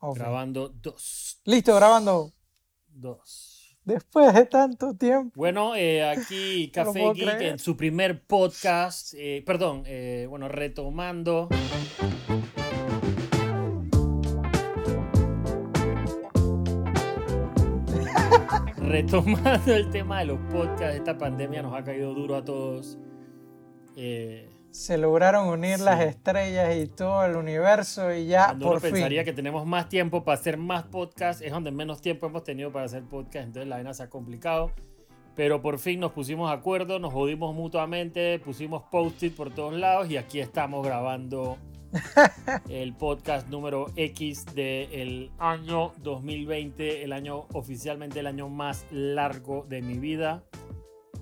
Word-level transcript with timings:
Grabando 0.00 0.68
dos. 0.68 1.40
Listo, 1.44 1.74
grabando. 1.76 2.32
Dos. 2.88 3.76
Después 3.84 4.32
de 4.34 4.46
tanto 4.46 4.94
tiempo. 4.94 5.32
Bueno, 5.36 5.74
eh, 5.74 6.08
aquí 6.08 6.70
No 6.76 6.84
Café 6.84 7.00
Geek 7.14 7.36
creer. 7.36 7.52
en 7.52 7.58
su 7.58 7.76
primer 7.76 8.22
podcast. 8.24 9.14
eh, 9.16 9.42
perdón, 9.44 9.82
eh, 9.86 10.26
bueno, 10.28 10.48
retomando. 10.48 11.48
Retomando 18.76 19.74
el 19.74 19.88
tema 19.90 20.20
de 20.20 20.26
los 20.26 20.38
podcasts, 20.50 20.96
esta 20.96 21.16
pandemia 21.16 21.62
nos 21.62 21.74
ha 21.74 21.84
caído 21.84 22.14
duro 22.14 22.36
a 22.36 22.44
todos. 22.44 22.98
Eh, 23.96 24.48
Se 24.70 24.96
lograron 24.98 25.48
unir 25.48 25.78
Sí. 25.78 25.84
las 25.84 26.00
estrellas 26.00 26.76
y 26.76 26.86
todo 26.86 27.24
el 27.26 27.36
universo 27.36 28.12
y 28.14 28.26
ya 28.26 28.46
Cuando 28.46 28.66
por 28.66 28.72
uno 28.74 28.80
pensaría 28.82 29.20
fin. 29.22 29.24
que 29.24 29.32
tenemos 29.32 29.66
más 29.66 29.88
tiempo 29.88 30.22
para 30.22 30.38
hacer 30.38 30.56
más 30.58 30.84
podcasts, 30.84 31.42
es 31.42 31.50
donde 31.50 31.70
menos 31.72 32.00
tiempo 32.00 32.26
hemos 32.26 32.44
tenido 32.44 32.70
para 32.70 32.84
hacer 32.86 33.02
podcasts, 33.02 33.46
entonces 33.48 33.68
la 33.68 33.76
vaina 33.76 33.92
se 33.94 34.04
ha 34.04 34.10
complicado. 34.10 34.70
Pero 35.34 35.60
por 35.62 35.78
fin 35.78 36.00
nos 36.00 36.12
pusimos 36.12 36.50
de 36.50 36.56
acuerdo, 36.56 36.98
nos 36.98 37.12
jodimos 37.12 37.54
mutuamente, 37.54 38.38
pusimos 38.40 38.82
post-it 38.90 39.34
por 39.34 39.52
todos 39.52 39.74
lados 39.74 40.10
y 40.10 40.16
aquí 40.16 40.38
estamos 40.40 40.84
grabando 40.86 41.56
el 42.68 42.94
podcast 42.94 43.48
número 43.48 43.86
X 43.96 44.44
del 44.54 45.30
año 45.38 45.92
2020, 46.02 47.02
el 47.02 47.12
año 47.12 47.46
oficialmente 47.52 48.20
el 48.20 48.26
año 48.28 48.48
más 48.48 48.86
largo 48.92 49.66
de 49.68 49.82
mi 49.82 49.98
vida, 49.98 50.44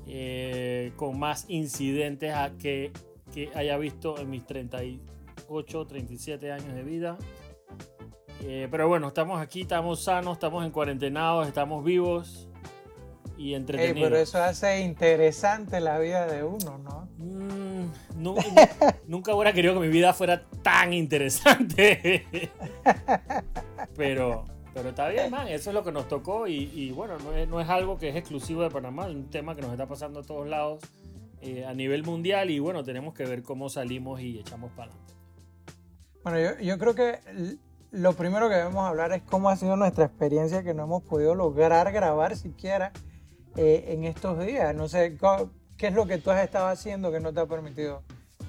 eh, 0.06 0.92
con 0.96 1.18
más 1.18 1.46
incidentes 1.48 2.34
a 2.34 2.50
que, 2.58 2.92
que 3.32 3.50
haya 3.54 3.76
visto 3.76 4.18
en 4.18 4.30
mis 4.30 4.44
38, 4.46 5.86
37 5.86 6.52
años 6.52 6.74
de 6.74 6.82
vida. 6.82 7.16
Eh, 8.42 8.68
pero 8.70 8.86
bueno, 8.88 9.08
estamos 9.08 9.40
aquí, 9.40 9.62
estamos 9.62 10.02
sanos, 10.04 10.34
estamos 10.34 10.64
en 10.64 10.70
cuarentenados, 10.70 11.46
estamos 11.48 11.84
vivos 11.84 12.48
y 13.36 13.54
entretenidos. 13.54 14.10
pero 14.10 14.20
eso 14.20 14.38
hace 14.42 14.80
interesante 14.80 15.80
la 15.80 15.98
vida 15.98 16.26
de 16.26 16.44
uno, 16.44 16.78
¿no? 16.78 17.08
Mm, 17.18 17.90
nu- 18.16 18.34
nu- 18.36 18.92
nunca 19.06 19.34
hubiera 19.34 19.52
querido 19.52 19.74
que 19.74 19.80
mi 19.80 19.88
vida 19.88 20.12
fuera 20.12 20.44
tan 20.62 20.92
interesante. 20.92 22.26
pero, 23.96 24.44
pero 24.74 24.88
está 24.90 25.08
bien, 25.08 25.30
man. 25.30 25.48
Eso 25.48 25.70
es 25.70 25.74
lo 25.74 25.82
que 25.84 25.92
nos 25.92 26.08
tocó. 26.08 26.46
Y, 26.46 26.70
y 26.74 26.90
bueno, 26.92 27.18
no 27.18 27.32
es, 27.34 27.48
no 27.48 27.60
es 27.60 27.68
algo 27.68 27.98
que 27.98 28.08
es 28.08 28.16
exclusivo 28.16 28.62
de 28.62 28.70
Panamá. 28.70 29.08
Es 29.08 29.14
un 29.14 29.28
tema 29.30 29.54
que 29.54 29.62
nos 29.62 29.72
está 29.72 29.86
pasando 29.86 30.20
a 30.20 30.22
todos 30.22 30.46
lados 30.48 30.80
eh, 31.42 31.64
a 31.64 31.74
nivel 31.74 32.04
mundial. 32.04 32.50
Y 32.50 32.58
bueno, 32.58 32.84
tenemos 32.84 33.14
que 33.14 33.24
ver 33.24 33.42
cómo 33.42 33.68
salimos 33.68 34.20
y 34.20 34.38
echamos 34.38 34.70
para 34.72 34.92
adelante. 34.92 35.14
Bueno, 36.22 36.40
yo, 36.40 36.60
yo 36.60 36.78
creo 36.78 36.94
que 36.94 37.20
lo 37.90 38.12
primero 38.12 38.48
que 38.48 38.56
debemos 38.56 38.86
hablar 38.86 39.12
es 39.12 39.22
cómo 39.22 39.48
ha 39.48 39.56
sido 39.56 39.76
nuestra 39.76 40.04
experiencia 40.04 40.62
que 40.62 40.74
no 40.74 40.84
hemos 40.84 41.02
podido 41.02 41.34
lograr 41.34 41.90
grabar 41.92 42.36
siquiera 42.36 42.92
eh, 43.56 43.86
en 43.88 44.04
estos 44.04 44.44
días. 44.44 44.74
No 44.74 44.88
sé, 44.88 45.16
¿qué 45.76 45.86
es 45.86 45.94
lo 45.94 46.06
que 46.06 46.18
tú 46.18 46.30
has 46.30 46.42
estado 46.42 46.66
haciendo 46.68 47.10
que 47.10 47.20
no 47.20 47.32
te 47.32 47.40
ha 47.40 47.46
permitido 47.46 48.02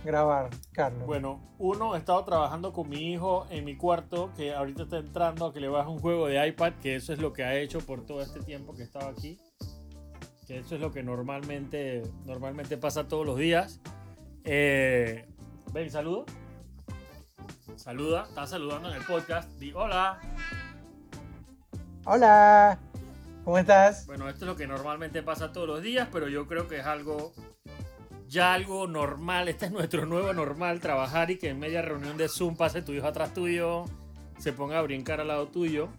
grabar, 0.04 0.50
Carlos? 0.72 1.06
Bueno, 1.06 1.56
uno, 1.58 1.96
he 1.96 2.00
estado 2.00 2.24
trabajando 2.26 2.74
con 2.74 2.90
mi 2.90 3.14
hijo 3.14 3.48
en 3.50 3.66
mi 3.66 3.78
cuarto, 3.78 4.32
que 4.36 4.54
ahorita 4.54 4.84
está 4.84 4.98
entrando 4.98 5.46
a 5.46 5.54
que 5.54 5.62
le 5.62 5.70
baje 5.70 5.90
un 5.90 6.00
juego 6.00 6.28
de 6.28 6.46
iPad, 6.48 6.74
que 6.82 6.96
eso 6.96 7.14
es 7.14 7.20
lo 7.20 7.32
que 7.34 7.44
ha 7.44 7.56
hecho 7.56 7.80
por 7.80 8.06
todo 8.06 8.22
este 8.22 8.42
tiempo 8.42 8.76
que 8.76 8.84
estaba 8.84 9.10
aquí. 9.10 9.40
Que 10.50 10.58
eso 10.58 10.74
es 10.74 10.82
lo 10.82 10.92
que 10.92 11.04
normalmente, 11.04 12.02
normalmente 12.26 12.76
pasa 12.76 13.08
todos 13.08 13.24
los 13.24 13.38
días. 13.38 13.80
Eh, 14.44 15.28
ven, 15.72 15.92
saludo. 15.92 16.26
Saluda, 17.76 18.26
está 18.28 18.48
saludando 18.48 18.90
en 18.90 18.96
el 18.96 19.04
podcast. 19.04 19.48
Di 19.60 19.72
hola. 19.74 20.20
Hola, 22.04 22.80
¿cómo 23.44 23.60
estás? 23.60 24.08
Bueno, 24.08 24.28
esto 24.28 24.46
es 24.46 24.50
lo 24.50 24.56
que 24.56 24.66
normalmente 24.66 25.22
pasa 25.22 25.52
todos 25.52 25.68
los 25.68 25.84
días, 25.84 26.10
pero 26.12 26.28
yo 26.28 26.48
creo 26.48 26.68
que 26.68 26.80
es 26.80 26.86
algo 26.88 27.32
ya 28.28 28.56
algo 28.56 28.88
normal. 28.88 29.50
Este 29.50 29.68
es 29.68 29.72
nuestro 29.72 30.08
nuevo 30.08 30.34
normal, 30.34 30.80
trabajar 30.80 31.30
y 31.30 31.38
que 31.38 31.50
en 31.50 31.60
media 31.60 31.84
reunión 31.84 32.18
de 32.18 32.28
Zoom 32.28 32.58
pase 32.58 32.82
tu 32.82 32.92
hijo 32.94 33.06
atrás 33.06 33.36
tuyo, 33.36 33.86
se 34.40 34.52
ponga 34.52 34.80
a 34.80 34.82
brincar 34.82 35.22
al 35.22 35.28
lado 35.28 35.50
tuyo. 35.50 35.90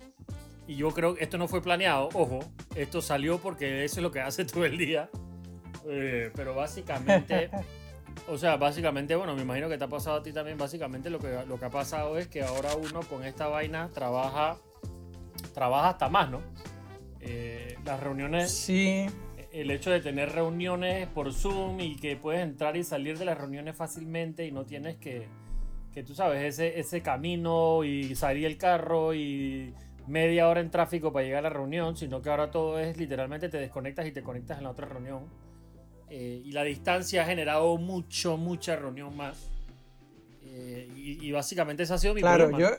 Y 0.71 0.77
yo 0.77 0.91
creo 0.93 1.17
que 1.17 1.25
esto 1.25 1.37
no 1.37 1.49
fue 1.49 1.61
planeado, 1.61 2.11
ojo, 2.15 2.39
esto 2.77 3.03
salió 3.03 3.39
porque 3.39 3.85
eso 3.85 3.97
es 3.97 4.03
lo 4.05 4.13
que 4.13 4.21
hace 4.21 4.45
todo 4.47 4.65
el 4.65 4.79
día. 4.79 5.11
Eh, 5.85 6.31
pero 6.33 6.55
básicamente, 6.55 7.51
o 8.29 8.39
sea, 8.39 8.57
básicamente, 8.57 9.17
bueno, 9.17 9.35
me 9.35 9.43
imagino 9.43 9.69
que 9.69 9.77
te 9.77 9.83
ha 9.83 9.89
pasado 9.89 10.19
a 10.19 10.23
ti 10.23 10.33
también, 10.33 10.57
básicamente 10.57 11.11
lo 11.11 11.19
que, 11.19 11.45
lo 11.49 11.59
que 11.59 11.65
ha 11.65 11.71
pasado 11.71 12.17
es 12.19 12.29
que 12.29 12.45
ahora 12.45 12.77
uno 12.77 13.01
con 13.01 13.25
esta 13.25 13.49
vaina 13.49 13.91
trabaja, 13.93 14.59
trabaja 15.53 15.89
hasta 15.89 16.09
más, 16.09 16.31
¿no? 16.31 16.41
Eh, 17.19 17.77
las 17.85 17.99
reuniones 17.99 18.53
Sí, 18.53 19.07
el 19.51 19.73
hecho 19.73 19.91
de 19.91 19.99
tener 19.99 20.31
reuniones 20.31 21.09
por 21.09 21.33
Zoom 21.33 21.81
y 21.81 21.97
que 21.97 22.15
puedes 22.15 22.43
entrar 22.43 22.77
y 22.77 22.85
salir 22.85 23.19
de 23.19 23.25
las 23.25 23.37
reuniones 23.37 23.75
fácilmente 23.75 24.47
y 24.47 24.53
no 24.53 24.65
tienes 24.65 24.99
que, 24.99 25.27
que 25.93 26.05
tú 26.05 26.15
sabes, 26.15 26.45
ese, 26.45 26.79
ese 26.79 27.03
camino 27.03 27.83
y 27.83 28.15
salir 28.15 28.47
el 28.47 28.57
carro 28.57 29.15
y 29.15 29.75
media 30.07 30.49
hora 30.49 30.61
en 30.61 30.71
tráfico 30.71 31.13
para 31.13 31.25
llegar 31.25 31.41
a 31.47 31.51
la 31.51 31.51
reunión, 31.51 31.97
sino 31.97 32.23
que 32.23 32.31
ahora 32.31 32.51
todo 32.51 32.79
es 32.79 32.97
literalmente 32.97 33.49
te 33.49 33.59
desconectas 33.59 34.07
y 34.07 34.13
te 34.13 34.23
conectas 34.23 34.59
en 34.59 34.65
la 34.65 34.71
otra 34.71 34.87
reunión. 34.87 35.29
Eh, 36.09 36.43
y 36.45 36.53
la 36.53 36.65
distancia 36.65 37.23
ha 37.23 37.27
generado 37.27 37.77
mucho, 37.77 38.37
mucha 38.37 38.77
reunión 38.77 39.17
más. 39.17 39.51
Eh, 40.43 40.91
y, 40.97 41.25
y 41.25 41.33
básicamente 41.33 41.85
ese 41.85 41.95
ha 41.95 41.99
sido 41.99 42.15
mi 42.15 42.21
claro, 42.21 42.49
problema. 42.49 42.71
yo, 42.71 42.77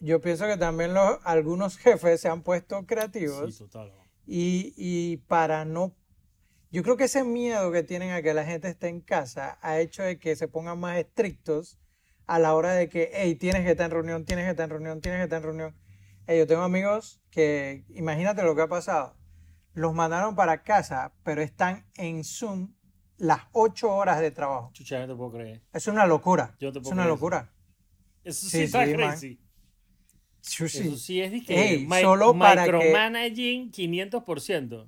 yo 0.00 0.20
pienso 0.20 0.46
que 0.46 0.56
también 0.56 0.94
los, 0.94 1.18
algunos 1.24 1.76
jefes 1.78 2.20
se 2.20 2.28
han 2.28 2.42
puesto 2.42 2.86
creativos. 2.86 3.54
Sí, 3.54 3.64
total. 3.64 3.92
Y, 4.26 4.74
y 4.76 5.18
para 5.28 5.64
no... 5.64 5.94
Yo 6.70 6.82
creo 6.82 6.96
que 6.96 7.04
ese 7.04 7.22
miedo 7.24 7.70
que 7.70 7.82
tienen 7.84 8.10
a 8.10 8.22
que 8.22 8.34
la 8.34 8.44
gente 8.44 8.68
esté 8.68 8.88
en 8.88 9.00
casa 9.00 9.58
ha 9.62 9.78
hecho 9.78 10.02
de 10.02 10.18
que 10.18 10.34
se 10.34 10.48
pongan 10.48 10.80
más 10.80 10.98
estrictos 10.98 11.78
a 12.26 12.38
la 12.38 12.54
hora 12.54 12.72
de 12.72 12.88
que, 12.88 13.10
hey, 13.12 13.36
tienes 13.36 13.64
que 13.64 13.72
estar 13.72 13.84
en 13.84 13.90
reunión, 13.92 14.24
tienes 14.24 14.46
que 14.46 14.50
estar 14.50 14.64
en 14.64 14.70
reunión, 14.70 15.00
tienes 15.00 15.20
que 15.20 15.24
estar 15.24 15.38
en 15.38 15.44
reunión. 15.44 15.76
Hey, 16.26 16.38
yo 16.38 16.46
tengo 16.46 16.62
amigos 16.62 17.20
que, 17.30 17.84
imagínate 17.90 18.42
lo 18.42 18.54
que 18.56 18.62
ha 18.62 18.68
pasado. 18.68 19.16
Los 19.74 19.92
mandaron 19.94 20.34
para 20.34 20.62
casa, 20.62 21.12
pero 21.22 21.42
están 21.42 21.84
en 21.96 22.24
Zoom 22.24 22.72
las 23.18 23.40
ocho 23.52 23.90
horas 23.94 24.20
de 24.20 24.30
trabajo. 24.30 24.70
Chucha, 24.72 24.98
no 25.00 25.06
te 25.08 25.14
puedo 25.14 25.32
creer. 25.32 25.62
Es 25.72 25.86
una 25.86 26.06
locura. 26.06 26.54
Yo 26.60 26.72
te 26.72 26.78
Es 26.78 26.82
puedo 26.82 26.94
una 26.94 27.02
creer. 27.02 27.14
locura. 27.14 27.52
Eso 28.22 28.46
sí, 28.46 28.50
Sí, 28.58 28.62
está 28.62 28.86
sí, 28.86 28.92
crazy. 28.94 29.40
Eso 30.42 30.96
sí 30.96 31.20
es 31.20 31.30
de 31.32 31.42
que 31.42 31.68
Ey, 31.74 31.86
mi- 31.86 32.00
solo 32.00 32.38
para 32.38 32.64
que- 32.64 32.72
micromanaging 32.72 33.70
500%. 33.70 34.86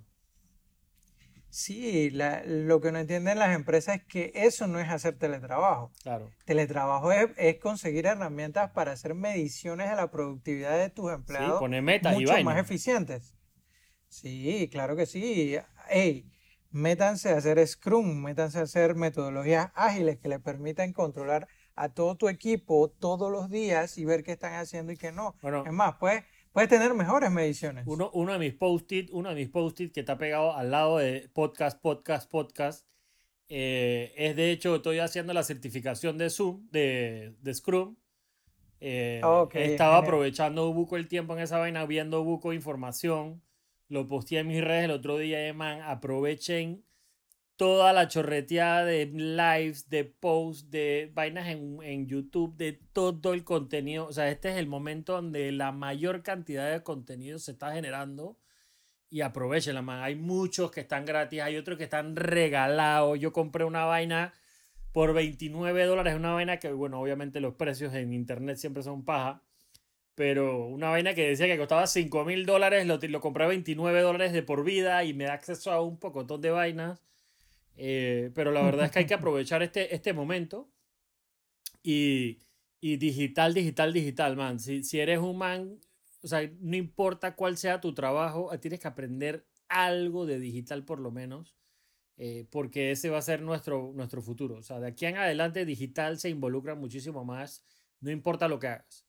Sí, 1.59 2.11
la- 2.11 2.43
lo 2.45 2.83
que 2.83 2.93
no 2.93 2.99
entienden 2.99 3.39
las 3.39 3.55
empresas 3.57 3.97
es 3.97 4.05
que 4.05 4.31
eso 4.35 4.67
no 4.67 4.79
es 4.79 4.91
hacer 4.91 5.17
teletrabajo. 5.19 5.91
Claro. 6.03 6.31
Teletrabajo 6.45 7.13
es, 7.13 7.31
es 7.39 7.59
conseguir 7.59 8.05
herramientas 8.05 8.73
para 8.73 8.93
hacer 8.93 9.15
mediciones 9.15 9.89
de 9.89 9.97
la 9.97 10.11
productividad 10.11 10.77
de 10.79 10.91
tus 10.91 11.09
Sí, 11.09 11.15
empleados 11.15 11.59
poner 11.59 11.81
metas 11.81 12.13
y 12.15 12.21
mucho 12.21 12.43
más 12.45 12.59
eficientes. 12.59 13.35
Sí, 14.09 14.69
claro 14.71 14.97
que 14.97 15.07
sí. 15.07 15.57
Ey, 15.89 16.31
métanse 16.71 17.31
a 17.31 17.39
hacer 17.39 17.67
Scrum, 17.67 18.23
métanse 18.23 18.59
a 18.59 18.63
hacer 18.63 18.95
metodologías 18.95 19.71
ágiles 19.75 20.19
que 20.19 20.29
le 20.29 20.39
permitan 20.39 20.93
controlar 20.93 21.49
a 21.75 21.89
todo 21.89 22.17
tu 22.17 22.29
equipo 22.29 22.91
todos 22.91 23.33
los 23.33 23.49
días 23.49 23.97
y 23.97 24.05
ver 24.05 24.23
qué 24.25 24.33
están 24.33 24.53
haciendo 24.55 24.93
y 24.93 24.99
qué 24.99 25.11
no. 25.11 25.35
Bueno, 25.41 25.65
Es 25.65 25.73
más, 25.73 25.95
puedes, 25.99 26.23
puedes 26.57 26.71
tener 26.71 26.95
mejores 26.95 27.31
mediciones. 27.31 27.85
uno, 27.87 28.11
uno 28.15 28.33
de 28.33 28.39
mis 28.39 28.55
post-it, 28.55 29.11
uno 29.13 29.29
de 29.29 29.35
mis 29.35 29.51
post-it 29.51 29.93
que 29.93 30.01
está 30.01 30.17
pegado 30.17 30.57
al 30.57 30.71
lado 30.71 30.97
de 30.97 31.29
podcast, 31.35 31.79
podcast, 31.79 32.31
podcast, 32.31 32.87
eh, 33.51 34.15
es 34.17 34.37
de 34.37 34.53
hecho, 34.53 34.77
estoy 34.77 35.01
haciendo 35.01 35.35
la 35.35 35.43
certificación 35.43 36.17
de 36.17 36.31
Zoom, 36.31 36.67
de, 36.71 37.35
de 37.43 37.55
Scrum. 37.55 37.97
Eh, 38.81 39.21
Ok, 39.23 39.55
estaba 39.57 39.97
genial. 39.97 40.05
aprovechando 40.05 40.73
Buco 40.73 40.97
el 40.97 41.09
tiempo 41.09 41.35
en 41.35 41.41
esa 41.41 41.59
vaina, 41.59 41.85
viendo 41.85 42.25
Buco 42.25 42.55
información. 42.55 43.43
Lo 43.89 44.09
posteé 44.09 44.39
en 44.39 44.47
mis 44.49 44.65
redes 44.65 44.87
el 44.87 44.93
otro 44.93 45.19
día, 45.19 45.47
y, 45.47 45.53
man, 45.53 45.83
aprovechen 45.83 46.87
toda 47.57 47.93
la 47.93 48.09
chorreteada 48.09 48.85
de 48.85 49.07
lives, 49.07 49.89
de 49.89 50.05
posts, 50.05 50.71
de 50.71 51.11
vainas 51.15 51.49
en, 51.49 51.79
en 51.83 52.07
YouTube, 52.07 52.57
de 52.57 52.73
todo 52.93 53.35
el 53.35 53.45
contenido. 53.45 54.07
O 54.07 54.13
sea, 54.13 54.31
este 54.31 54.51
es 54.51 54.57
el 54.57 54.67
momento 54.67 55.15
donde 55.15 55.53
la 55.53 55.73
mayor 55.73 56.23
cantidad 56.23 56.71
de 56.71 56.83
contenido 56.83 57.39
se 57.39 57.53
está 57.53 57.73
generando. 57.73 58.39
Y 59.09 59.21
aprovechenla, 59.21 59.83
man. 59.83 60.03
Hay 60.03 60.17
muchos 60.17 60.71
que 60.71 60.81
están 60.81 61.05
gratis, 61.05 61.41
hay 61.41 61.57
otros 61.57 61.79
que 61.79 61.85
están 61.85 62.17
regalados. 62.17 63.19
Yo 63.21 63.33
compré 63.33 63.65
una 63.65 63.85
vaina 63.85 64.35
por 64.93 65.13
29 65.15 65.85
dólares, 65.85 66.17
una 66.17 66.33
vaina 66.33 66.59
que, 66.59 66.73
bueno, 66.73 67.01
obviamente 67.01 67.41
los 67.41 67.55
precios 67.55 67.95
en 67.95 68.13
internet 68.13 68.57
siempre 68.57 68.83
son 68.83 69.05
paja. 69.05 69.43
Pero 70.15 70.67
una 70.67 70.89
vaina 70.91 71.15
que 71.15 71.29
decía 71.29 71.47
que 71.47 71.59
costaba 71.59 71.87
5 71.87 72.25
mil 72.25 72.47
dólares, 72.47 72.87
lo, 72.87 73.21
compré 73.21 73.45
a 73.45 73.49
29 73.49 74.01
dólares 74.01 74.33
de 74.33 74.43
por 74.43 74.65
vida 74.65 75.05
y 75.05 75.13
me 75.13 75.25
da 75.25 75.35
acceso 75.35 75.71
a 75.71 75.83
un 75.83 75.99
pocotón 75.99 76.41
de 76.41 76.51
vainas. 76.51 77.03
Eh, 77.77 78.31
pero 78.35 78.51
la 78.53 78.63
verdad 78.63 78.87
es 78.87 78.91
que 78.91 79.01
hay 79.01 79.07
que 79.07 79.15
aprovechar 79.15 79.63
este, 79.63 79.95
este 79.95 80.13
momento 80.13 80.71
y, 81.83 82.39
Y 82.81 82.97
digital, 82.99 83.55
digital, 83.55 83.93
digital, 83.93 84.37
man. 84.37 84.61
Si, 84.61 84.83
si 84.83 85.01
eres 85.01 85.19
un 85.19 85.39
man, 85.39 85.81
o 86.23 86.29
sea, 86.29 86.49
no 86.61 86.77
importa 86.77 87.35
cuál 87.37 87.57
sea 87.57 87.81
tu 87.81 87.95
trabajo, 87.95 88.53
eh, 88.53 88.59
tienes 88.59 88.81
que 88.81 88.89
aprender 88.89 89.47
algo 89.69 90.27
de 90.27 90.39
digital 90.39 90.85
por 90.85 91.01
lo 91.01 91.11
menos, 91.11 91.57
eh, 92.17 92.47
porque 92.51 92.91
ese 92.93 93.11
va 93.11 93.19
a 93.19 93.23
ser 93.23 93.41
nuestro, 93.43 93.93
nuestro 93.95 94.23
futuro. 94.23 94.57
O 94.57 94.63
sea, 94.63 94.79
de 94.81 94.89
aquí 94.89 95.07
en 95.07 95.17
adelante 95.17 95.65
digital 95.65 96.19
se 96.19 96.29
involucra 96.29 96.75
muchísimo 96.75 97.25
más, 97.25 97.65
no 98.01 98.11
importa 98.11 98.49
lo 98.49 98.59
que 98.59 98.69
hagas. 98.69 99.07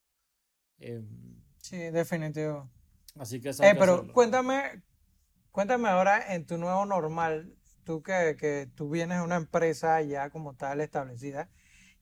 Em, 0.80 1.42
sí, 1.58 1.78
definitivo. 1.78 2.70
Así 3.16 3.42
que... 3.42 3.50
Eh, 3.50 3.76
pero 3.78 4.12
cuéntame, 4.14 4.84
cuéntame 5.52 5.90
ahora 5.90 6.34
en 6.34 6.46
tu 6.46 6.58
nuevo 6.58 6.86
normal, 6.86 7.57
tú 7.88 8.04
que, 8.04 8.36
que 8.38 8.68
tú 8.76 8.90
vienes 8.90 9.20
de 9.20 9.24
una 9.24 9.38
empresa 9.38 10.02
ya 10.02 10.30
como 10.30 10.56
tal 10.56 10.82
establecida 10.82 11.50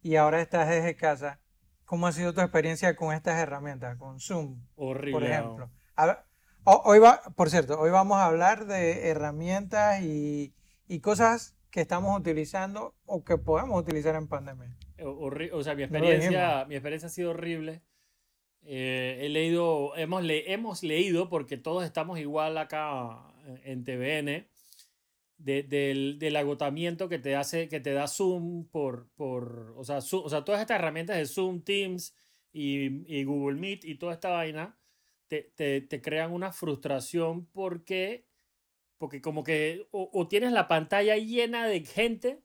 y 0.02 0.16
ahora 0.16 0.42
estás 0.42 0.68
desde 0.68 0.96
casa, 0.96 1.40
¿cómo 1.86 2.08
ha 2.08 2.12
sido 2.12 2.34
tu 2.34 2.42
experiencia 2.42 2.96
con 2.96 3.14
estas 3.14 3.38
herramientas, 3.38 3.96
con 3.98 4.20
Zoom, 4.20 4.64
Horrible. 4.76 5.12
por 5.12 5.24
ejemplo? 5.24 5.70
hoy 6.64 6.98
va, 6.98 7.22
por 7.36 7.52
cierto, 7.52 7.80
hoy 7.80 7.92
vamos 7.92 8.18
a 8.18 8.26
hablar 8.26 8.66
de 8.66 9.10
herramientas 9.10 10.02
y, 10.02 10.56
y 10.88 11.02
cosas 11.02 11.56
que 11.70 11.82
estamos 11.82 12.20
utilizando 12.20 12.96
o 13.06 13.24
que 13.24 13.38
podemos 13.38 13.80
utilizar 13.80 14.16
en 14.16 14.28
pandemia. 14.28 14.76
o 15.04 15.64
sea, 15.64 15.76
mi 15.76 15.84
experiencia, 15.84 16.66
mi 16.66 16.74
experiencia 16.74 17.08
ha 17.08 17.12
sido 17.12 17.30
horrible. 17.30 17.84
Eh, 18.64 19.20
he 19.22 19.30
leído, 19.30 19.96
hemos, 19.98 20.24
le, 20.24 20.52
hemos 20.52 20.82
leído, 20.82 21.30
porque 21.30 21.58
todos 21.58 21.86
estamos 21.86 22.18
igual 22.18 22.58
acá 22.58 23.22
en 23.64 23.84
TVN, 23.84 24.48
del, 25.38 26.18
del, 26.18 26.36
agotamiento 26.36 27.10
que 27.10 27.20
te 27.20 27.36
hace, 27.36 27.68
que 27.68 27.80
te 27.80 27.94
da 27.94 28.08
Zoom 28.08 28.66
por, 28.66 29.10
por 29.16 29.74
o, 29.78 29.84
sea, 29.84 29.98
o 29.98 30.30
sea, 30.30 30.46
todas 30.46 30.62
estas 30.62 30.80
herramientas 30.80 31.18
de 31.18 31.26
Zoom, 31.26 31.62
Teams 31.62 32.16
y, 32.54 33.14
y 33.14 33.24
Google 33.26 33.60
Meet 33.60 33.86
y 33.86 33.96
toda 33.96 34.14
esta 34.14 34.30
vaina 34.30 34.78
te, 35.28 35.52
te, 35.56 35.82
te 35.82 36.02
crean 36.02 36.32
una 36.32 36.52
frustración 36.52 37.46
porque, 37.48 38.26
porque 38.98 39.22
como 39.22 39.44
que 39.44 39.88
o, 39.92 40.10
o, 40.14 40.28
tienes 40.28 40.52
la 40.52 40.68
pantalla 40.68 41.18
llena 41.18 41.68
de 41.68 41.84
gente 41.86 42.42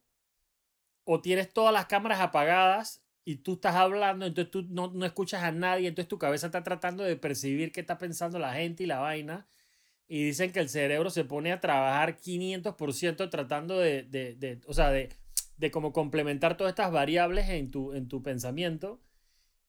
o 1.05 1.21
tienes 1.21 1.53
todas 1.53 1.73
las 1.73 1.87
cámaras 1.87 2.21
apagadas 2.21 3.05
y 3.25 3.37
tú 3.37 3.55
estás 3.55 3.77
hablando, 3.77 4.27
entonces 4.27 4.51
tú 4.51 4.63
no, 4.69 4.89
no 4.89 5.07
escuchas 5.07 5.43
a 5.43 5.53
nadie, 5.53 5.89
entonces 5.89 6.09
tu 6.09 6.19
cabeza 6.19 6.47
está 6.47 6.65
tratando 6.65 7.05
de 7.05 7.17
percibir 7.17 7.71
qué 7.71 7.81
está 7.81 7.99
pensando 7.99 8.39
la 8.39 8.55
gente 8.55 8.83
y 8.83 8.87
la 8.87 8.99
vaina 8.99 9.47
y 10.13 10.25
dicen 10.25 10.51
que 10.51 10.59
el 10.59 10.69
cerebro 10.69 11.09
se 11.09 11.25
pone 11.25 11.53
a 11.53 11.61
trabajar 11.61 12.17
500% 12.17 13.31
tratando 13.31 13.79
de, 13.79 14.03
de, 14.03 14.35
de, 14.35 14.61
o 14.67 14.75
sea, 14.75 14.91
de, 14.91 15.09
de 15.57 15.71
como 15.71 15.93
complementar 15.93 16.57
todas 16.57 16.73
estas 16.73 16.91
variables 16.91 17.49
en 17.49 17.71
tu, 17.71 17.93
en 17.93 18.09
tu 18.09 18.21
pensamiento. 18.21 19.01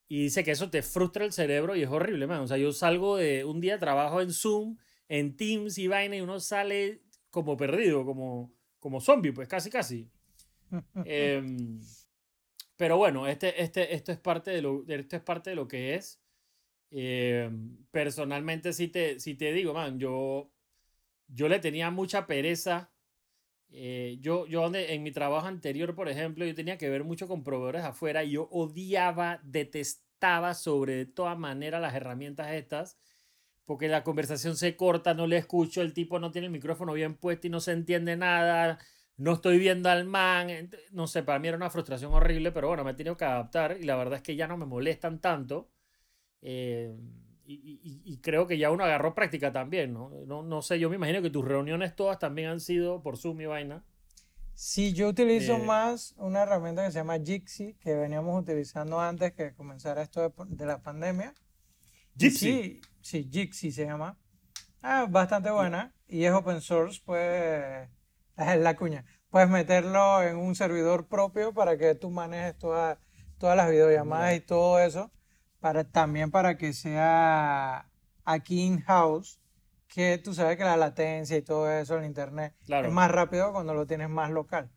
Y 0.07 0.23
dice 0.23 0.43
que 0.43 0.49
eso 0.49 0.71
te 0.71 0.81
frustra 0.81 1.25
el 1.25 1.31
cerebro 1.31 1.75
y 1.75 1.83
es 1.83 1.89
horrible, 1.89 2.25
man. 2.25 2.39
O 2.39 2.47
sea, 2.47 2.57
yo 2.57 2.73
salgo 2.73 3.17
de 3.17 3.45
un 3.45 3.61
día, 3.61 3.77
trabajo 3.77 4.19
en 4.19 4.33
Zoom, 4.33 4.77
en 5.07 5.37
Teams 5.37 5.77
y 5.77 5.87
vaina, 5.87 6.15
y 6.15 6.21
uno 6.21 6.39
sale 6.39 7.03
como 7.29 7.55
perdido, 7.55 8.03
como, 8.03 8.51
como 8.79 8.99
zombie, 8.99 9.33
pues 9.33 9.47
casi, 9.47 9.69
casi. 9.69 10.09
Em, 11.05 11.79
pero 12.77 12.97
bueno, 12.97 13.27
este, 13.27 13.61
este, 13.61 13.93
esto, 13.93 14.11
es 14.11 14.17
parte 14.17 14.49
de 14.49 14.63
lo, 14.63 14.83
esto 14.87 15.17
es 15.17 15.21
parte 15.21 15.51
de 15.51 15.55
lo 15.55 15.67
que 15.67 15.93
es. 15.93 16.19
Eh, 16.91 17.49
personalmente, 17.91 18.73
si 18.73 18.87
te, 18.89 19.19
si 19.19 19.35
te 19.35 19.51
digo, 19.53 19.73
man, 19.73 19.99
yo, 19.99 20.51
yo 21.27 21.49
le 21.49 21.59
tenía 21.59 21.91
mucha 21.91 22.27
pereza. 22.27 22.91
Eh, 23.71 24.17
yo, 24.21 24.47
yo 24.47 24.69
en 24.73 25.03
mi 25.03 25.11
trabajo 25.11 25.47
anterior, 25.47 25.95
por 25.95 26.09
ejemplo, 26.09 26.45
yo 26.45 26.55
tenía 26.55 26.77
que 26.77 26.89
ver 26.89 27.03
mucho 27.05 27.27
con 27.27 27.43
proveedores 27.43 27.83
afuera 27.85 28.23
y 28.23 28.31
yo 28.31 28.49
odiaba, 28.51 29.39
detestaba 29.43 30.53
sobre 30.55 31.05
toda 31.05 31.35
manera 31.35 31.79
las 31.79 31.95
herramientas 31.95 32.51
estas, 32.53 32.97
porque 33.65 33.87
la 33.87 34.03
conversación 34.03 34.57
se 34.57 34.75
corta, 34.75 35.13
no 35.13 35.27
le 35.27 35.37
escucho, 35.37 35.81
el 35.81 35.93
tipo 35.93 36.19
no 36.19 36.31
tiene 36.31 36.47
el 36.47 36.53
micrófono 36.53 36.93
bien 36.93 37.15
puesto 37.15 37.47
y 37.47 37.49
no 37.49 37.59
se 37.61 37.71
entiende 37.73 38.17
nada, 38.17 38.79
no 39.17 39.33
estoy 39.33 39.59
viendo 39.59 39.89
al 39.89 40.05
man, 40.05 40.49
no 40.91 41.07
sé, 41.07 41.23
para 41.23 41.39
mí 41.39 41.47
era 41.47 41.57
una 41.57 41.69
frustración 41.69 42.13
horrible, 42.13 42.51
pero 42.51 42.67
bueno, 42.69 42.83
me 42.83 42.91
he 42.91 42.93
tenido 42.95 43.17
que 43.17 43.25
adaptar 43.25 43.77
y 43.79 43.83
la 43.85 43.95
verdad 43.97 44.17
es 44.17 44.23
que 44.23 44.35
ya 44.35 44.47
no 44.47 44.57
me 44.57 44.65
molestan 44.65 45.19
tanto. 45.21 45.69
Eh, 46.41 46.95
y, 47.53 48.17
creo 48.21 48.47
que 48.47 48.57
ya 48.57 48.71
uno 48.71 48.83
agarró 48.83 49.13
práctica 49.13 49.51
también, 49.51 49.93
¿no? 49.93 50.09
¿no? 50.25 50.43
¿no? 50.43 50.61
sé, 50.61 50.79
yo 50.79 50.89
me 50.89 50.95
imagino 50.95 51.21
que 51.21 51.29
tus 51.29 51.43
reuniones 51.43 51.95
todas 51.95 52.19
también 52.19 52.49
han 52.49 52.59
sido 52.59 53.01
por 53.01 53.17
Zoom 53.17 53.41
y 53.41 53.45
vaina. 53.45 53.83
Sí, 54.53 54.93
yo 54.93 55.09
utilizo 55.09 55.55
eh, 55.55 55.63
más 55.63 56.13
una 56.17 56.43
herramienta 56.43 56.85
que 56.85 56.91
se 56.91 56.99
llama 56.99 57.19
Jixi, 57.19 57.73
que 57.75 57.95
veníamos 57.95 58.39
utilizando 58.39 58.99
antes 58.99 59.33
que 59.33 59.53
comenzara 59.53 60.01
esto 60.01 60.33
de, 60.47 60.65
la 60.65 60.81
pandemia. 60.81 61.33
Jixi. 62.17 62.81
Sí, 63.01 63.29
Jixi 63.29 63.71
se 63.71 63.85
llama. 63.85 64.17
Ah, 64.81 65.07
bastante 65.09 65.51
buena 65.51 65.93
y 66.07 66.25
es 66.25 66.33
open 66.33 66.61
source, 66.61 67.01
pues 67.03 67.89
es 68.37 68.57
la 68.59 68.75
cuña. 68.75 69.05
Puedes 69.29 69.49
meterlo 69.49 70.21
en 70.21 70.37
un 70.37 70.55
servidor 70.55 71.07
propio 71.07 71.53
para 71.53 71.77
que 71.77 71.95
tú 71.95 72.11
manejes 72.11 72.57
todas 72.57 72.97
las 73.39 73.69
videollamadas 73.69 74.35
y 74.35 74.41
todo 74.41 74.79
eso 74.79 75.11
para, 75.61 75.85
también 75.85 76.31
para 76.31 76.57
que 76.57 76.73
sea 76.73 77.87
aquí 78.25 78.63
in-house, 78.63 79.39
que 79.87 80.17
tú 80.17 80.33
sabes 80.33 80.57
que 80.57 80.63
la 80.63 80.75
latencia 80.75 81.37
y 81.37 81.41
todo 81.41 81.71
eso 81.71 81.97
en 81.97 82.05
internet 82.05 82.53
es 82.67 82.91
más 82.91 83.11
rápido 83.11 83.53
cuando 83.53 83.73
lo 83.73 83.85
tienes 83.85 84.09
más 84.09 84.31
local. 84.31 84.69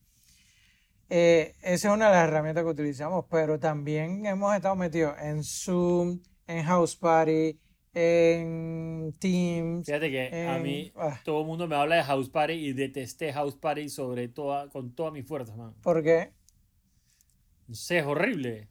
Eh, 1.09 1.55
esa 1.63 1.89
es 1.89 1.95
una 1.95 2.07
de 2.07 2.13
las 2.13 2.29
herramientas 2.29 2.65
que 2.65 2.71
utilizamos, 2.71 3.25
pero 3.31 3.59
también 3.59 4.25
hemos 4.27 4.55
estado 4.55 4.77
metidos 4.77 5.15
en 5.21 5.43
Zoom, 5.43 6.21
en 6.47 6.65
House 6.65 6.97
Party, 6.97 7.59
en 7.95 9.15
Teams. 9.19 9.87
Fíjate 9.87 10.11
que 10.11 10.47
a 10.49 10.59
mí 10.59 10.93
ah. 10.97 11.21
todo 11.25 11.41
el 11.41 11.47
mundo 11.47 11.69
me 11.69 11.77
habla 11.77 11.97
de 11.97 12.03
House 12.03 12.29
Party 12.29 12.55
y 12.55 12.73
detesté 12.73 13.33
House 13.33 13.57
Party 13.57 13.89
sobre 13.89 14.29
toda, 14.29 14.69
con 14.69 14.95
toda 14.95 15.11
mi 15.11 15.23
fuerza, 15.23 15.55
man. 15.57 15.75
¿Por 15.83 16.03
qué? 16.03 16.33
No 17.69 17.75
sé, 17.75 17.99
es 17.99 18.07
horrible. 18.07 18.69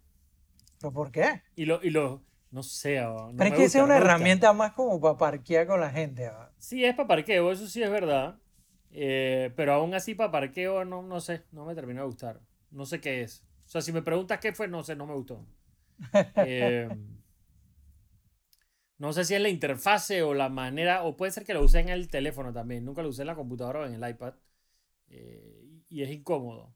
Por 0.91 1.11
qué? 1.11 1.43
Y 1.55 1.65
lo, 1.65 1.81
y 1.83 1.91
lo 1.91 2.23
no 2.53 2.61
sé. 2.61 3.03
Pero 3.35 3.49
es 3.49 3.55
que 3.55 3.63
es 3.63 3.75
una 3.75 3.97
herramienta 3.97 4.53
más 4.53 4.73
como 4.73 5.01
para 5.01 5.17
parquear 5.17 5.65
con 5.65 5.79
la 5.79 5.89
gente. 5.89 6.29
Sí, 6.59 6.85
es 6.85 6.93
para 6.95 7.07
parqueo, 7.07 7.51
eso 7.51 7.67
sí 7.67 7.81
es 7.81 7.89
verdad. 7.89 8.37
Eh, 8.91 9.51
pero 9.55 9.73
aún 9.73 9.95
así 9.95 10.13
para 10.13 10.29
parqueo 10.29 10.85
no, 10.85 11.01
no 11.01 11.19
sé, 11.19 11.41
no 11.51 11.65
me 11.65 11.73
terminó 11.73 12.01
de 12.01 12.05
gustar. 12.05 12.41
No 12.69 12.85
sé 12.85 13.01
qué 13.01 13.23
es. 13.23 13.43
O 13.65 13.69
sea, 13.69 13.81
si 13.81 13.91
me 13.91 14.03
preguntas 14.03 14.39
qué 14.39 14.53
fue, 14.53 14.67
no 14.67 14.83
sé, 14.83 14.95
no 14.95 15.07
me 15.07 15.15
gustó. 15.15 15.45
Eh, 16.45 16.89
no 18.99 19.13
sé 19.13 19.25
si 19.25 19.33
es 19.33 19.41
la 19.41 19.49
interfase 19.49 20.21
o 20.21 20.35
la 20.35 20.49
manera, 20.49 21.03
o 21.03 21.17
puede 21.17 21.31
ser 21.31 21.45
que 21.45 21.55
lo 21.55 21.63
use 21.63 21.79
en 21.79 21.89
el 21.89 22.07
teléfono 22.07 22.53
también. 22.53 22.85
Nunca 22.85 23.01
lo 23.01 23.09
usé 23.09 23.23
en 23.23 23.27
la 23.27 23.35
computadora 23.35 23.79
o 23.79 23.85
en 23.85 23.95
el 23.95 24.09
iPad. 24.09 24.35
Eh, 25.09 25.81
y 25.89 26.03
es 26.03 26.09
incómodo. 26.11 26.75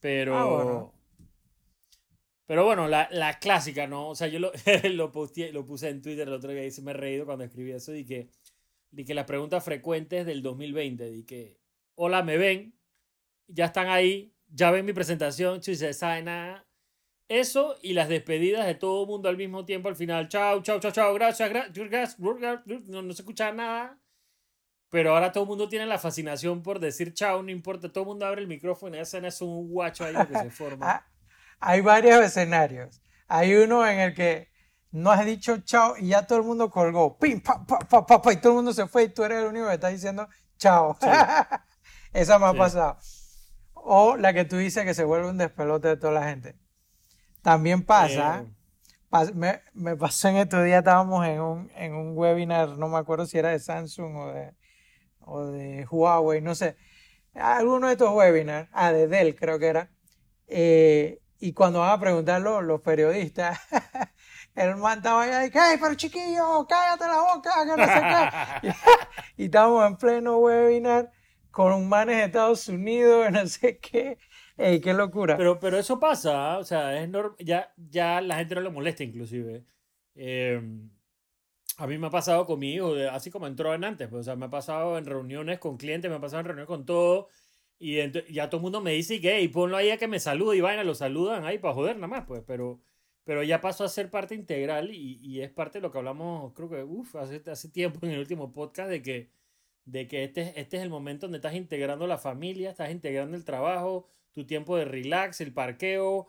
Pero... 0.00 0.36
Ah, 0.36 1.00
pero 2.46 2.64
bueno, 2.64 2.88
la, 2.88 3.08
la, 3.10 3.38
clásica, 3.38 3.86
¿no? 3.86 4.08
O 4.10 4.14
sea, 4.14 4.28
yo 4.28 4.38
lo, 4.38 4.52
lo, 4.84 5.12
lo 5.52 5.64
puse 5.66 5.88
en 5.88 6.02
Twitter 6.02 6.28
el 6.28 6.34
otro 6.34 6.50
día 6.50 6.64
y 6.64 6.70
se 6.70 6.82
me 6.82 6.90
he 6.90 6.94
reído 6.94 7.24
cuando 7.24 7.44
escribí 7.44 7.72
eso. 7.72 7.94
Y 7.94 8.04
que, 8.04 8.28
y 8.92 9.04
que 9.04 9.14
las 9.14 9.24
preguntas 9.24 9.64
frecuentes 9.64 10.26
del 10.26 10.42
2020, 10.42 11.10
y 11.10 11.24
que, 11.24 11.58
hola, 11.94 12.22
¿me 12.22 12.36
ven? 12.36 12.74
Ya 13.46 13.66
están 13.66 13.88
ahí, 13.88 14.34
ya 14.48 14.70
ven 14.70 14.84
mi 14.84 14.92
presentación, 14.92 15.60
chuse, 15.60 15.92
saben 15.94 16.26
nada. 16.26 16.66
Eso 17.28 17.76
y 17.82 17.94
las 17.94 18.10
despedidas 18.10 18.66
de 18.66 18.74
todo 18.74 19.02
el 19.02 19.08
mundo 19.08 19.28
al 19.30 19.38
mismo 19.38 19.64
tiempo 19.64 19.88
al 19.88 19.96
final. 19.96 20.28
Chao, 20.28 20.62
chao, 20.62 20.78
chao, 20.78 20.92
chao, 20.92 21.14
gracias, 21.14 21.50
gracias, 21.50 22.18
no, 22.18 23.02
no 23.02 23.12
se 23.14 23.22
escucha 23.22 23.52
nada. 23.52 23.98
Pero 24.90 25.14
ahora 25.14 25.32
todo 25.32 25.44
el 25.44 25.48
mundo 25.48 25.68
tiene 25.68 25.86
la 25.86 25.98
fascinación 25.98 26.62
por 26.62 26.78
decir 26.78 27.14
chao, 27.14 27.42
no 27.42 27.50
importa. 27.50 27.90
Todo 27.90 28.04
el 28.04 28.08
mundo 28.08 28.26
abre 28.26 28.42
el 28.42 28.46
micrófono 28.46 28.96
y 28.96 29.00
hacen 29.00 29.24
eso 29.24 29.46
un 29.46 29.70
guacho 29.70 30.04
ahí 30.04 30.14
que 30.28 30.38
se 30.38 30.50
forma. 30.50 31.06
Hay 31.66 31.80
varios 31.80 32.22
escenarios. 32.22 33.00
Hay 33.26 33.54
uno 33.54 33.88
en 33.88 33.98
el 33.98 34.14
que 34.14 34.50
no 34.90 35.10
has 35.10 35.24
dicho 35.24 35.56
chao 35.64 35.96
y 35.96 36.08
ya 36.08 36.26
todo 36.26 36.38
el 36.38 36.44
mundo 36.44 36.68
colgó. 36.68 37.16
Pim, 37.18 37.40
pa, 37.40 37.64
pa, 37.64 37.78
pa, 37.78 38.20
pa, 38.20 38.32
y 38.34 38.36
todo 38.36 38.52
el 38.52 38.56
mundo 38.56 38.74
se 38.74 38.86
fue 38.86 39.04
y 39.04 39.08
tú 39.08 39.24
eres 39.24 39.38
el 39.38 39.46
único 39.46 39.68
que 39.68 39.72
está 39.74 39.88
diciendo 39.88 40.28
chao. 40.58 40.98
Esa 42.12 42.38
me 42.38 42.46
ha 42.46 42.52
pasado. 42.52 42.98
O 43.72 44.14
la 44.18 44.34
que 44.34 44.44
tú 44.44 44.58
dices 44.58 44.84
que 44.84 44.92
se 44.92 45.04
vuelve 45.04 45.30
un 45.30 45.38
despelote 45.38 45.88
de 45.88 45.96
toda 45.96 46.12
la 46.12 46.24
gente. 46.24 46.54
También 47.40 47.82
pasa, 47.82 48.44
eh. 49.10 49.32
me, 49.34 49.62
me, 49.72 49.96
pasó 49.96 50.28
en 50.28 50.36
estos 50.36 50.64
días, 50.64 50.80
estábamos 50.80 51.26
en 51.26 51.40
un, 51.40 51.70
en 51.76 51.94
un 51.94 52.12
webinar, 52.14 52.76
no 52.76 52.88
me 52.88 52.98
acuerdo 52.98 53.24
si 53.24 53.38
era 53.38 53.48
de 53.48 53.58
Samsung 53.58 54.16
o 54.16 54.32
de, 54.34 54.54
o 55.20 55.46
de 55.46 55.86
Huawei, 55.90 56.42
no 56.42 56.54
sé. 56.54 56.76
Alguno 57.32 57.86
de 57.86 57.94
estos 57.94 58.14
webinars, 58.14 58.68
ah, 58.72 58.92
de 58.92 59.08
Dell 59.08 59.34
creo 59.34 59.58
que 59.58 59.66
era. 59.66 59.90
Eh, 60.46 61.22
y 61.40 61.52
cuando 61.52 61.80
van 61.80 61.90
a 61.90 62.00
preguntarlo 62.00 62.62
los 62.62 62.80
periodistas, 62.80 63.58
el 64.54 64.76
man 64.76 64.98
estaba 64.98 65.22
allá 65.22 65.46
y 65.46 65.50
que, 65.50 65.60
pero 65.80 65.94
chiquillo, 65.94 66.66
cállate 66.68 67.06
la 67.06 67.20
boca, 67.20 67.52
que 67.64 67.76
no 67.76 67.86
sé 67.86 68.00
qué. 68.62 68.74
y, 69.42 69.44
estábamos 69.46 69.86
en 69.86 69.96
pleno 69.96 70.38
webinar 70.38 71.10
con 71.50 71.72
un 71.72 71.88
man 71.88 72.10
en 72.10 72.20
Estados 72.20 72.68
Unidos, 72.68 73.30
no 73.32 73.46
sé 73.46 73.78
qué. 73.78 74.18
Ey, 74.56 74.80
qué 74.80 74.94
locura. 74.94 75.36
Pero, 75.36 75.58
pero 75.58 75.78
eso 75.78 75.98
pasa, 75.98 76.54
¿ah? 76.54 76.58
o 76.58 76.64
sea, 76.64 77.02
es 77.02 77.10
ya, 77.40 77.72
ya 77.76 78.20
la 78.20 78.36
gente 78.36 78.54
no 78.54 78.60
le 78.60 78.70
molesta 78.70 79.02
inclusive. 79.02 79.64
Eh, 80.14 80.62
a 81.76 81.86
mí 81.86 81.98
me 81.98 82.06
ha 82.06 82.10
pasado 82.10 82.46
con 82.46 82.60
mi 82.60 82.74
hijo, 82.74 82.94
así 83.10 83.30
como 83.30 83.46
entró 83.46 83.74
en 83.74 83.84
antes, 83.84 84.08
pues, 84.08 84.20
o 84.20 84.24
sea, 84.24 84.36
me 84.36 84.46
ha 84.46 84.50
pasado 84.50 84.96
en 84.96 85.06
reuniones 85.06 85.58
con 85.58 85.76
clientes, 85.76 86.08
me 86.08 86.16
ha 86.16 86.20
pasado 86.20 86.40
en 86.40 86.46
reuniones 86.46 86.68
con 86.68 86.84
todo, 86.86 87.28
y 87.78 87.96
ya 88.32 88.48
todo 88.48 88.58
el 88.58 88.62
mundo 88.62 88.80
me 88.80 88.92
dice 88.92 89.20
que, 89.20 89.40
y 89.40 89.48
ponlo 89.48 89.76
ahí 89.76 89.90
a 89.90 89.98
que 89.98 90.08
me 90.08 90.20
salude, 90.20 90.56
y 90.56 90.60
vayan, 90.60 90.86
lo 90.86 90.94
saludan 90.94 91.44
ahí 91.44 91.58
para 91.58 91.74
joder 91.74 91.96
nada 91.96 92.08
más, 92.08 92.24
pues, 92.26 92.42
pero, 92.46 92.80
pero 93.24 93.42
ya 93.42 93.60
pasó 93.60 93.84
a 93.84 93.88
ser 93.88 94.10
parte 94.10 94.34
integral 94.34 94.90
y, 94.90 95.18
y 95.22 95.40
es 95.40 95.50
parte 95.50 95.78
de 95.78 95.82
lo 95.82 95.90
que 95.90 95.98
hablamos, 95.98 96.52
creo 96.54 96.70
que, 96.70 96.82
uff, 96.82 97.16
hace, 97.16 97.42
hace 97.50 97.68
tiempo 97.68 98.06
en 98.06 98.12
el 98.12 98.20
último 98.20 98.52
podcast, 98.52 98.88
de 98.90 99.02
que, 99.02 99.30
de 99.84 100.08
que 100.08 100.24
este, 100.24 100.58
este 100.60 100.76
es 100.76 100.82
el 100.82 100.90
momento 100.90 101.26
donde 101.26 101.38
estás 101.38 101.54
integrando 101.54 102.06
la 102.06 102.18
familia, 102.18 102.70
estás 102.70 102.90
integrando 102.90 103.36
el 103.36 103.44
trabajo, 103.44 104.08
tu 104.32 104.46
tiempo 104.46 104.76
de 104.76 104.84
relax, 104.84 105.40
el 105.40 105.52
parqueo, 105.52 106.26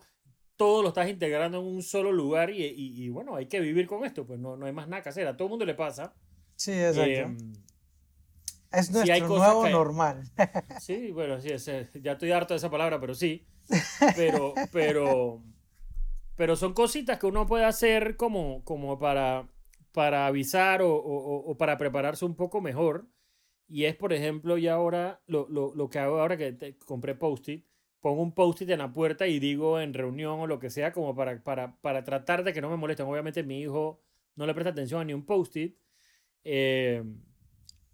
todo 0.56 0.82
lo 0.82 0.88
estás 0.88 1.08
integrando 1.08 1.60
en 1.60 1.66
un 1.66 1.82
solo 1.82 2.12
lugar 2.12 2.50
y, 2.50 2.64
y, 2.64 3.08
bueno, 3.08 3.36
hay 3.36 3.46
que 3.46 3.60
vivir 3.60 3.86
con 3.86 4.04
esto, 4.04 4.26
pues 4.26 4.38
no, 4.38 4.56
no, 4.56 4.66
hay 4.66 4.72
más 4.72 4.88
nada 4.88 5.02
que 5.02 5.10
hacer, 5.10 5.26
a 5.26 5.36
todo 5.36 5.46
el 5.46 5.50
mundo 5.50 5.64
le 5.64 5.74
pasa. 5.74 6.14
Sí, 6.54 6.72
exacto. 6.72 7.10
Em, 7.10 7.52
es 8.72 8.90
nuestro 8.90 9.28
nuevo 9.28 9.68
normal. 9.68 10.22
sí, 10.80 11.10
bueno, 11.12 11.40
sí, 11.40 11.48
ya 12.00 12.12
estoy 12.12 12.32
harto 12.32 12.54
de 12.54 12.58
esa 12.58 12.70
palabra, 12.70 13.00
pero 13.00 13.14
sí. 13.14 13.46
Pero, 14.14 14.54
pero, 14.72 15.42
pero 16.36 16.56
son 16.56 16.72
cositas 16.72 17.18
que 17.18 17.26
uno 17.26 17.46
puede 17.46 17.64
hacer 17.64 18.16
como, 18.16 18.64
como 18.64 18.98
para, 18.98 19.48
para 19.92 20.26
avisar 20.26 20.82
o, 20.82 20.94
o, 20.94 21.50
o 21.50 21.56
para 21.56 21.78
prepararse 21.78 22.24
un 22.24 22.36
poco 22.36 22.60
mejor. 22.60 23.08
Y 23.68 23.84
es, 23.84 23.96
por 23.96 24.12
ejemplo, 24.12 24.58
ya 24.58 24.74
ahora, 24.74 25.20
lo, 25.26 25.48
lo, 25.48 25.74
lo 25.74 25.90
que 25.90 25.98
hago 25.98 26.20
ahora 26.20 26.36
que 26.36 26.76
compré 26.84 27.16
Post-it, 27.16 27.66
pongo 28.00 28.22
un 28.22 28.32
post-it 28.32 28.70
en 28.70 28.78
la 28.78 28.92
puerta 28.92 29.26
y 29.26 29.40
digo 29.40 29.80
en 29.80 29.92
reunión 29.92 30.38
o 30.38 30.46
lo 30.46 30.60
que 30.60 30.70
sea, 30.70 30.92
como 30.92 31.16
para, 31.16 31.42
para, 31.42 31.76
para 31.80 32.04
tratar 32.04 32.44
de 32.44 32.52
que 32.52 32.60
no 32.60 32.70
me 32.70 32.76
molesten. 32.76 33.06
Obviamente 33.06 33.42
mi 33.42 33.60
hijo 33.60 34.00
no 34.36 34.46
le 34.46 34.54
presta 34.54 34.70
atención 34.70 35.00
a 35.00 35.04
ni 35.04 35.12
un 35.12 35.26
post-it. 35.26 35.76
Eh, 36.44 37.02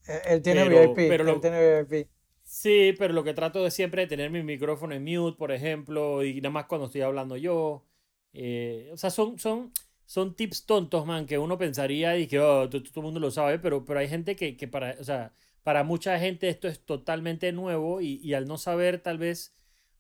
él 0.07 0.43
tiene 0.43 0.69
VIP, 0.69 1.09
pero 1.09 1.29
él 1.31 1.41
tiene 1.41 1.83
VIP. 1.85 2.09
Sí, 2.45 2.95
pero 2.99 3.15
lo 3.15 3.25
que 3.25 3.35
trato 3.35 3.63
de 3.63 3.71
siempre 3.71 4.03
es 4.03 4.09
tener 4.09 4.31
mi 4.31 4.43
micrófono 4.43 4.95
en 4.95 5.05
mute, 5.05 5.39
por 5.39 5.53
ejemplo, 5.53 6.25
y 6.25 6.41
nada 6.41 6.51
más 6.51 6.67
cuando 6.67 6.87
estoy 6.87 7.01
hablando 7.01 7.37
yo. 7.37 7.87
Eh, 8.35 8.91
o 8.93 8.97
sea, 8.97 9.11
son, 9.11 9.39
son, 9.39 9.73
son 10.05 10.35
tips 10.35 10.67
tontos, 10.67 11.07
man, 11.07 11.27
que 11.27 11.39
uno 11.39 11.57
pensaría 11.57 12.19
y 12.19 12.27
que 12.27 12.41
oh, 12.41 12.69
todo, 12.69 12.83
el 12.83 13.03
mundo 13.03 13.21
lo 13.21 13.31
sabe, 13.31 13.59
pero, 13.59 13.85
pero 13.85 14.01
hay 14.01 14.09
gente 14.09 14.37
que, 14.37 14.57
que, 14.57 14.69
para, 14.69 14.97
o 15.01 15.05
sea, 15.05 15.33
para 15.63 15.85
mucha 15.85 16.19
gente 16.19 16.49
esto 16.49 16.69
es 16.69 16.85
totalmente 16.85 17.53
nuevo 17.53 18.01
y, 18.01 18.21
y 18.23 18.35
al 18.35 18.47
no 18.47 18.59
saber 18.59 19.01
tal 19.01 19.19
vez 19.19 19.55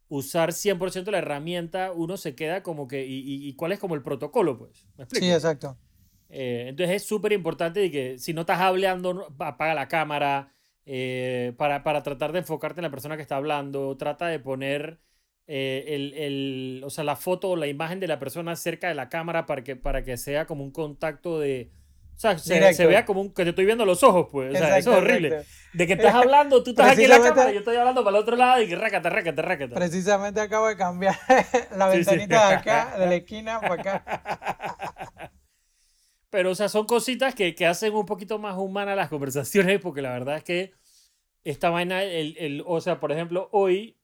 usar 0.09 0.52
100% 0.52 1.11
la 1.11 1.18
herramienta, 1.18 1.92
uno 1.92 2.18
se 2.18 2.35
queda 2.35 2.62
como 2.62 2.87
que, 2.87 3.06
y, 3.06 3.49
y, 3.49 3.54
cuál 3.54 3.73
es 3.73 3.78
como 3.78 3.94
el 3.94 4.02
protocolo, 4.02 4.59
pues. 4.59 4.87
Sí, 5.11 5.30
exacto. 5.30 5.78
Eh, 6.35 6.69
entonces 6.69 6.97
es 6.97 7.07
súper 7.07 7.33
importante 7.33 7.91
que 7.91 8.19
si 8.19 8.33
no 8.33 8.41
estás 8.41 8.61
hablando, 8.61 9.29
apaga 9.39 9.75
la 9.75 9.87
cámara 9.87 10.51
eh, 10.87 11.53
para, 11.59 11.83
para, 11.83 12.03
tratar 12.03 12.33
de 12.33 12.39
enfocarte 12.39 12.81
en 12.81 12.85
la 12.85 12.91
persona 12.91 13.17
que 13.17 13.23
está 13.23 13.37
hablando, 13.37 13.95
trata 13.99 14.27
de 14.29 14.41
poner 14.41 14.99
eh, 15.47 15.85
el, 15.89 16.15
el, 16.15 16.83
o 16.85 16.91
sea, 16.91 17.05
la 17.05 17.17
foto 17.17 17.51
o 17.51 17.57
la 17.57 17.67
imagen 17.67 18.01
de 18.01 18.09
la 18.09 18.19
persona 18.19 18.57
cerca 18.57 18.89
de 18.89 18.95
la 18.95 19.11
cámara 19.11 19.45
para 19.45 19.62
que, 19.62 19.77
para 19.77 20.03
que 20.05 20.17
sea 20.17 20.47
como 20.47 20.65
un 20.65 20.71
contacto 20.71 21.39
de, 21.39 21.71
o 22.17 22.21
sea, 22.23 22.39
se, 22.39 22.87
vea 22.87 23.05
como 23.05 23.21
un, 23.21 23.35
que 23.35 23.43
te 23.43 23.51
estoy 23.51 23.67
viendo 23.67 23.85
los 23.85 24.03
ojos, 24.03 24.29
pues. 24.33 24.55
O 24.55 24.57
sea, 24.57 24.79
eso 24.79 24.93
es 24.93 24.99
horrible. 24.99 25.45
De 25.75 25.87
que 25.87 25.95
estás 25.95 26.15
hablando, 26.15 26.62
tú 26.62 26.71
estás 26.71 26.93
aquí 26.93 27.05
en 27.05 27.11
la 27.11 27.21
cámara, 27.21 27.53
yo 27.53 27.59
estoy 27.59 27.77
hablando 27.77 28.03
para 28.03 28.17
el 28.17 28.23
otro 28.23 28.37
lado 28.37 28.62
y 28.62 28.69
que 28.69 28.77
rácate, 28.77 29.11
rácate, 29.11 29.43
rácate. 29.43 29.75
Precisamente 29.75 30.41
acabo 30.41 30.69
de 30.69 30.77
cambiar 30.77 31.15
la 31.77 31.89
ventanita 31.89 32.49
de 32.49 32.55
acá, 32.55 32.95
de 32.97 33.07
la 33.07 33.15
esquina 33.17 33.61
para 33.61 33.75
acá. 33.75 35.33
Pero, 36.33 36.53
o 36.53 36.55
sea, 36.55 36.71
son 36.71 36.87
cositas 36.87 37.35
que, 37.35 37.55
que 37.55 37.67
hacen 37.67 37.95
un 37.95 38.07
poquito 38.07 38.39
más 38.39 38.57
humanas 38.57 38.97
las 38.97 39.11
conversaciones, 39.11 39.81
porque 39.81 40.01
la 40.01 40.12
verdad 40.12 40.39
es 40.39 40.45
que 40.45 40.73
esta 41.45 41.69
vaina, 41.69 42.03
el, 42.03 42.37
el, 42.39 42.65
o 42.67 42.81
sea, 42.81 43.01
por 43.01 43.12
ejemplo, 43.12 43.51
hoy, 43.53 43.99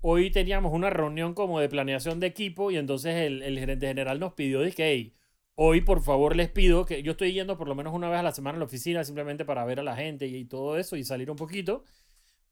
hoy 0.00 0.32
teníamos 0.32 0.72
una 0.72 0.90
reunión 0.90 1.34
como 1.34 1.60
de 1.60 1.68
planeación 1.68 2.18
de 2.18 2.26
equipo 2.26 2.72
y 2.72 2.78
entonces 2.78 3.14
el, 3.14 3.42
el 3.42 3.58
gerente 3.60 3.86
general 3.86 4.18
nos 4.18 4.32
pidió, 4.34 4.60
que, 4.74 4.84
hey, 4.90 5.14
Hoy, 5.60 5.80
por 5.80 6.02
favor, 6.02 6.36
les 6.36 6.48
pido 6.50 6.84
que 6.84 7.02
yo 7.02 7.12
estoy 7.12 7.32
yendo 7.32 7.58
por 7.58 7.66
lo 7.68 7.74
menos 7.74 7.92
una 7.92 8.08
vez 8.08 8.20
a 8.20 8.22
la 8.22 8.32
semana 8.32 8.56
a 8.56 8.58
la 8.60 8.66
oficina 8.66 9.02
simplemente 9.02 9.44
para 9.44 9.64
ver 9.64 9.80
a 9.80 9.82
la 9.82 9.96
gente 9.96 10.26
y, 10.28 10.44
todo 10.44 10.78
eso 10.78 10.94
y 10.96 11.02
salir 11.04 11.32
un 11.32 11.36
poquito. 11.36 11.82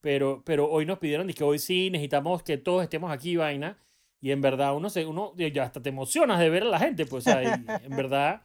Pero, 0.00 0.42
pero 0.45 0.68
hoy 0.71 0.87
nos 0.87 0.99
pidieron 0.99 1.28
que 1.28 1.45
hoy 1.45 1.61
sí 1.61 1.90
necesitamos 1.90 2.42
que 2.42 2.59
todos 2.59 2.83
estemos 2.83 3.12
aquí, 3.12 3.37
vaina. 3.37 3.78
Y 4.21 4.33
en 4.33 4.40
verdad, 4.40 4.75
uno, 4.76 4.90
se, 4.90 5.06
uno 5.06 5.35
ya 5.37 5.64
hasta 5.64 5.83
te 5.83 5.90
emocionas 5.90 6.40
de 6.40 6.50
ver 6.50 6.64
a 6.64 6.66
la 6.66 6.80
gente. 6.80 7.06
Pues, 7.06 7.26
en 7.28 7.97
verdad, 7.97 8.42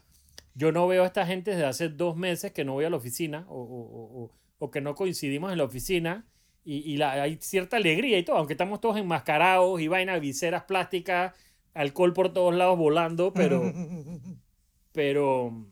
yo 0.53 0.72
no 0.72 0.88
veo 0.88 1.03
a 1.03 1.08
esta 1.08 1.25
gente 1.25 1.51
desde 1.51 1.65
hace 1.65 1.89
dos 1.89 2.15
meses 2.15 2.51
que 2.51 2.65
no 2.65 2.74
voy 2.74 2.86
a 2.86 2.89
la 2.89 2.98
oficina 2.98 3.46
o, 3.48 3.55
o, 3.55 4.24
o, 4.24 4.31
o 4.60 4.72
que 4.72 4.81
no 4.81 4.96
coincidimos 4.96 5.51
en 5.51 5.58
la 5.58 5.63
oficina. 5.63 6.25
Y, 6.63 6.77
y 6.93 6.98
la, 6.98 7.13
hay 7.13 7.38
cierta 7.41 7.77
alegría 7.77 8.20
y 8.20 8.24
todo, 8.24 8.38
aunque 8.38 8.53
estamos 8.53 8.79
todos 8.79 8.98
enmascarados 8.98 9.81
y 9.81 9.88
vaina, 9.88 10.20
viseras 10.20 10.63
plásticas, 10.63 11.34
alcohol 11.74 12.13
por 12.13 12.34
todos 12.34 12.53
lados 12.53 12.77
volando, 12.77 13.34
pero, 13.34 13.63
pero, 14.91 15.65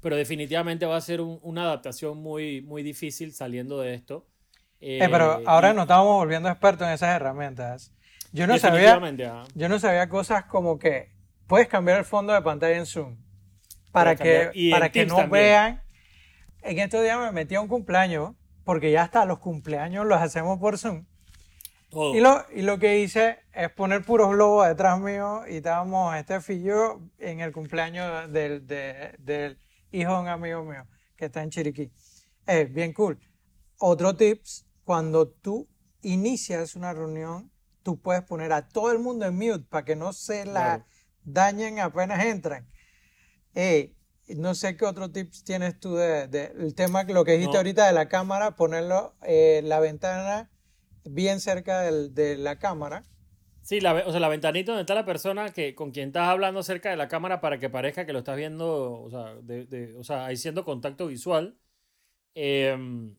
pero 0.00 0.16
definitivamente 0.16 0.86
va 0.86 0.96
a 0.96 1.00
ser 1.02 1.20
una 1.20 1.64
adaptación 1.64 2.16
muy, 2.16 2.62
muy 2.62 2.82
difícil 2.82 3.34
saliendo 3.34 3.78
de 3.80 3.94
esto. 3.94 4.26
Eh, 4.80 5.06
pero 5.10 5.42
ahora 5.44 5.74
nos 5.74 5.82
estamos 5.82 6.14
volviendo 6.16 6.48
expertos 6.48 6.86
en 6.86 6.94
esas 6.94 7.14
herramientas. 7.14 7.92
Yo 8.32 8.46
no, 8.46 8.56
sabía, 8.58 8.98
yo 9.54 9.68
no 9.68 9.78
sabía 9.78 10.08
cosas 10.08 10.46
como 10.46 10.78
que 10.78 11.10
puedes 11.46 11.68
cambiar 11.68 11.98
el 11.98 12.04
fondo 12.04 12.32
de 12.32 12.40
pantalla 12.40 12.76
en 12.76 12.86
Zoom 12.86 13.23
para 13.94 14.16
que, 14.16 14.70
para 14.72 14.90
que 14.90 15.06
no 15.06 15.28
vean. 15.28 15.80
En 16.62 16.78
estos 16.80 17.02
días 17.02 17.18
me 17.20 17.30
metí 17.30 17.54
a 17.54 17.60
un 17.60 17.68
cumpleaños, 17.68 18.34
porque 18.64 18.90
ya 18.90 19.02
hasta 19.02 19.24
los 19.24 19.38
cumpleaños 19.38 20.04
los 20.04 20.20
hacemos 20.20 20.58
por 20.58 20.78
Zoom. 20.78 21.06
Y, 21.92 22.18
lo, 22.18 22.44
y 22.52 22.62
lo 22.62 22.80
que 22.80 22.98
hice 22.98 23.38
es 23.52 23.70
poner 23.70 24.04
puros 24.04 24.30
globos 24.30 24.66
detrás 24.66 24.98
mío 24.98 25.42
y 25.48 25.58
estábamos 25.58 26.16
este 26.16 26.40
fillo 26.40 27.00
en 27.18 27.38
el 27.38 27.52
cumpleaños 27.52 28.32
del, 28.32 28.66
del 28.66 29.58
hijo 29.92 30.12
de 30.14 30.20
un 30.22 30.26
amigo 30.26 30.64
mío 30.64 30.88
que 31.16 31.26
está 31.26 31.44
en 31.44 31.50
Chiriquí. 31.50 31.92
Es 32.46 32.72
bien 32.72 32.92
cool. 32.94 33.20
Otro 33.78 34.16
tips, 34.16 34.66
cuando 34.82 35.28
tú 35.28 35.68
inicias 36.02 36.74
una 36.74 36.92
reunión, 36.92 37.52
tú 37.84 38.00
puedes 38.00 38.24
poner 38.24 38.52
a 38.52 38.66
todo 38.66 38.90
el 38.90 38.98
mundo 38.98 39.26
en 39.26 39.36
mute 39.36 39.64
para 39.68 39.84
que 39.84 39.94
no 39.94 40.12
se 40.12 40.46
la 40.46 40.84
dañen 41.22 41.78
apenas 41.78 42.24
entran. 42.24 42.66
No 44.36 44.54
sé 44.54 44.76
qué 44.76 44.84
otro 44.84 45.10
tips 45.10 45.44
tienes 45.44 45.78
tú 45.78 45.94
del 45.94 46.30
de, 46.30 46.52
el 46.58 46.74
tema, 46.74 47.04
lo 47.04 47.24
que 47.24 47.32
dijiste 47.32 47.56
ahorita 47.56 47.86
de 47.86 47.92
la 47.92 48.08
cámara, 48.08 48.56
ponerlo 48.56 49.14
eh, 49.22 49.60
la 49.64 49.80
ventana 49.80 50.50
bien 51.04 51.40
cerca 51.40 51.82
de 51.82 52.36
la 52.38 52.58
cámara. 52.58 53.04
Sí, 53.64 53.80
la, 53.80 53.94
o 54.06 54.10
sea, 54.10 54.20
la 54.20 54.28
ventanita 54.28 54.72
donde 54.72 54.82
está 54.82 54.94
la 54.94 55.06
persona 55.06 55.48
que, 55.48 55.74
con 55.74 55.90
quien 55.90 56.08
estás 56.08 56.28
hablando 56.28 56.62
cerca 56.62 56.90
de 56.90 56.96
la 56.96 57.08
cámara 57.08 57.40
para 57.40 57.58
que 57.58 57.70
parezca 57.70 58.04
que 58.04 58.12
lo 58.12 58.18
estás 58.18 58.36
viendo, 58.36 59.00
o 59.02 59.10
sea, 59.10 59.36
de, 59.42 59.94
o 59.96 60.04
sea 60.04 60.26
haciendo 60.26 60.66
contacto 60.66 61.06
visual. 61.06 61.56
Em, 62.34 63.16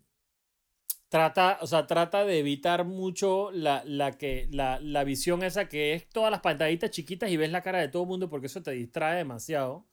trata, 1.09 1.57
o 1.61 1.67
sea, 1.67 1.87
trata 1.87 2.25
de 2.25 2.39
evitar 2.39 2.85
mucho 2.85 3.49
la, 3.51 3.83
la, 3.85 4.17
que, 4.17 4.47
la, 4.51 4.79
la, 4.81 5.03
visión 5.03 5.43
esa 5.43 5.67
que 5.67 5.93
es 5.93 6.09
todas 6.09 6.29
las 6.31 6.41
pantallitas 6.41 6.91
chiquitas 6.91 7.31
y 7.31 7.37
ves 7.37 7.51
la 7.51 7.63
cara 7.63 7.79
de 7.79 7.87
todo 7.87 8.03
el 8.03 8.09
mundo 8.09 8.29
porque 8.29 8.47
eso 8.47 8.61
te 8.61 8.71
distrae 8.71 9.17
demasiado. 9.17 9.87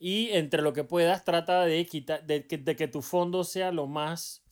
Y 0.00 0.30
entre 0.30 0.62
lo 0.62 0.72
que 0.72 0.82
puedas, 0.82 1.24
trata 1.24 1.64
de, 1.66 1.86
quitar, 1.86 2.26
de, 2.26 2.40
de 2.40 2.74
que 2.76 2.88
tu 2.88 3.02
fondo 3.02 3.44
sea 3.44 3.70
lo 3.70 3.86
más 3.86 4.42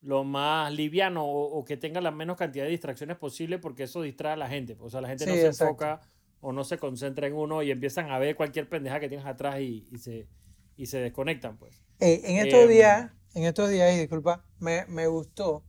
lo 0.00 0.24
más 0.24 0.72
liviano 0.72 1.24
o, 1.26 1.64
que 1.64 1.76
tenga 1.76 2.00
la 2.00 2.10
menos 2.10 2.36
cantidad 2.36 2.64
de 2.64 2.70
distracciones 2.70 3.16
posible 3.16 3.58
porque 3.58 3.84
eso 3.84 4.02
distrae 4.02 4.34
a 4.34 4.36
la 4.36 4.48
gente. 4.48 4.76
O 4.80 4.90
sea, 4.90 5.00
la 5.00 5.08
gente 5.08 5.26
no 5.26 5.34
se 5.34 5.46
enfoca 5.46 6.00
o 6.40 6.52
no 6.52 6.64
se 6.64 6.78
concentra 6.78 7.26
en 7.26 7.34
uno 7.34 7.62
y 7.62 7.70
empiezan 7.70 8.10
a 8.10 8.18
ver 8.18 8.36
cualquier 8.36 8.68
pendeja 8.68 9.00
que 9.00 9.08
tienes 9.08 9.26
atrás 9.26 9.60
y, 9.60 9.88
y 9.90 9.98
se, 9.98 10.28
y 10.76 10.86
se 10.86 10.98
desconectan, 10.98 11.56
pues. 11.58 11.82
en 11.98 12.36
estos 12.36 12.62
em, 12.62 12.68
días, 12.68 13.12
en 13.34 13.44
estos 13.44 13.70
días, 13.70 13.92
y 13.94 13.98
disculpa, 13.98 14.44
me, 14.60 14.86
me 14.86 15.08
gustó 15.08 15.64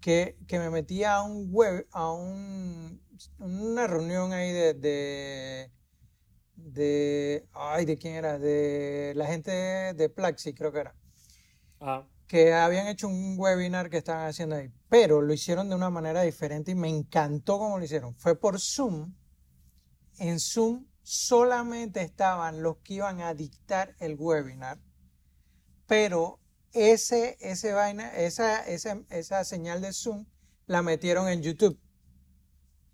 que, 0.00 0.38
que, 0.46 0.58
me 0.58 0.70
metí 0.70 1.04
a 1.04 1.22
un 1.22 1.52
web, 1.52 1.86
a 1.92 2.10
un, 2.12 3.02
una 3.38 3.86
reunión 3.86 4.32
ahí 4.32 4.50
de, 4.50 4.74
de, 4.74 5.70
de, 6.56 7.46
ay, 7.52 7.84
¿de 7.84 7.96
quién 7.96 8.14
era? 8.14 8.38
De 8.38 9.12
la 9.16 9.26
gente 9.26 9.50
de 9.50 10.08
Plaxi, 10.08 10.54
creo 10.54 10.72
que 10.72 10.80
era. 10.80 10.94
Ah 11.80 12.06
que 12.26 12.52
habían 12.52 12.88
hecho 12.88 13.08
un 13.08 13.36
webinar 13.38 13.90
que 13.90 13.98
estaban 13.98 14.26
haciendo 14.26 14.56
ahí, 14.56 14.72
pero 14.88 15.20
lo 15.20 15.32
hicieron 15.32 15.68
de 15.68 15.74
una 15.74 15.90
manera 15.90 16.22
diferente 16.22 16.70
y 16.70 16.74
me 16.74 16.88
encantó 16.88 17.58
cómo 17.58 17.78
lo 17.78 17.84
hicieron. 17.84 18.14
Fue 18.16 18.38
por 18.38 18.58
Zoom. 18.60 19.14
En 20.18 20.40
Zoom 20.40 20.86
solamente 21.02 22.00
estaban 22.02 22.62
los 22.62 22.78
que 22.78 22.94
iban 22.94 23.20
a 23.20 23.34
dictar 23.34 23.94
el 23.98 24.16
webinar, 24.18 24.80
pero 25.86 26.40
ese, 26.72 27.36
ese 27.40 27.72
vaina, 27.72 28.08
esa, 28.16 28.66
esa, 28.66 29.02
esa 29.10 29.44
señal 29.44 29.80
de 29.80 29.92
Zoom 29.92 30.26
la 30.66 30.82
metieron 30.82 31.28
en 31.28 31.42
YouTube. 31.42 31.78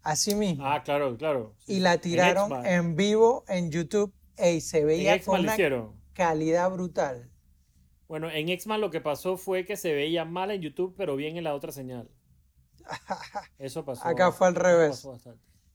Así 0.02 0.34
mismo. 0.34 0.64
Ah, 0.66 0.82
claro, 0.82 1.16
claro. 1.16 1.54
y 1.66 1.80
la 1.80 1.98
tiraron 1.98 2.64
en, 2.64 2.96
vivo 2.96 3.44
en 3.48 3.70
YouTube 3.70 4.12
y 4.38 4.60
se 4.60 4.84
veía 4.84 5.14
En 5.14 5.22
con 5.22 5.40
una 5.40 5.56
calidad 6.14 6.70
brutal. 6.70 7.30
Bueno, 8.08 8.30
en 8.30 8.48
Xmas 8.58 8.80
lo 8.80 8.90
que 8.90 9.00
pasó 9.00 9.36
fue 9.36 9.64
que 9.64 9.76
se 9.76 9.92
veía 9.92 10.24
mal 10.24 10.50
en 10.50 10.62
YouTube, 10.62 10.94
pero 10.96 11.16
bien 11.16 11.36
en 11.36 11.44
la 11.44 11.54
otra 11.54 11.70
señal. 11.70 12.10
Eso 13.58 13.84
pasó. 13.84 14.06
Acá 14.06 14.32
fue 14.32 14.48
al 14.48 14.54
revés. 14.54 15.06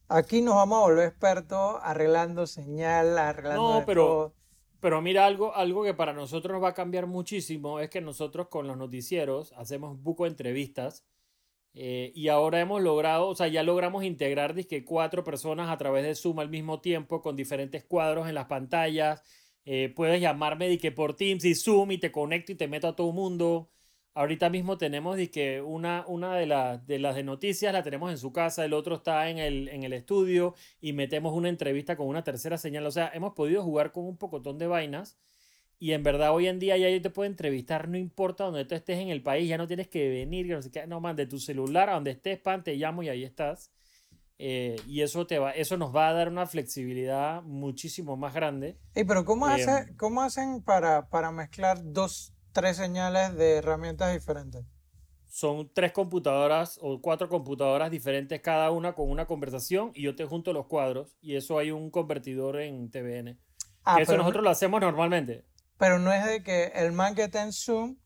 Aquí 0.08 0.42
nos 0.42 0.54
vamos 0.54 0.78
a 0.78 0.80
volver 0.82 1.08
expertos 1.08 1.76
arreglando 1.82 2.46
señal, 2.46 3.16
arreglando 3.18 3.80
No, 3.80 3.86
pero- 3.86 4.04
todo. 4.06 4.34
Pero 4.78 5.00
mira, 5.00 5.24
algo, 5.24 5.54
algo 5.54 5.82
que 5.82 5.94
para 5.94 6.12
nosotros 6.12 6.52
nos 6.52 6.62
va 6.62 6.68
a 6.68 6.74
cambiar 6.74 7.06
muchísimo 7.06 7.80
es 7.80 7.88
que 7.88 8.02
nosotros 8.02 8.48
con 8.48 8.66
los 8.68 8.76
noticieros 8.76 9.52
hacemos 9.56 10.00
buco 10.00 10.26
entrevistas 10.26 11.02
eh, 11.78 12.10
y 12.14 12.28
ahora 12.28 12.58
hemos 12.60 12.80
logrado, 12.82 13.28
o 13.28 13.34
sea, 13.36 13.48
ya 13.48 13.62
logramos 13.62 14.02
integrar 14.02 14.54
dizque, 14.54 14.82
cuatro 14.86 15.24
personas 15.24 15.68
a 15.68 15.76
través 15.76 16.04
de 16.04 16.14
Zoom 16.14 16.40
al 16.40 16.48
mismo 16.48 16.80
tiempo 16.80 17.20
con 17.20 17.36
diferentes 17.36 17.84
cuadros 17.84 18.28
en 18.28 18.34
las 18.34 18.46
pantallas. 18.46 19.22
Eh, 19.66 19.92
puedes 19.94 20.20
llamarme 20.22 20.68
dizque, 20.68 20.90
por 20.90 21.14
Teams 21.16 21.44
y 21.44 21.54
Zoom 21.54 21.90
y 21.92 21.98
te 21.98 22.10
conecto 22.10 22.52
y 22.52 22.54
te 22.54 22.66
meto 22.66 22.88
a 22.88 22.96
todo 22.96 23.12
mundo. 23.12 23.70
Ahorita 24.14 24.48
mismo 24.48 24.78
tenemos 24.78 25.18
dizque, 25.18 25.60
una, 25.60 26.04
una 26.08 26.34
de, 26.36 26.46
las 26.46 26.86
de 26.86 26.98
las 26.98 27.14
de 27.14 27.24
noticias, 27.24 27.74
la 27.74 27.82
tenemos 27.82 28.10
en 28.10 28.16
su 28.18 28.32
casa, 28.32 28.64
el 28.64 28.72
otro 28.72 28.96
está 28.96 29.28
en 29.28 29.36
el, 29.38 29.68
en 29.68 29.82
el 29.82 29.92
estudio 29.92 30.54
y 30.80 30.94
metemos 30.94 31.34
una 31.34 31.50
entrevista 31.50 31.94
con 31.96 32.08
una 32.08 32.24
tercera 32.24 32.56
señal. 32.56 32.86
O 32.86 32.90
sea, 32.90 33.10
hemos 33.12 33.34
podido 33.34 33.62
jugar 33.62 33.92
con 33.92 34.06
un 34.06 34.16
pocotón 34.16 34.56
de 34.58 34.66
vainas. 34.66 35.18
Y 35.78 35.92
en 35.92 36.02
verdad 36.02 36.34
hoy 36.34 36.46
en 36.46 36.58
día 36.58 36.76
ya 36.78 36.88
yo 36.88 37.02
te 37.02 37.10
puedo 37.10 37.28
entrevistar, 37.28 37.88
no 37.88 37.98
importa 37.98 38.44
donde 38.44 38.64
tú 38.64 38.74
estés 38.74 38.98
en 38.98 39.08
el 39.10 39.22
país, 39.22 39.48
ya 39.48 39.58
no 39.58 39.66
tienes 39.66 39.88
que 39.88 40.08
venir, 40.08 40.46
no 40.48 40.62
sé 40.62 40.70
qué, 40.70 40.86
no, 40.86 41.00
man, 41.00 41.16
de 41.16 41.26
tu 41.26 41.38
celular 41.38 41.90
a 41.90 41.94
donde 41.94 42.12
estés, 42.12 42.38
pan, 42.40 42.64
te 42.64 42.74
llamo 42.76 43.02
y 43.02 43.08
ahí 43.10 43.24
estás. 43.24 43.70
Eh, 44.38 44.76
y 44.88 45.00
eso, 45.02 45.26
te 45.26 45.38
va, 45.38 45.50
eso 45.52 45.76
nos 45.76 45.94
va 45.94 46.08
a 46.08 46.12
dar 46.12 46.28
una 46.28 46.46
flexibilidad 46.46 47.42
muchísimo 47.42 48.16
más 48.16 48.34
grande. 48.34 48.76
Ey, 48.94 49.04
pero 49.04 49.24
¿cómo, 49.24 49.46
Eh, 49.46 49.52
hace- 49.52 49.94
cómo 49.96 50.22
hacen 50.22 50.62
para, 50.62 51.08
para 51.08 51.30
mezclar 51.30 51.78
dos, 51.82 52.32
tres 52.52 52.76
señales 52.76 53.34
de 53.36 53.56
herramientas 53.56 54.12
diferentes? 54.14 54.64
Son 55.28 55.68
tres 55.74 55.92
computadoras 55.92 56.78
o 56.80 57.00
cuatro 57.02 57.28
computadoras 57.28 57.90
diferentes 57.90 58.40
cada 58.40 58.70
una 58.70 58.94
con 58.94 59.10
una 59.10 59.26
conversación 59.26 59.90
y 59.94 60.02
yo 60.02 60.14
te 60.16 60.24
junto 60.24 60.52
los 60.52 60.66
cuadros 60.66 61.16
y 61.20 61.36
eso 61.36 61.58
hay 61.58 61.70
un 61.70 61.90
convertidor 61.90 62.58
en 62.60 62.90
TVN. 62.90 63.36
Ah, 63.84 64.00
eso 64.00 64.16
nosotros 64.16 64.42
lo 64.44 64.50
hacemos 64.50 64.80
normalmente. 64.80 65.44
Pero 65.78 65.98
no 65.98 66.12
es 66.12 66.24
de 66.24 66.42
que 66.42 66.72
el 66.74 66.92
man 66.92 67.14
que 67.14 67.24
está 67.24 67.42
en 67.42 67.52
Zoom 67.52 67.96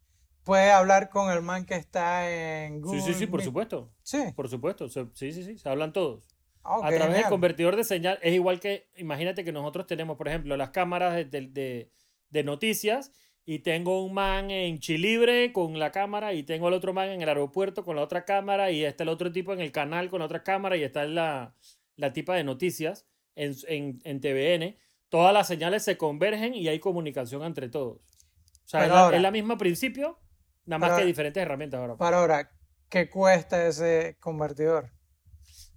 puede 0.44 0.70
hablar 0.70 1.10
con 1.10 1.30
el 1.30 1.42
man 1.42 1.64
que 1.66 1.74
está 1.74 2.30
en 2.30 2.80
Google. 2.80 3.00
Sí, 3.00 3.12
sí, 3.12 3.18
sí, 3.20 3.26
por 3.26 3.42
supuesto. 3.42 3.92
Sí. 4.02 4.18
Por 4.34 4.48
supuesto. 4.48 4.88
Se- 4.88 5.06
Sí, 5.14 5.32
sí, 5.32 5.44
sí, 5.44 5.58
se 5.58 5.68
hablan 5.68 5.92
todos. 5.92 6.26
Ah, 6.62 6.78
ok, 6.78 6.84
a 6.84 6.88
través 6.88 7.00
del 7.06 7.12
genial. 7.14 7.30
convertidor 7.30 7.76
de 7.76 7.84
señal 7.84 8.18
es 8.22 8.34
igual 8.34 8.60
que, 8.60 8.88
imagínate 8.96 9.44
que 9.44 9.52
nosotros 9.52 9.86
tenemos, 9.86 10.16
por 10.16 10.28
ejemplo, 10.28 10.56
las 10.56 10.70
cámaras 10.70 11.14
de, 11.14 11.24
de- 11.24 11.46
de- 11.48 11.90
de 12.30 12.44
noticias 12.44 13.12
y 13.46 13.60
tengo 13.60 14.04
un 14.04 14.12
man 14.14 14.50
en 14.50 14.78
Chilibre 14.78 15.52
con 15.52 15.78
la 15.78 15.90
cámara 15.90 16.34
y 16.34 16.42
tengo 16.42 16.68
al 16.68 16.74
otro 16.74 16.92
man 16.92 17.08
en 17.08 17.22
el 17.22 17.28
aeropuerto 17.28 17.84
con 17.84 17.96
la 17.96 18.02
otra 18.02 18.24
cámara 18.24 18.70
y 18.70 18.84
está 18.84 19.02
el 19.04 19.08
otro 19.08 19.32
tipo 19.32 19.52
en 19.52 19.60
el 19.60 19.72
canal 19.72 20.10
con 20.10 20.18
la 20.20 20.26
otra 20.26 20.42
cámara 20.42 20.76
y 20.76 20.82
está 20.82 21.04
la, 21.06 21.54
la 21.96 22.12
tipa 22.12 22.34
de 22.34 22.44
noticias 22.44 23.06
en, 23.36 23.54
en, 23.66 24.00
en 24.04 24.20
TVN. 24.20 24.76
Todas 25.10 25.34
las 25.34 25.46
señales 25.46 25.82
se 25.84 25.98
convergen 25.98 26.54
y 26.54 26.66
hay 26.68 26.78
comunicación 26.80 27.42
entre 27.44 27.68
todos. 27.68 27.98
O 27.98 28.68
sea, 28.70 28.84
es 28.84 28.88
la, 28.90 29.00
ahora- 29.02 29.16
es 29.16 29.22
la 29.22 29.30
misma 29.30 29.58
principio, 29.58 30.18
nada 30.64 30.78
más 30.78 30.98
que 30.98 31.04
diferentes 31.04 31.42
herramientas 31.42 31.80
ahora. 31.80 31.96
Para 31.96 32.18
ahora, 32.20 32.50
¿qué 32.88 33.10
cuesta 33.10 33.66
ese 33.66 34.16
convertidor? 34.20 34.90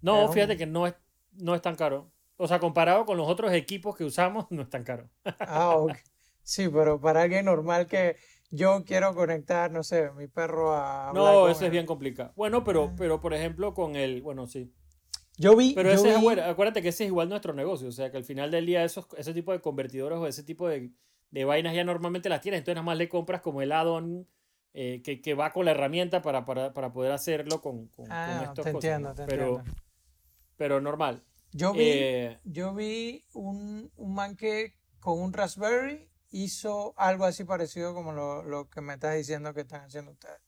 No, 0.01 0.21
Es 0.23 0.27
un- 0.29 0.33
fíjate 0.33 0.55
que 0.57 0.65
no 0.67 0.87
es, 0.87 0.95
no 1.33 1.55
es 1.55 1.61
tan 1.61 1.75
caro. 1.75 2.11
O 2.37 2.47
sea, 2.47 2.59
comparado 2.59 3.05
con 3.05 3.17
los 3.17 3.27
otros 3.27 3.51
equipos 3.53 3.95
que 3.95 4.03
usamos, 4.05 4.45
no 4.51 4.61
es 4.61 4.69
tan 4.69 4.83
caro. 4.83 5.09
Ah, 5.39 5.75
ok. 5.75 5.93
Sí, 6.43 6.67
pero 6.69 6.99
para 6.99 7.21
alguien 7.21 7.45
normal 7.45 7.87
que 7.87 8.17
yo 8.51 8.83
quiero 8.85 9.15
conectar, 9.15 9.71
no 9.71 9.81
sé, 9.81 10.11
mi 10.11 10.27
perro 10.27 10.75
a 10.75 11.11
No, 11.13 11.47
eso 11.49 11.65
es 11.65 11.71
bien 11.71 11.85
complicado. 11.87 12.33
Bueno, 12.35 12.63
pero, 12.63 12.89
Ah. 12.91 12.95
pero 12.97 13.19
por 13.21 13.33
ejemplo, 13.33 13.73
con 13.73 13.95
el. 13.95 14.21
Bueno, 14.21 14.45
sí. 14.45 14.71
Yo 15.37 15.55
vi, 15.55 15.73
Pero 15.73 15.89
yo 15.89 15.95
ese 15.95 16.09
es, 16.13 16.19
vi- 16.21 16.39
acuérdate, 16.39 16.81
que 16.81 16.89
ese 16.89 17.03
es 17.05 17.07
igual 17.09 17.29
nuestro 17.29 17.53
negocio. 17.53 17.87
O 17.87 17.91
sea, 17.91 18.11
que 18.11 18.17
al 18.17 18.23
final 18.23 18.51
del 18.51 18.65
día, 18.65 18.83
esos, 18.83 19.07
ese 19.17 19.33
tipo 19.33 19.51
de 19.51 19.61
convertidores 19.61 20.19
o 20.19 20.27
ese 20.27 20.43
tipo 20.43 20.67
de, 20.67 20.91
de 21.31 21.45
vainas 21.45 21.73
ya 21.75 21.83
normalmente 21.83 22.29
las 22.29 22.41
tienes. 22.41 22.59
Entonces, 22.59 22.75
nada 22.75 22.85
más 22.85 22.97
le 22.97 23.09
compras 23.09 23.41
como 23.41 23.61
el 23.61 23.71
add-on 23.71 24.27
eh, 24.73 25.01
que, 25.03 25.21
que 25.21 25.33
va 25.33 25.51
con 25.51 25.65
la 25.65 25.71
herramienta 25.71 26.21
para, 26.21 26.45
para, 26.45 26.73
para 26.73 26.91
poder 26.93 27.11
hacerlo 27.11 27.61
con, 27.61 27.87
con, 27.87 28.05
con 28.05 28.11
Ah, 28.11 28.41
estas 28.43 28.65
te 28.65 28.71
cosas, 28.71 28.75
entiendo, 28.75 29.09
¿no? 29.09 29.15
te 29.15 29.25
Pero, 29.25 29.45
entiendo. 29.57 29.81
pero 30.57 30.81
normal. 30.81 31.23
Yo 31.51 31.73
vi, 31.73 31.79
Eh, 31.81 32.37
yo 32.43 32.73
vi 32.73 33.25
un, 33.33 33.91
un 33.95 34.13
man 34.15 34.35
que 34.35 34.73
con 34.99 35.19
un 35.21 35.33
Raspberry 35.33 36.09
hizo 36.31 36.93
algo 36.97 37.25
así 37.25 37.43
parecido 37.43 37.93
como 37.93 38.11
lo, 38.11 38.43
lo 38.43 38.69
que 38.69 38.81
me 38.81 38.93
estás 38.93 39.15
diciendo 39.15 39.53
que 39.53 39.61
están 39.61 39.81
haciendo 39.81 40.11
ustedes. 40.11 40.39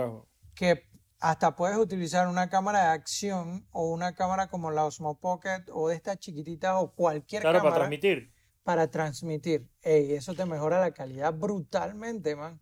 que 0.55 0.90
hasta 1.21 1.55
puedes 1.55 1.77
utilizar 1.77 2.27
una 2.27 2.49
cámara 2.49 2.81
de 2.83 2.89
acción 2.89 3.67
o 3.71 3.89
una 3.91 4.13
cámara 4.15 4.47
como 4.47 4.71
la 4.71 4.85
Osmo 4.85 5.19
Pocket 5.19 5.63
o 5.71 5.87
de 5.89 5.95
estas 5.95 6.17
chiquititas 6.17 6.73
o 6.77 6.91
cualquier 6.93 7.43
Claro, 7.43 7.59
para 7.59 7.63
cámara 7.69 7.79
transmitir. 7.81 8.33
para 8.63 8.89
transmitir. 8.91 9.69
Ey, 9.83 10.13
eso 10.13 10.33
te 10.33 10.45
mejora 10.45 10.79
la 10.79 10.91
calidad 10.91 11.33
brutalmente, 11.33 12.35
man. 12.35 12.59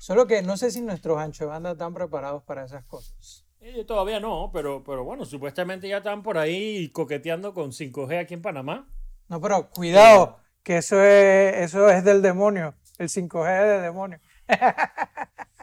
Solo 0.00 0.26
que 0.26 0.42
no 0.42 0.56
sé 0.56 0.70
si 0.70 0.80
nuestros 0.80 1.18
ancho 1.18 1.44
de 1.44 1.50
banda 1.50 1.72
están 1.72 1.92
preparados 1.92 2.42
para 2.44 2.64
esas 2.64 2.84
cosas. 2.84 3.44
Eh, 3.60 3.84
todavía 3.84 4.20
no, 4.20 4.50
pero, 4.52 4.84
pero 4.84 5.02
bueno, 5.02 5.24
supuestamente 5.24 5.88
ya 5.88 5.98
están 5.98 6.22
por 6.22 6.38
ahí 6.38 6.90
coqueteando 6.92 7.52
con 7.52 7.72
5G 7.72 8.20
aquí 8.20 8.34
en 8.34 8.42
Panamá. 8.42 8.88
No, 9.28 9.40
pero 9.40 9.70
cuidado, 9.70 10.38
que 10.62 10.76
eso 10.76 11.02
es, 11.02 11.56
eso 11.56 11.88
es 11.88 12.04
del 12.04 12.22
demonio. 12.22 12.74
El 12.98 13.08
5G 13.08 13.60
es 13.62 13.68
del 13.68 13.82
demonio. 13.82 14.20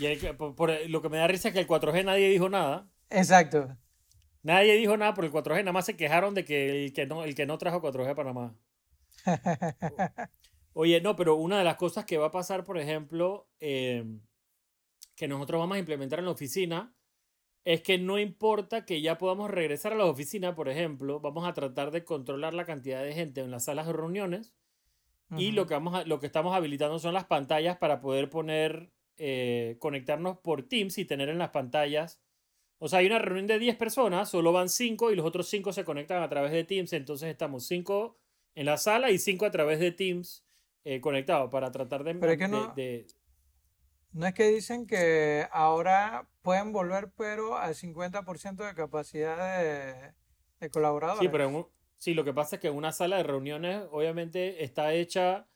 Y 0.00 0.06
el 0.06 0.36
por, 0.36 0.54
por- 0.54 0.88
lo 0.88 1.02
que 1.02 1.08
me 1.08 1.18
da 1.18 1.26
risa 1.26 1.48
es 1.48 1.54
que 1.54 1.60
el 1.60 1.66
4G 1.66 2.04
nadie 2.04 2.28
dijo 2.30 2.48
nada. 2.48 2.88
Exacto. 3.10 3.76
Nadie 4.42 4.74
dijo 4.74 4.96
nada 4.96 5.14
por 5.14 5.24
el 5.24 5.30
4G, 5.30 5.58
nada 5.60 5.72
más 5.72 5.86
se 5.86 5.96
quejaron 5.96 6.34
de 6.34 6.44
que 6.44 6.84
el 6.86 6.92
que 6.92 7.06
no, 7.06 7.24
el 7.24 7.34
que 7.34 7.46
no 7.46 7.58
trajo 7.58 7.80
4G 7.80 8.10
a 8.10 8.14
Panamá. 8.14 8.56
Oye, 10.74 11.00
no, 11.00 11.14
pero 11.16 11.36
una 11.36 11.58
de 11.58 11.64
las 11.64 11.76
cosas 11.76 12.04
que 12.06 12.16
va 12.18 12.26
a 12.26 12.30
pasar, 12.30 12.64
por 12.64 12.78
ejemplo, 12.78 13.48
eh, 13.60 14.04
que 15.14 15.28
nosotros 15.28 15.60
vamos 15.60 15.76
a 15.76 15.80
implementar 15.80 16.18
en 16.18 16.24
la 16.24 16.30
oficina, 16.30 16.94
es 17.64 17.82
que 17.82 17.98
no 17.98 18.18
importa 18.18 18.84
que 18.84 19.00
ya 19.02 19.18
podamos 19.18 19.50
regresar 19.50 19.92
a 19.92 19.96
la 19.96 20.06
oficina, 20.06 20.54
por 20.54 20.68
ejemplo, 20.68 21.20
vamos 21.20 21.46
a 21.46 21.52
tratar 21.52 21.90
de 21.90 22.04
controlar 22.04 22.54
la 22.54 22.64
cantidad 22.64 23.02
de 23.04 23.12
gente 23.12 23.42
en 23.42 23.50
las 23.50 23.66
salas 23.66 23.86
de 23.86 23.92
reuniones 23.92 24.54
y 25.36 25.48
Ujú. 25.48 25.56
lo 25.56 25.66
que, 25.66 25.74
vamos 25.74 25.94
a- 25.94 26.04
lo 26.04 26.18
que 26.18 26.26
estamos 26.26 26.56
habilitando 26.56 26.98
son 26.98 27.14
las 27.14 27.26
pantallas 27.26 27.76
para 27.76 28.00
poder 28.00 28.30
poner, 28.30 28.90
eh, 29.24 29.76
conectarnos 29.78 30.38
por 30.38 30.64
Teams 30.64 30.98
y 30.98 31.04
tener 31.04 31.28
en 31.28 31.38
las 31.38 31.50
pantallas. 31.50 32.20
O 32.78 32.88
sea, 32.88 32.98
hay 32.98 33.06
una 33.06 33.20
reunión 33.20 33.46
de 33.46 33.60
10 33.60 33.76
personas, 33.76 34.28
solo 34.28 34.50
van 34.52 34.68
5 34.68 35.12
y 35.12 35.14
los 35.14 35.24
otros 35.24 35.46
5 35.48 35.72
se 35.72 35.84
conectan 35.84 36.20
a 36.24 36.28
través 36.28 36.50
de 36.50 36.64
Teams. 36.64 36.92
Entonces 36.92 37.28
estamos 37.30 37.64
5 37.66 38.18
en 38.56 38.66
la 38.66 38.78
sala 38.78 39.10
y 39.12 39.18
5 39.18 39.46
a 39.46 39.50
través 39.52 39.78
de 39.78 39.92
Teams 39.92 40.44
eh, 40.84 41.00
conectados 41.00 41.48
para 41.50 41.70
tratar 41.70 42.02
de, 42.02 42.16
Pero 42.16 42.32
es 42.32 42.38
que 42.38 42.48
no- 42.48 42.72
de- 42.74 43.06
No 44.12 44.26
es 44.26 44.34
que 44.34 44.48
dicen 44.48 44.86
que 44.88 45.46
ahora 45.52 46.28
pueden 46.42 46.72
volver, 46.72 47.12
pero 47.16 47.56
al 47.56 47.74
50% 47.76 48.66
de 48.66 48.74
capacidad 48.74 49.62
de, 49.62 50.12
de 50.60 50.70
colaboradores. 50.70 51.20
Sí, 51.20 51.28
pero 51.28 51.44
en 51.48 51.54
un- 51.54 51.66
sí, 51.98 52.14
lo 52.14 52.24
que 52.24 52.34
pasa 52.34 52.56
es 52.56 52.60
que 52.62 52.68
una 52.70 52.90
sala 52.90 53.18
de 53.18 53.22
reuniones 53.22 53.84
obviamente 53.92 54.64
está 54.64 54.92
hecha, 54.92 55.46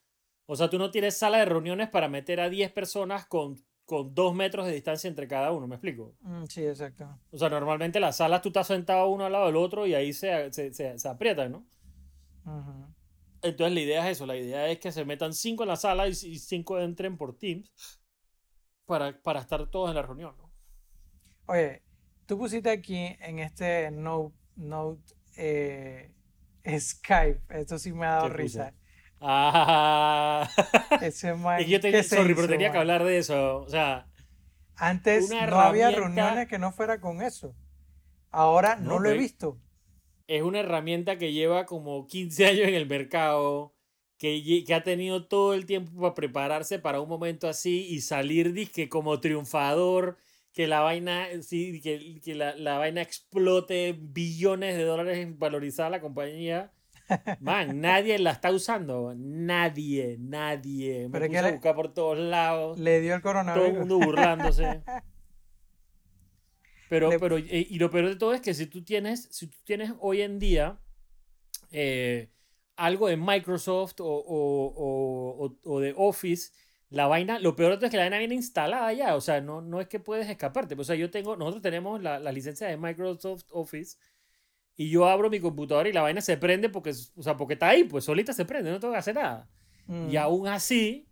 o 0.46 0.56
sea, 0.56 0.70
tú 0.70 0.78
no 0.78 0.90
tienes 0.90 1.16
sala 1.16 1.38
de 1.38 1.44
reuniones 1.44 1.88
para 1.88 2.08
meter 2.08 2.40
a 2.40 2.48
10 2.48 2.72
personas 2.72 3.26
con, 3.26 3.56
con 3.84 4.14
2 4.14 4.34
metros 4.34 4.66
de 4.66 4.72
distancia 4.72 5.08
entre 5.08 5.28
cada 5.28 5.52
uno, 5.52 5.66
¿me 5.66 5.74
explico? 5.76 6.14
Mm, 6.20 6.44
sí, 6.46 6.64
exacto. 6.64 7.18
O 7.30 7.38
sea, 7.38 7.48
normalmente 7.48 8.00
las 8.00 8.16
salas 8.16 8.42
tú 8.42 8.48
estás 8.48 8.68
sentado 8.68 9.08
uno 9.08 9.26
al 9.26 9.32
lado 9.32 9.46
del 9.46 9.56
otro 9.56 9.86
y 9.86 9.94
ahí 9.94 10.12
se, 10.12 10.52
se, 10.52 10.72
se, 10.72 10.98
se 10.98 11.08
aprietan, 11.08 11.52
¿no? 11.52 11.66
Entonces 13.42 13.74
la 13.74 13.80
idea 13.80 14.04
es 14.08 14.16
eso, 14.16 14.26
la 14.26 14.36
idea 14.36 14.68
es 14.68 14.78
que 14.78 14.92
se 14.92 15.04
metan 15.04 15.34
5 15.34 15.64
en 15.64 15.68
la 15.68 15.76
sala 15.76 16.08
y 16.08 16.14
5 16.14 16.80
entren 16.80 17.16
por 17.16 17.36
Teams 17.36 18.00
para, 18.86 19.20
para 19.20 19.40
estar 19.40 19.68
todos 19.68 19.90
en 19.90 19.96
la 19.96 20.02
reunión, 20.02 20.36
¿no? 20.38 20.50
Oye, 21.46 21.82
tú 22.26 22.38
pusiste 22.38 22.70
aquí 22.70 23.16
en 23.20 23.38
este 23.38 23.90
Note, 23.90 24.36
note 24.56 25.14
eh, 25.36 26.12
Skype. 26.78 27.42
Esto 27.50 27.78
sí 27.78 27.92
me 27.92 28.06
ha 28.06 28.14
dado 28.14 28.28
risa. 28.30 28.74
Ah, 29.20 30.35
Ese 31.00 31.34
man, 31.34 31.58
que 31.58 31.64
yo 31.66 31.78
¿qué 31.78 31.82
tenía, 31.82 32.02
se 32.02 32.16
sorry, 32.16 32.34
pero 32.34 32.42
hizo, 32.42 32.48
tenía 32.52 32.68
que 32.68 32.78
man? 32.78 32.80
hablar 32.82 33.04
de 33.04 33.18
eso. 33.18 33.58
O 33.58 33.68
sea, 33.68 34.06
Antes 34.76 35.30
no 35.30 35.60
había 35.60 35.90
reuniones 35.90 36.48
que 36.48 36.58
no 36.58 36.72
fuera 36.72 37.00
con 37.00 37.22
eso. 37.22 37.54
Ahora 38.30 38.76
no, 38.76 38.94
No, 38.94 38.98
lo 39.00 39.08
he 39.08 39.12
pero- 39.12 39.22
visto. 39.22 39.58
es 40.26 40.42
una 40.42 40.60
herramienta 40.60 41.18
que 41.18 41.32
lleva 41.32 41.66
como 41.66 42.06
15 42.06 42.46
años 42.46 42.68
en 42.68 42.74
el 42.74 42.86
mercado, 42.86 43.74
que, 44.18 44.64
que 44.66 44.74
ha 44.74 44.82
tenido 44.82 45.26
todo 45.26 45.54
el 45.54 45.66
tiempo 45.66 46.00
para 46.00 46.14
prepararse 46.14 46.78
para 46.78 47.00
un 47.00 47.08
momento 47.08 47.48
así 47.48 47.86
y 47.88 48.00
salir 48.00 48.52
disque 48.52 48.88
como 48.88 49.20
triunfador, 49.20 50.16
que 50.52 50.66
la 50.66 50.80
vaina, 50.80 51.26
sí, 51.42 51.80
que, 51.82 52.20
que 52.22 52.34
la, 52.34 52.56
la, 52.56 52.78
vaina 52.78 53.02
explote 53.02 53.94
billones 53.98 54.76
de 54.76 54.84
dólares 54.84 55.18
en 55.18 55.38
valorizar 55.38 55.90
la 55.90 56.00
compañía. 56.00 56.72
Man, 57.40 57.80
nadie 57.80 58.18
la 58.18 58.32
está 58.32 58.50
usando. 58.50 59.14
Nadie, 59.16 60.16
nadie. 60.18 61.08
Me 61.08 61.20
puse 61.20 61.38
a 61.38 61.50
buscar 61.52 61.74
por 61.74 61.94
todos 61.94 62.18
lados. 62.18 62.78
Le 62.78 63.00
dio 63.00 63.14
el 63.14 63.22
coronavirus. 63.22 63.68
Todo 63.68 63.72
el 63.72 63.78
mundo 63.80 63.98
burlándose. 64.04 64.82
Pero, 66.88 67.10
pero, 67.18 67.36
eh, 67.36 67.66
y 67.68 67.80
lo 67.80 67.90
peor 67.90 68.08
de 68.08 68.14
todo 68.14 68.32
es 68.32 68.40
que 68.40 68.54
si 68.54 68.66
tú 68.66 68.84
tienes, 68.84 69.28
si 69.32 69.48
tú 69.48 69.58
tienes 69.64 69.92
hoy 69.98 70.22
en 70.22 70.38
día 70.38 70.78
eh, 71.72 72.30
algo 72.76 73.08
de 73.08 73.16
Microsoft 73.16 74.00
o, 74.00 74.06
o, 74.06 75.44
o, 75.44 75.56
o, 75.64 75.80
de 75.80 75.94
Office, 75.96 76.52
la 76.90 77.08
vaina, 77.08 77.40
lo 77.40 77.56
peor 77.56 77.72
de 77.72 77.76
todo 77.78 77.86
es 77.86 77.90
que 77.90 77.96
la 77.96 78.04
vaina 78.04 78.18
viene 78.18 78.36
instalada 78.36 78.92
ya, 78.92 79.16
o 79.16 79.20
sea, 79.20 79.40
no, 79.40 79.60
no 79.60 79.80
es 79.80 79.88
que 79.88 79.98
puedes 79.98 80.28
escaparte. 80.28 80.76
O 80.78 80.84
sea, 80.84 80.94
yo 80.94 81.10
tengo, 81.10 81.36
nosotros 81.36 81.62
tenemos 81.62 82.00
la, 82.00 82.20
la 82.20 82.30
licencia 82.30 82.68
de 82.68 82.76
Microsoft 82.76 83.46
Office 83.50 83.96
y 84.76 84.90
yo 84.90 85.06
abro 85.06 85.30
mi 85.30 85.40
computadora 85.40 85.88
y 85.88 85.92
la 85.92 86.02
vaina 86.02 86.20
se 86.20 86.36
prende 86.36 86.68
porque, 86.68 86.90
o 87.16 87.22
sea, 87.22 87.36
porque 87.36 87.54
está 87.54 87.70
ahí, 87.70 87.84
pues 87.84 88.04
solita 88.04 88.32
se 88.32 88.44
prende, 88.44 88.70
no 88.70 88.78
tengo 88.78 88.92
que 88.92 88.98
hacer 88.98 89.14
nada. 89.14 89.48
Y 89.88 89.92
mm. 89.92 90.16
aún 90.18 90.48
así, 90.48 91.08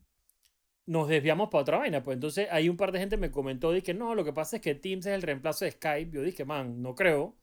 nos 0.86 1.08
desviamos 1.08 1.48
para 1.48 1.62
otra 1.62 1.78
vaina. 1.78 2.04
Pues 2.04 2.16
entonces 2.16 2.48
hay 2.50 2.68
un 2.68 2.76
par 2.76 2.92
de 2.92 2.98
gente 2.98 3.16
me 3.16 3.30
comentó, 3.30 3.72
dije, 3.72 3.94
no, 3.94 4.14
lo 4.14 4.24
que 4.24 4.32
pasa 4.32 4.56
es 4.56 4.62
que 4.62 4.74
Teams 4.74 5.06
es 5.06 5.14
el 5.14 5.22
reemplazo 5.22 5.64
de 5.64 5.70
Skype. 5.72 6.10
Yo 6.10 6.22
dije, 6.22 6.44
man, 6.44 6.82
no 6.82 6.94
creo. 6.94 7.36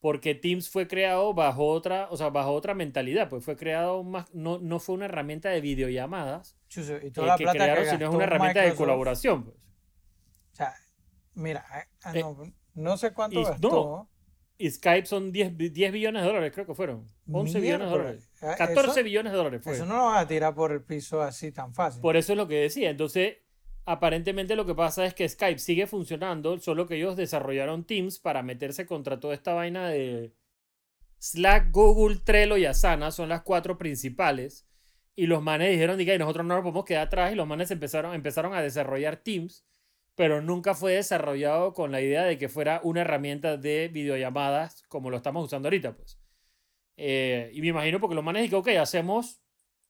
Porque 0.00 0.34
Teams 0.34 0.68
fue 0.68 0.86
creado 0.86 1.34
bajo 1.34 1.66
otra, 1.66 2.08
o 2.10 2.16
sea, 2.16 2.28
bajo 2.30 2.52
otra 2.52 2.72
mentalidad, 2.72 3.28
pues 3.28 3.44
fue 3.44 3.56
creado 3.56 4.04
más, 4.04 4.32
no, 4.32 4.58
no 4.58 4.78
fue 4.78 4.94
una 4.94 5.06
herramienta 5.06 5.48
de 5.48 5.60
videollamadas. 5.60 6.56
y 7.02 7.10
toda 7.10 7.26
la 7.26 7.36
que 7.36 7.42
plata 7.42 7.58
crearon, 7.58 7.84
sino 7.86 8.08
es 8.08 8.14
una 8.14 8.24
herramienta 8.24 8.62
de 8.62 8.74
colaboración, 8.74 9.44
pues. 9.44 9.56
O 9.56 10.54
sea, 10.54 10.72
mira, 11.34 11.64
eh, 11.74 11.88
ah, 12.04 12.12
eh, 12.14 12.52
no, 12.74 12.96
sé 12.96 13.12
cuánto 13.12 13.42
gastó. 13.42 14.08
Y 14.60 14.68
Skype 14.68 15.06
son 15.06 15.30
10, 15.30 15.56
10 15.56 15.92
billones 15.92 16.22
de 16.22 16.26
dólares, 16.26 16.52
creo 16.52 16.66
que 16.66 16.74
fueron. 16.74 17.08
11 17.30 17.60
billones 17.60 17.86
de 17.86 17.96
dólares. 17.96 18.30
14 18.40 19.04
billones 19.04 19.32
de 19.32 19.38
dólares. 19.38 19.64
Eso 19.64 19.86
no 19.86 19.96
lo 19.96 20.04
vas 20.06 20.24
a 20.24 20.26
tirar 20.26 20.52
por 20.52 20.72
el 20.72 20.82
piso 20.82 21.22
así 21.22 21.52
tan 21.52 21.72
fácil. 21.72 22.02
Por 22.02 22.16
eso 22.16 22.32
es 22.32 22.36
lo 22.36 22.48
que 22.48 22.56
decía. 22.56 22.90
Entonces, 22.90 23.36
aparentemente 23.84 24.56
lo 24.56 24.66
que 24.66 24.74
pasa 24.74 25.06
es 25.06 25.14
que 25.14 25.28
Skype 25.28 25.60
sigue 25.60 25.86
funcionando, 25.86 26.58
solo 26.58 26.88
que 26.88 26.96
ellos 26.96 27.16
desarrollaron 27.16 27.84
Teams 27.84 28.18
para 28.18 28.42
meterse 28.42 28.84
contra 28.84 29.20
toda 29.20 29.34
esta 29.34 29.54
vaina 29.54 29.88
de 29.88 30.34
Slack, 31.20 31.70
Google, 31.70 32.16
Trello 32.24 32.56
y 32.56 32.64
Asana. 32.64 33.12
Son 33.12 33.28
las 33.28 33.42
cuatro 33.42 33.78
principales. 33.78 34.66
Y 35.14 35.26
los 35.26 35.40
manes 35.40 35.70
dijeron, 35.70 35.96
diga, 35.98 36.14
y 36.14 36.18
nosotros 36.18 36.44
no 36.44 36.54
nos 36.54 36.62
podemos 36.64 36.84
quedar 36.84 37.06
atrás. 37.06 37.32
Y 37.32 37.36
los 37.36 37.46
manes 37.46 37.70
empezaron, 37.70 38.12
empezaron 38.12 38.54
a 38.54 38.62
desarrollar 38.62 39.18
Teams 39.18 39.64
pero 40.18 40.42
nunca 40.42 40.74
fue 40.74 40.94
desarrollado 40.94 41.72
con 41.72 41.92
la 41.92 42.00
idea 42.00 42.24
de 42.24 42.38
que 42.38 42.48
fuera 42.48 42.80
una 42.82 43.02
herramienta 43.02 43.56
de 43.56 43.86
videollamadas 43.86 44.82
como 44.88 45.10
lo 45.10 45.16
estamos 45.16 45.44
usando 45.44 45.68
ahorita, 45.68 45.94
pues. 45.94 46.18
Eh, 46.96 47.52
y 47.54 47.60
me 47.60 47.68
imagino 47.68 48.00
porque 48.00 48.16
los 48.16 48.24
manes 48.24 48.52
ok, 48.52 48.66
hacemos 48.80 49.40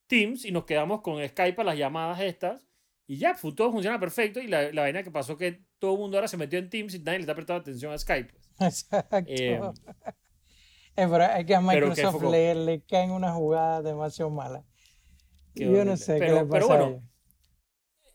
Teams 0.07 0.45
y 0.45 0.53
nos 0.53 0.67
quedamos 0.67 1.01
con 1.01 1.27
Skype 1.27 1.59
a 1.63 1.65
las 1.65 1.79
llamadas 1.79 2.21
estas 2.21 2.69
y 3.07 3.17
ya, 3.17 3.35
todo 3.57 3.73
funciona 3.73 3.99
perfecto 3.99 4.39
y 4.39 4.49
la, 4.49 4.71
la 4.71 4.83
vaina 4.83 5.03
que 5.03 5.11
pasó 5.11 5.39
que 5.39 5.65
todo 5.79 5.95
el 5.95 5.99
mundo 5.99 6.19
ahora 6.19 6.29
se 6.29 6.37
metió 6.37 6.59
en 6.59 6.69
Teams 6.69 6.95
y 6.95 6.99
nadie 6.99 7.21
le 7.21 7.23
está 7.23 7.35
prestando 7.35 7.63
atención 7.63 7.91
a 7.95 7.99
Skype. 7.99 8.31
Pues. 8.31 8.51
Exacto. 8.93 9.33
Eh, 9.33 9.59
es 10.95 11.47
que 11.47 11.55
a 11.55 11.61
Microsoft 11.63 12.23
le, 12.25 12.55
le, 12.55 12.83
caen 12.83 13.13
unas 13.13 13.35
jugadas 13.35 13.83
demasiado 13.83 14.31
malas. 14.31 14.63
Yo 15.55 15.87
no 15.87 15.97
sé 15.97 16.19
qué 16.21 16.27
le 16.27 16.45
pasa 16.45 16.49
pero 16.51 16.67
bueno, 16.67 17.03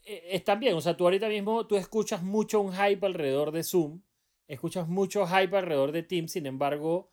eh, 0.06 0.30
está 0.32 0.56
bien, 0.56 0.74
o 0.76 0.82
sea, 0.82 0.98
tú 0.98 1.06
ahorita 1.06 1.30
mismo 1.30 1.66
tú 1.66 1.76
escuchas 1.76 2.24
mucho 2.24 2.60
un 2.62 2.74
hype 2.74 3.06
alrededor 3.06 3.52
de 3.52 3.63
Zoom, 3.63 4.02
escuchas 4.48 4.88
mucho 4.88 5.26
hype 5.26 5.56
alrededor 5.56 5.92
de 5.92 6.04
Teams, 6.04 6.32
sin 6.32 6.46
embargo, 6.46 7.12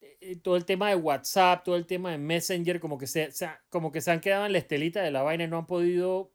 eh, 0.00 0.18
eh, 0.20 0.36
todo 0.36 0.56
el 0.56 0.64
tema 0.64 0.88
de 0.88 0.96
WhatsApp, 0.96 1.64
todo 1.64 1.76
el 1.76 1.86
tema 1.86 2.10
de 2.10 2.18
Messenger, 2.18 2.80
como 2.80 2.98
que 2.98 3.06
se, 3.06 3.30
como 3.70 3.92
que 3.92 4.00
se 4.00 4.10
han 4.10 4.20
quedado 4.20 4.46
en 4.46 4.52
la 4.52 4.58
estelita 4.58 5.02
de 5.02 5.10
la 5.10 5.22
vaina 5.22 5.44
y 5.44 5.48
no 5.48 5.58
han 5.58 5.66
podido, 5.66 6.32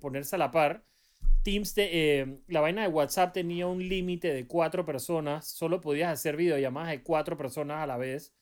ponerse 0.00 0.34
a 0.36 0.38
la 0.38 0.50
par. 0.50 0.84
Teams, 1.44 1.74
la 2.48 2.60
vaina 2.60 2.82
de 2.82 2.88
WhatsApp 2.88 3.32
tenía 3.32 3.66
un 3.68 3.88
límite 3.88 4.34
de 4.34 4.46
cuatro 4.46 4.84
personas, 4.84 5.46
solo 5.46 5.80
podías 5.80 6.12
hacer 6.12 6.36
videollamadas 6.36 6.90
de 6.90 7.02
cuatro 7.02 7.36
personas 7.36 7.82
a 7.82 7.86
la 7.86 7.96
vez. 7.96 8.34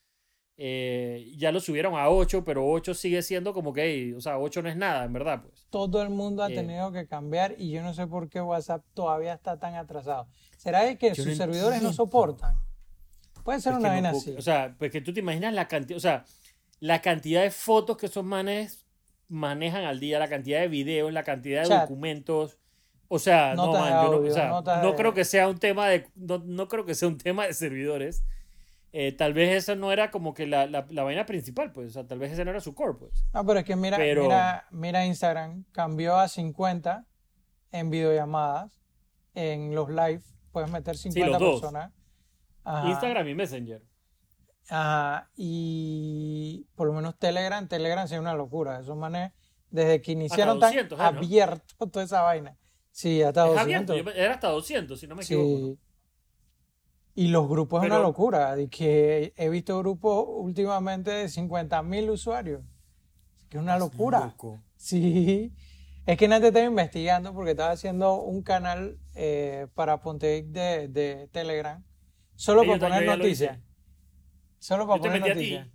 Eh, 0.59 1.35
ya 1.37 1.53
lo 1.53 1.61
subieron 1.61 1.97
a 1.97 2.09
8, 2.09 2.43
pero 2.43 2.67
8 2.67 2.95
sigue 2.95 3.21
siendo 3.21 3.53
como 3.53 3.75
que, 3.75 4.15
o 4.17 4.21
sea, 4.23 4.39
8 4.39 4.63
no 4.63 4.69
es 4.71 4.77
nada, 4.77 5.05
en 5.05 5.13
verdad, 5.13 5.43
pues. 5.43 5.67
Todo 5.69 6.01
el 6.01 6.09
mundo 6.09 6.43
ha 6.43 6.51
eh, 6.51 6.55
tenido 6.55 6.93
que 6.93 7.07
cambiar 7.07 7.55
y 7.59 7.71
yo 7.71 7.83
no 7.83 7.93
sé 7.93 8.07
por 8.07 8.31
qué 8.31 8.41
WhatsApp 8.41 8.83
todavía 8.95 9.35
está 9.35 9.59
tan 9.59 9.75
atrasado. 9.75 10.29
¿Será 10.57 10.95
que 10.97 11.15
sus 11.15 11.37
servidores 11.37 11.83
no 11.83 11.93
soportan? 11.93 12.57
Puede 13.45 13.61
ser 13.61 13.75
una 13.75 13.91
vaina 13.91 14.11
así. 14.11 14.35
O 14.37 14.43
sea, 14.43 14.75
pues 14.79 14.91
que 14.91 15.03
tú 15.03 15.13
te 15.13 15.21
imaginas 15.21 15.53
la 15.53 15.69
cantidad, 15.69 15.99
o 15.99 16.01
sea, 16.01 16.25
la 16.81 17.03
cantidad 17.03 17.43
de 17.43 17.51
fotos 17.51 17.99
que 17.99 18.07
esos 18.07 18.25
manes 18.25 18.87
manejan 19.29 19.85
al 19.85 20.01
día, 20.01 20.19
la 20.19 20.29
cantidad 20.29 20.61
de 20.61 20.69
videos, 20.69 21.13
la 21.13 21.23
cantidad 21.23 21.65
de 21.65 21.69
documentos. 21.69 22.59
O 23.09 23.19
sea, 23.19 23.55
no, 23.55 23.67
no, 23.73 24.97
creo 24.97 25.13
que 25.15 25.25
sea 25.25 25.49
un 25.49 25.59
tema 25.59 25.87
de, 25.89 26.09
no 26.17 26.67
creo 26.67 26.85
que 26.87 26.95
sea 26.95 27.07
un 27.07 27.19
tema 27.19 27.47
de 27.47 27.53
servidores 27.53 28.25
eh, 28.99 29.13
tal 29.13 29.35
vez 29.35 29.55
esa 29.55 29.75
no 29.75 29.93
era 29.93 30.11
como 30.11 30.33
que 30.33 30.47
la, 30.47 30.67
la, 30.67 30.87
la, 30.89 31.03
vaina 31.03 31.27
principal, 31.27 31.71
pues, 31.71 31.89
o 31.89 31.91
sea, 31.91 32.07
tal 32.07 32.19
vez 32.19 32.33
ese 32.33 32.47
no 32.47 32.51
era 32.51 32.61
su 32.61 32.75
core, 32.75 32.95
pues. 32.99 33.27
No, 33.35 33.45
pero 33.45 33.59
es 33.59 33.67
que 33.67 33.77
mira, 33.77 33.99
mira, 33.99 34.67
mira 34.71 35.05
Instagram, 35.05 35.65
cambió 35.71 36.17
a 36.17 36.29
50 36.29 37.05
en 37.73 37.91
videollamadas, 37.91 38.81
en 39.35 39.75
los 39.75 39.91
live, 39.91 40.23
puedes 40.51 40.71
meter 40.71 40.97
50 40.97 41.39
personas. 41.39 41.93
Instagram 42.87 43.29
y 43.29 43.35
Messenger. 43.35 43.83
Ajá, 44.71 45.31
y 45.37 46.67
por 46.75 46.87
lo 46.87 46.95
menos 46.95 47.19
Telegram, 47.19 47.69
Telegram 47.69 48.03
es 48.03 48.13
una 48.13 48.35
locura, 48.35 48.81
esos 48.81 48.97
manes, 48.97 49.31
desde 49.69 50.01
que 50.01 50.13
iniciaron 50.13 50.59
tan 50.59 50.73
¿eh, 50.73 50.89
abierto 50.99 51.87
toda 51.87 52.03
esa 52.03 52.23
vaina. 52.23 52.57
Sí, 52.93 53.23
hasta 53.23 53.43
200. 53.43 53.95
era 54.15 54.33
hasta 54.33 54.49
200, 54.49 54.99
si 54.99 55.07
no 55.07 55.17
me 55.17 55.23
equivoco. 55.23 55.79
Y 57.17 57.29
los 57.29 57.49
grupos 57.49 57.83
es 57.83 57.91
una 57.91 57.99
locura, 57.99 58.55
que 58.71 59.33
he 59.37 59.49
visto 59.49 59.79
grupos 59.79 60.27
últimamente 60.29 61.11
de 61.11 61.29
50 61.31 61.83
mil 61.83 62.11
usuarios. 62.11 62.61
Que 63.49 63.57
es 63.57 63.63
una 63.63 63.79
locura. 63.79 64.35
Sí. 64.77 65.55
Es 66.05 66.19
que 66.19 66.27
antes 66.27 66.43
estaba 66.45 66.67
investigando 66.67 67.33
porque 67.33 67.53
estaba 67.53 67.71
haciendo 67.71 68.21
un 68.21 68.43
canal 68.43 68.99
eh, 69.15 69.67
para 69.75 69.99
Ponte 70.01 70.43
de, 70.43 70.89
de 70.89 71.29
Telegram. 71.33 71.83
Solo 72.35 72.65
para 72.67 72.79
poner 72.79 73.19
noticias. 73.19 73.59
Solo 74.59 74.87
para 74.87 75.01
poner 75.01 75.21
noticias. 75.21 75.69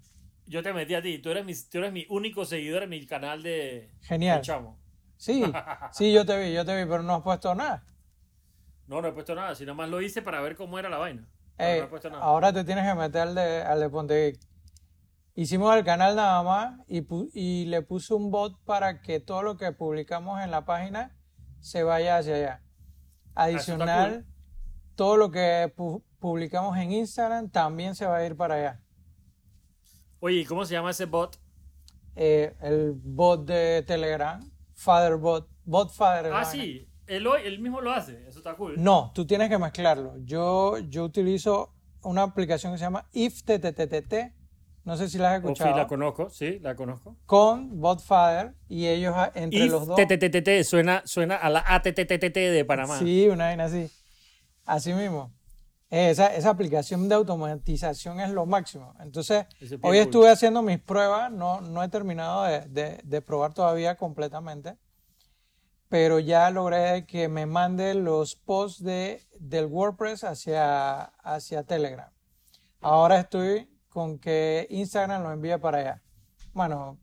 Yo 0.46 0.62
te 0.62 0.74
metí 0.74 0.94
a 0.94 1.02
ti. 1.02 1.18
Tú 1.18 1.32
eres, 1.32 1.44
mi, 1.44 1.56
tú 1.56 1.80
eres 1.80 1.92
mi 1.92 2.06
único 2.10 2.46
seguidor 2.46 2.84
en 2.84 2.90
mi 2.92 3.06
canal 3.08 3.42
de, 3.42 3.90
Genial. 4.02 4.42
Chamo. 4.42 4.80
Sí, 5.18 5.44
sí, 5.92 6.14
yo 6.14 6.24
te 6.24 6.38
vi, 6.38 6.54
yo 6.54 6.64
te 6.66 6.76
vi, 6.76 6.88
pero 6.88 7.02
no 7.02 7.16
has 7.16 7.24
puesto 7.24 7.56
nada. 7.56 7.84
No, 8.92 9.02
no 9.02 9.08
he 9.08 9.14
puesto 9.14 9.34
nada, 9.34 9.56
sino 9.56 9.74
más 9.74 9.88
lo 9.88 10.02
hice 10.02 10.22
para 10.22 10.42
ver 10.42 10.58
cómo 10.58 10.78
era 10.78 10.90
la 10.90 10.98
vaina. 10.98 11.26
Ahora 12.20 12.52
te 12.52 12.66
tienes 12.66 12.86
que 12.86 12.94
meter 12.94 13.22
al 13.22 13.36
de, 13.36 13.62
al 13.62 13.80
de 13.80 13.90
Ponte 13.90 14.38
Hicimos 15.34 15.74
el 15.78 15.86
canal 15.86 16.18
nada 16.18 16.44
más 16.44 16.78
y, 16.90 17.02
y, 17.34 17.66
le 17.68 17.84
puse 17.84 18.14
un 18.14 18.32
bot 18.32 18.62
para 18.66 19.02
que 19.02 19.22
todo 19.22 19.44
lo 19.44 19.56
que 19.56 19.72
publicamos 19.72 20.42
en 20.42 20.52
la 20.52 20.66
página 20.66 21.18
se 21.62 21.84
vaya 21.84 22.18
hacia 22.18 22.36
allá. 22.36 22.64
Ah, 23.34 23.44
Adicional, 23.44 24.26
todo 24.96 25.16
lo 25.16 25.32
que 25.32 25.74
publicamos 26.20 26.78
en 26.78 26.92
Instagram 26.92 27.50
también 27.50 27.96
se 27.96 28.06
va 28.06 28.18
a 28.18 28.26
ir 28.26 28.36
para 28.36 28.56
allá. 28.56 28.84
Oye, 30.20 30.40
¿y 30.40 30.46
cómo 30.46 30.66
se 30.66 30.74
llama 30.74 30.92
ese 30.92 31.06
bot? 31.06 31.40
Eh, 32.18 32.58
el 32.60 32.92
bot 32.92 33.46
de 33.46 33.86
Telegram, 33.88 34.42
FatherBot, 34.74 35.48
bot 35.64 35.92
Father. 35.92 36.34
Ah, 36.34 36.44
sí, 36.44 36.91
él, 37.16 37.60
mismo 37.60 37.82
lo 37.82 37.92
hace, 37.92 38.24
eso 38.28 38.40
está 38.40 38.56
cool. 38.56 38.76
No, 38.78 39.12
tú 39.14 39.26
tienes 39.26 39.50
que 39.50 39.58
mezclarlo. 39.58 40.16
Yo, 40.24 40.78
yo 40.80 41.04
utilizo 41.04 41.74
una 42.04 42.24
aplicación 42.24 42.72
que 42.72 42.78
se 42.78 42.86
llama 42.86 43.08
IFTTTT. 43.12 44.14
No 44.84 44.98
sé 44.98 45.10
si 45.10 45.18
la 45.18 45.34
has 45.34 45.44
oh, 45.44 45.48
escuchado. 45.48 45.72
sí, 45.72 45.78
la 45.78 45.88
conozco, 45.88 46.30
sí, 46.30 46.60
la 46.60 46.76
conozco. 46.76 47.18
Con 47.26 47.80
Botfather 47.80 48.56
y 48.68 48.88
ellos 48.88 49.16
entre 49.36 49.68
los 49.68 49.86
dos. 49.86 49.98
TTTT 49.98 50.64
suena, 50.64 51.04
suena 51.06 51.36
a 51.36 51.50
la 51.50 51.64
ATTTT 51.68 52.34
de 52.34 52.66
Panamá. 52.66 52.98
Sí, 52.98 53.28
una 53.28 53.46
vaina 53.46 53.66
así. 53.66 53.92
Así 54.66 54.94
mismo. 54.94 55.32
Esa, 55.90 56.34
esa, 56.34 56.50
aplicación 56.50 57.10
de 57.10 57.16
automatización 57.16 58.22
es 58.22 58.30
lo 58.30 58.46
máximo. 58.46 58.96
Entonces, 59.02 59.46
hoy 59.82 59.98
estuve 59.98 60.30
haciendo 60.30 60.62
mis 60.62 60.80
pruebas, 60.80 61.30
no, 61.30 61.60
no 61.60 61.84
he 61.84 61.90
terminado 61.90 62.44
de, 62.44 62.62
de, 62.62 63.02
de 63.04 63.22
probar 63.22 63.54
todavía 63.54 63.98
completamente 63.98 64.78
pero 65.92 66.20
ya 66.20 66.50
logré 66.52 67.06
que 67.06 67.28
me 67.28 67.46
mande 67.46 67.94
los 67.96 68.38
posts 68.38 68.82
de, 68.82 69.22
del 69.42 69.66
WordPress 69.66 70.24
hacia, 70.24 71.02
hacia 71.04 71.64
Telegram. 71.64 72.10
Ahora 72.80 73.20
estoy 73.20 73.68
con 73.90 74.18
que 74.18 74.68
Instagram 74.70 75.22
lo 75.22 75.34
envíe 75.34 75.58
para 75.60 75.80
allá. 75.80 76.02
Bueno, 76.54 76.98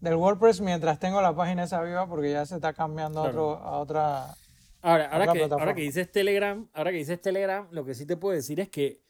del 0.00 0.14
WordPress 0.14 0.62
mientras 0.62 0.98
tengo 0.98 1.20
la 1.20 1.36
página 1.36 1.64
esa 1.64 1.82
viva 1.82 2.08
porque 2.08 2.32
ya 2.32 2.46
se 2.46 2.54
está 2.54 2.72
cambiando 2.72 3.20
a, 3.22 3.28
otro, 3.28 3.56
a 3.58 3.78
otra 3.78 4.34
Ahora, 4.80 5.04
ahora, 5.10 5.24
otra 5.24 5.32
que, 5.34 5.38
ahora 5.60 5.74
que 5.74 5.82
dices 5.82 6.10
Telegram, 6.10 6.68
ahora 6.72 6.90
que 6.90 6.96
dices 6.96 7.20
Telegram, 7.20 7.68
lo 7.70 7.84
que 7.84 7.94
sí 7.94 8.06
te 8.06 8.16
puedo 8.16 8.34
decir 8.34 8.60
es 8.60 8.70
que 8.70 9.02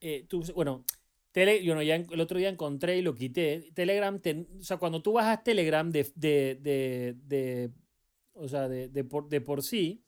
eh, 0.00 0.24
tú, 0.26 0.42
bueno, 0.54 0.84
Tele, 1.32 1.62
yo 1.62 1.74
no, 1.74 1.82
ya 1.82 1.96
el 1.96 2.20
otro 2.22 2.38
día 2.38 2.48
encontré 2.48 2.96
y 2.96 3.02
lo 3.02 3.14
quité. 3.14 3.70
Telegram, 3.74 4.18
te- 4.18 4.46
o 4.58 4.62
sea, 4.62 4.78
cuando 4.78 5.02
tú 5.02 5.12
bajas 5.12 5.44
Telegram 5.44 5.88
de, 5.90 6.10
de, 6.14 6.58
de, 6.62 7.14
de- 7.26 7.70
o 8.38 8.48
sea, 8.48 8.68
de, 8.68 8.88
de 8.88 9.04
por, 9.04 9.28
de 9.28 9.40
por 9.40 9.62
sí, 9.62 10.02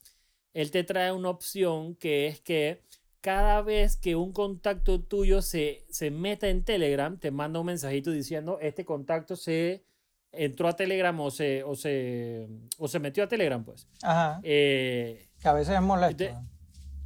él 0.55 0.71
te 0.71 0.85
trae 0.85 1.12
una 1.12 1.29
opción 1.31 1.95
que 1.97 2.27
es 2.27 2.40
que 2.40 2.83
cada 3.21 3.61
vez 3.62 3.97
que 3.97 4.16
un 4.16 4.33
contacto 4.33 5.01
tuyo 5.03 5.43
se, 5.43 5.85
se 5.90 6.11
meta 6.11 6.49
en 6.49 6.64
Telegram, 6.64 7.19
te 7.19 7.31
manda 7.31 7.61
un 7.61 7.66
mensajito 7.66 8.11
diciendo, 8.11 8.59
este 8.61 8.85
contacto 8.85 9.37
se 9.37 9.85
entró 10.33 10.69
a 10.69 10.77
Telegram 10.77 11.19
o 11.21 11.31
se, 11.31 11.62
o 11.64 11.75
se, 11.75 12.49
o 12.79 12.88
se 12.88 12.99
metió 12.99 13.23
a 13.25 13.29
Telegram, 13.29 13.62
pues. 13.64 13.87
Ajá. 14.03 14.40
Eh, 14.43 15.29
Que 15.40 15.49
a 15.49 15.53
veces 15.53 15.75
es 15.75 15.83
molesto. 15.83 16.25
de- 16.25 16.35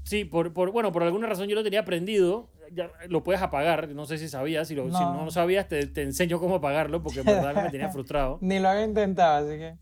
Sí, 0.05 0.27
por, 0.27 0.53
por, 0.53 0.71
bueno, 0.71 0.93
por 0.93 1.03
alguna 1.03 1.27
razón 1.27 1.49
yo 1.49 1.55
lo 1.55 1.65
tenía 1.65 1.81
aprendido. 1.81 2.51
Ya 2.73 2.91
lo 3.09 3.25
puedes 3.25 3.41
apagar, 3.41 3.89
no 3.89 4.05
sé 4.05 4.19
si 4.19 4.29
sabías. 4.29 4.69
Si, 4.69 4.75
lo, 4.75 4.85
si 4.85 4.91
No. 4.93 5.15
no 5.15 5.25
lo 5.25 5.31
sabías, 5.31 5.67
te, 5.69 5.87
te 5.87 6.03
enseño 6.03 6.39
cómo 6.39 6.57
apagarlo, 6.57 7.03
porque 7.03 7.21
en 7.21 7.27
verdad 7.27 7.55
me 7.55 7.71
tenía 7.71 7.89
frustrado. 7.93 8.39
Ni 8.43 8.59
lo 8.59 8.69
había 8.69 8.85
intentado, 8.85 9.47
así 9.49 9.59
que. 9.59 9.77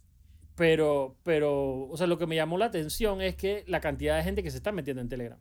Pero, 0.54 1.16
pero, 1.22 1.88
o 1.88 1.96
sea, 1.96 2.06
lo 2.06 2.18
que 2.18 2.26
me 2.26 2.36
llamó 2.36 2.58
la 2.58 2.66
atención 2.66 3.20
es 3.22 3.36
que 3.36 3.64
la 3.66 3.80
cantidad 3.80 4.16
de 4.16 4.22
gente 4.22 4.42
que 4.42 4.50
se 4.50 4.58
está 4.58 4.70
metiendo 4.72 5.00
en 5.00 5.08
Telegram. 5.08 5.38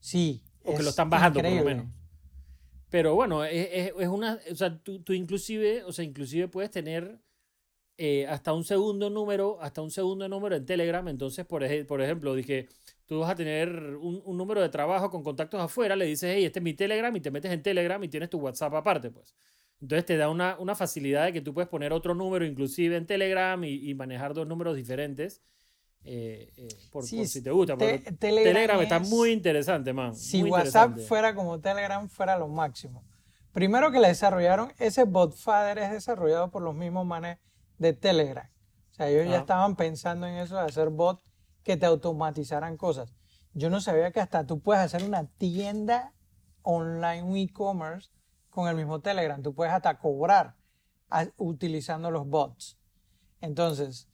Sí. 0.00 0.42
O 0.62 0.70
que 0.70 0.76
es 0.78 0.84
lo 0.84 0.90
están 0.90 1.10
bajando, 1.10 1.40
por 1.40 1.44
lo 1.44 1.50
increíble. 1.50 1.74
menos. 1.82 1.92
Pero 2.90 3.14
bueno, 3.14 3.44
es, 3.44 3.68
es- 3.72 3.92
es 3.98 4.08
una. 4.08 4.38
O 4.50 4.54
sea, 4.54 4.78
tú, 4.78 5.00
tú 5.02 5.12
inclusive, 5.12 5.82
o 5.84 5.92
sea, 5.92 6.04
inclusive 6.04 6.48
puedes 6.48 6.70
tener 6.70 7.18
eh, 7.98 8.26
hasta 8.28 8.52
un 8.52 8.64
segundo 8.64 9.10
número, 9.10 9.58
hasta 9.60 9.82
un 9.82 9.90
segundo 9.90 10.28
número 10.28 10.54
en 10.56 10.64
Telegram. 10.64 11.06
Entonces, 11.08 11.44
por, 11.44 11.64
ej- 11.64 11.84
por 11.86 12.00
ejemplo, 12.00 12.34
dije, 12.34 12.68
tú 13.06 13.18
vas 13.18 13.30
a 13.30 13.34
tener 13.34 13.68
un, 13.96 14.22
un 14.24 14.36
número 14.38 14.62
de 14.62 14.68
trabajo 14.68 15.10
con 15.10 15.22
contactos 15.24 15.60
afuera, 15.60 15.96
le 15.96 16.04
dices, 16.06 16.32
hey, 16.36 16.44
este 16.44 16.60
es 16.60 16.62
mi 16.62 16.74
Telegram, 16.74 17.14
y 17.16 17.20
te 17.20 17.30
metes 17.32 17.50
en 17.50 17.60
Telegram 17.62 18.02
y 18.04 18.08
tienes 18.08 18.30
tu 18.30 18.38
WhatsApp 18.38 18.72
aparte, 18.74 19.10
pues. 19.10 19.34
Entonces 19.80 20.04
te 20.06 20.16
da 20.16 20.28
una, 20.28 20.56
una 20.58 20.74
facilidad 20.74 21.24
de 21.26 21.32
que 21.32 21.40
tú 21.40 21.54
puedes 21.54 21.68
poner 21.68 21.92
otro 21.92 22.14
número 22.14 22.44
inclusive 22.44 22.96
en 22.96 23.06
Telegram 23.06 23.62
y, 23.64 23.88
y 23.90 23.94
manejar 23.94 24.34
dos 24.34 24.46
números 24.46 24.76
diferentes. 24.76 25.40
eh, 26.04 26.52
eh, 26.56 26.68
por, 26.90 27.04
Sí, 27.04 27.18
por 27.18 27.26
si 27.26 27.42
te 27.42 27.50
gusta. 27.50 27.76
Te- 27.76 27.98
Telegram, 27.98 28.52
Telegram 28.54 28.80
está 28.80 28.96
es- 28.98 29.08
muy 29.10 29.30
interesante, 29.30 29.92
man. 29.92 30.14
Si 30.14 30.40
muy 30.40 30.50
WhatsApp 30.50 30.98
fuera 31.00 31.34
como 31.34 31.60
Telegram, 31.60 32.08
fuera 32.08 32.38
lo 32.38 32.48
máximo. 32.48 33.04
Primero 33.52 33.90
que 33.90 33.98
le 34.00 34.08
desarrollaron, 34.08 34.72
ese 34.78 35.04
botfather 35.04 35.78
es 35.78 35.90
desarrollado 35.90 36.50
por 36.50 36.62
los 36.62 36.74
mismos 36.74 37.04
manes 37.06 37.38
de 37.78 37.92
Telegram. 37.92 38.48
O 38.90 38.94
sea, 38.94 39.08
ellos 39.08 39.26
ya 39.26 39.36
Ah. 39.36 39.40
estaban 39.40 39.76
pensando 39.76 40.26
en 40.26 40.34
eso 40.36 40.54
de 40.56 40.62
hacer 40.62 40.88
bots 40.90 41.22
que 41.62 41.76
te 41.76 41.86
automatizaran 41.86 42.76
cosas. 42.76 43.12
Yo 43.54 43.68
no 43.70 43.80
sabía 43.80 44.10
que 44.12 44.20
hasta 44.20 44.46
tú 44.46 44.60
puedes 44.60 44.82
hacer 44.82 45.02
una 45.02 45.26
tienda 45.26 46.12
online, 46.62 47.22
un 47.22 47.36
e-commerce, 47.36 48.10
con 48.50 48.68
el 48.68 48.76
mismo 48.76 49.00
Telegram. 49.00 49.42
Tú 49.42 49.54
puedes 49.54 49.72
hasta 49.72 49.98
cobrar 49.98 50.54
a- 51.10 51.28
utilizando 51.36 52.10
los 52.10 52.26
bots. 52.26 52.78
Entonces, 53.40 54.08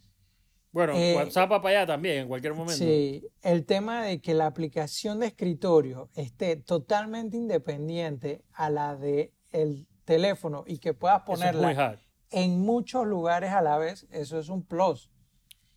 Bueno, 0.73 0.93
Eh, 0.97 1.15
WhatsApp 1.15 1.49
para 1.51 1.69
allá 1.69 1.87
también, 1.87 2.23
en 2.23 2.27
cualquier 2.29 2.53
momento. 2.53 2.75
Sí, 2.75 3.25
el 3.43 3.65
tema 3.65 4.03
de 4.03 4.21
que 4.21 4.35
la 4.35 4.47
aplicación 4.47 5.21
de 5.21 5.27
escritorio 5.27 6.11
esté 6.17 6.57
totalmente 6.57 7.37
independiente 7.37 8.45
a 8.53 8.71
la 8.71 8.97
de 8.97 9.33
el 9.53 9.87
teléfono 10.05 10.65
y 10.67 10.79
que 10.79 10.93
puedas 10.93 11.21
es 11.21 11.27
ponerla 11.27 11.69
hard. 11.69 12.01
en 12.31 12.59
muchos 12.61 13.07
lugares 13.07 13.53
a 13.53 13.63
la 13.63 13.79
vez, 13.79 14.09
eso 14.11 14.37
es 14.41 14.49
un 14.49 14.65
plus. 14.65 15.13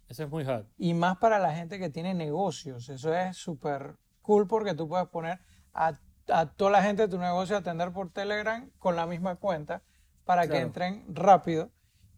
Eso 0.10 0.24
es 0.24 0.30
muy 0.32 0.43
hard. 0.46 0.65
Y 0.80 0.96
más 0.96 1.17
para 1.20 1.38
la 1.38 1.54
gente 1.54 1.78
que 1.78 1.91
tiene 1.91 2.15
negocios, 2.15 2.89
eso 2.89 3.13
es 3.13 3.38
súper 3.38 3.98
cool 4.24 4.48
porque 4.48 4.74
tú 4.74 4.88
puedes 4.89 5.08
poner 5.10 5.39
a, 5.76 5.93
a 6.30 6.46
toda 6.48 6.72
la 6.72 6.84
gente 6.84 7.04
de 7.04 7.08
tu 7.10 7.18
negocio 7.18 7.56
a 7.56 7.60
atender 7.60 7.92
por 7.92 8.12
Telegram 8.12 8.70
con 8.80 8.96
la 8.96 9.06
misma 9.06 9.36
cuenta 9.36 9.82
para 10.26 10.48
que 10.48 10.60
entren 10.60 11.04
rápido 11.10 11.72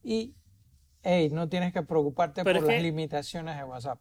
y 0.04 0.34
hey, 1.04 1.30
no 1.32 1.50
tienes 1.50 1.74
que 1.74 1.84
preocuparte 1.84 2.44
Pero 2.44 2.60
por 2.60 2.68
las 2.68 2.78
que- 2.78 2.84
limitaciones 2.84 3.58
de 3.58 3.64
WhatsApp. 3.64 4.00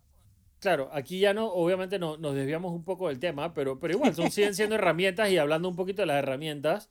Claro, 0.61 0.89
aquí 0.93 1.21
ya 1.21 1.33
no, 1.35 1.47
obviamente 1.53 2.01
no, 2.01 2.17
nos 2.17 2.35
desviamos 2.35 2.73
un 2.73 2.83
poco 2.85 3.09
del 3.09 3.21
tema, 3.21 3.55
pero, 3.55 3.79
pero 3.79 3.95
igual, 3.95 4.15
son, 4.15 4.31
siguen 4.33 4.55
siendo 4.55 4.75
herramientas 4.75 5.31
y 5.31 5.39
hablando 5.39 5.69
un 5.69 5.77
poquito 5.77 6.03
de 6.03 6.07
las 6.07 6.17
herramientas, 6.19 6.91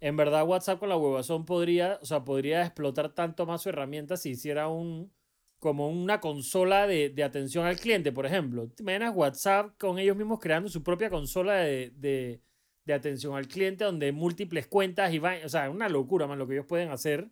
en 0.00 0.16
verdad 0.18 0.44
WhatsApp 0.46 0.78
con 0.78 0.90
la 0.90 0.96
huevazón 0.98 1.46
podría, 1.46 1.98
o 2.02 2.04
sea, 2.04 2.24
podría 2.24 2.62
explotar 2.62 3.14
tanto 3.14 3.46
más 3.46 3.62
su 3.62 3.70
herramienta 3.70 4.18
si 4.18 4.30
hiciera 4.30 4.68
un, 4.68 5.10
como 5.58 5.88
una 5.88 6.20
consola 6.20 6.86
de, 6.86 7.08
de 7.08 7.24
atención 7.24 7.64
al 7.66 7.78
cliente, 7.78 8.12
por 8.12 8.26
ejemplo. 8.26 8.68
¿Te 8.68 8.82
imaginas 8.82 9.14
WhatsApp 9.16 9.78
con 9.78 9.98
ellos 9.98 10.16
mismos 10.16 10.38
creando 10.38 10.68
su 10.68 10.82
propia 10.82 11.08
consola 11.08 11.54
de, 11.54 11.90
de, 11.96 12.42
de 12.86 12.94
atención 12.94 13.36
al 13.36 13.48
cliente 13.48 13.84
donde 13.84 14.12
múltiples 14.12 14.66
cuentas 14.68 15.12
y 15.12 15.18
va, 15.18 15.34
o 15.44 15.48
sea, 15.48 15.68
una 15.70 15.88
locura, 15.88 16.26
man, 16.26 16.38
lo 16.38 16.46
que 16.46 16.54
ellos 16.54 16.66
pueden 16.66 16.90
hacer. 16.90 17.30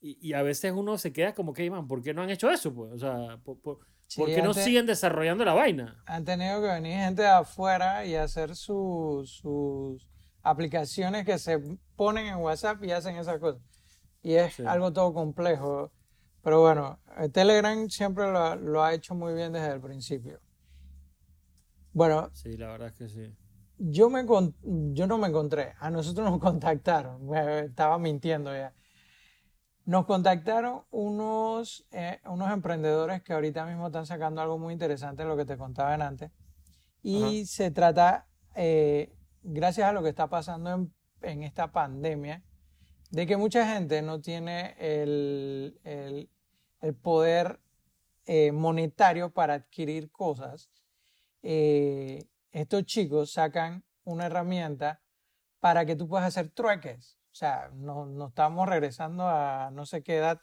Y, 0.00 0.18
y 0.28 0.32
a 0.32 0.42
veces 0.42 0.72
uno 0.74 0.98
se 0.98 1.12
queda 1.12 1.34
como 1.34 1.52
que, 1.52 1.70
man, 1.70 1.86
¿por 1.86 2.02
qué 2.02 2.12
no 2.14 2.22
han 2.22 2.30
hecho 2.30 2.50
eso? 2.50 2.74
Pues? 2.74 2.92
O 2.92 2.98
sea, 2.98 3.38
¿por, 3.44 3.60
por- 3.60 3.78
Sí, 4.08 4.20
por 4.20 4.28
qué 4.28 4.40
no 4.40 4.50
antes- 4.50 4.62
siguen 4.64 4.86
desarrollando 4.86 5.44
la 5.44 5.52
vaina? 5.52 6.00
han 6.06 6.24
tenido 6.24 6.60
que 6.60 6.68
venir 6.68 6.92
gente 6.94 7.22
de 7.22 7.28
afuera 7.28 8.06
y 8.06 8.14
hacer 8.14 8.54
su- 8.54 9.22
sus 9.26 10.06
aplicaciones 10.42 11.24
que 11.26 11.38
se 11.38 11.58
ponen 11.96 12.26
en 12.26 12.36
WhatsApp 12.36 12.82
y 12.84 12.92
hacen 12.92 13.16
esas 13.16 13.38
cosas. 13.40 13.60
Y 14.22 14.34
es 14.34 14.54
Sí. 14.54 14.62
algo 14.64 14.92
todo 14.92 15.12
complejo. 15.12 15.92
Pero 16.42 16.60
bueno, 16.60 17.00
eh, 17.18 17.28
Telegram 17.28 17.88
siempre 17.90 18.30
lo, 18.30 18.54
lo 18.54 18.84
ha 18.84 18.94
hecho 18.94 19.14
muy 19.16 19.34
bien 19.34 19.52
desde 19.52 19.72
el 19.72 19.80
principio. 19.80 20.40
Bueno, 21.92 22.30
Sí, 22.32 22.56
la 22.56 22.68
verdad 22.68 22.88
es 22.88 22.94
que 22.94 23.08
sí. 23.08 23.34
Yo, 23.78 24.10
me, 24.10 24.24
yo 24.94 25.06
no 25.06 25.18
me 25.18 25.28
encontré, 25.28 25.74
a 25.78 25.90
nosotros 25.90 26.30
nos 26.30 26.40
contactaron, 26.40 27.34
estaba 27.36 27.98
mintiendo 27.98 28.52
ya. 28.54 28.74
Nos 29.84 30.04
contactaron 30.06 30.82
unos, 30.90 31.86
eh, 31.92 32.18
unos 32.24 32.50
emprendedores 32.52 33.22
que 33.22 33.32
ahorita 33.32 33.64
mismo 33.66 33.86
están 33.86 34.04
sacando 34.04 34.40
algo 34.42 34.58
muy 34.58 34.72
interesante, 34.72 35.24
lo 35.24 35.36
que 35.36 35.44
te 35.44 35.56
contaban 35.56 36.02
antes. 36.02 36.32
Y 37.02 37.46
se 37.46 37.70
trata, 37.70 38.26
eh, 38.56 39.14
gracias 39.42 39.88
a 39.88 39.92
lo 39.92 40.02
que 40.02 40.08
está 40.10 40.28
pasando 40.28 40.72
en, 40.74 40.94
en 41.22 41.42
esta 41.44 41.72
pandemia, 41.72 42.42
de 43.10 43.26
que 43.26 43.36
mucha 43.36 43.66
gente 43.74 44.02
no 44.02 44.20
tiene 44.20 44.74
el, 44.78 45.78
el- 45.84 46.30
el 46.82 46.94
poder 46.94 47.60
eh, 48.26 48.52
monetario 48.52 49.30
para 49.32 49.54
adquirir 49.54 50.10
cosas. 50.10 50.68
Eh, 51.42 52.26
estos 52.56 52.84
chicos 52.86 53.32
sacan 53.32 53.84
una 54.04 54.26
herramienta 54.26 55.02
para 55.60 55.84
que 55.84 55.94
tú 55.94 56.08
puedas 56.08 56.26
hacer 56.26 56.48
trueques. 56.48 57.18
O 57.30 57.34
sea, 57.34 57.70
no, 57.74 58.06
no 58.06 58.28
estamos 58.28 58.66
regresando 58.66 59.28
a 59.28 59.70
no 59.72 59.84
sé 59.84 60.02
qué 60.02 60.16
edad. 60.16 60.40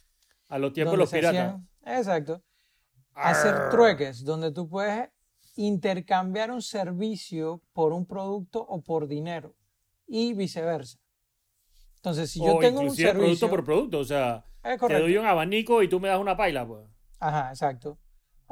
A 0.47 0.60
los 0.60 0.73
tiempos 0.73 0.93
de 0.93 0.97
los 0.99 1.12
piratas. 1.12 1.60
exacto. 1.84 2.43
Hacer 3.15 3.69
trueques, 3.71 4.23
donde 4.23 4.52
tú 4.52 4.69
puedes 4.69 5.10
intercambiar 5.56 6.52
un 6.52 6.62
servicio 6.62 7.62
por 7.73 7.93
un 7.93 8.06
producto 8.06 8.62
o 8.62 8.82
por 8.82 9.08
dinero 9.08 9.56
y 10.08 10.34
viceversa. 10.34 10.99
Entonces, 11.95 12.30
si 12.30 12.39
yo 12.39 12.58
o 12.58 12.60
tengo 12.60 12.80
un 12.80 12.86
inclusive 12.86 13.12
producto 13.12 13.28
servicio, 13.28 13.49
por 13.49 13.63
producto. 13.63 13.99
O 13.99 14.06
sea, 14.06 14.45
te 14.62 14.99
doy 14.99 15.17
un 15.17 15.26
abanico 15.26 15.82
y 15.82 15.88
tú 15.88 15.99
me 15.99 16.10
das 16.10 16.19
una 16.19 16.38
paila, 16.38 16.67
pues. 16.67 16.86
Ajá, 17.19 17.49
exacto. 17.49 17.97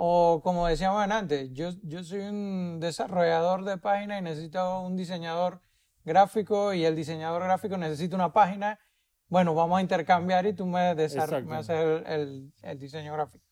O 0.03 0.41
como 0.43 0.65
decíamos 0.65 1.07
antes, 1.11 1.51
yo, 1.53 1.69
yo 1.83 2.03
soy 2.03 2.21
un 2.21 2.79
desarrollador 2.79 3.63
de 3.65 3.77
página 3.77 4.17
y 4.17 4.23
necesito 4.23 4.81
un 4.81 4.95
diseñador 4.95 5.61
gráfico 6.03 6.73
y 6.73 6.85
el 6.85 6.95
diseñador 6.95 7.43
gráfico 7.43 7.77
necesita 7.77 8.15
una 8.15 8.33
página. 8.33 8.79
Bueno, 9.27 9.53
vamos 9.53 9.77
a 9.77 9.81
intercambiar 9.81 10.47
y 10.47 10.53
tú 10.53 10.65
me, 10.65 10.95
me 10.95 11.03
haces 11.03 11.69
el, 11.69 12.03
el- 12.07 12.53
el 12.63 12.79
diseño 12.79 13.13
gráfico. 13.13 13.45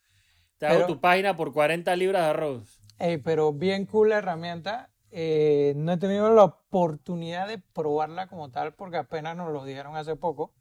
Te 0.57 0.65
hago 0.65 0.75
Pero- 0.77 0.87
tu 0.87 0.99
página 0.99 1.35
por 1.35 1.53
40 1.53 1.95
libras 1.95 2.23
de 2.23 2.29
arroz. 2.29 2.79
Ey, 2.97 3.17
pero 3.19 3.53
bien 3.53 3.85
cool 3.85 4.09
la 4.09 4.17
herramienta. 4.17 4.89
Eh, 5.11 5.73
no 5.75 5.91
he 5.91 5.97
tenido 5.97 6.33
la 6.33 6.45
oportunidad 6.45 7.47
de 7.47 7.59
probarla 7.59 8.25
como 8.27 8.49
tal 8.49 8.73
porque 8.73 8.97
apenas 8.97 9.37
nos 9.37 9.53
lo 9.53 9.63
dijeron 9.65 9.95
hace 9.95 10.15
poco. 10.15 10.55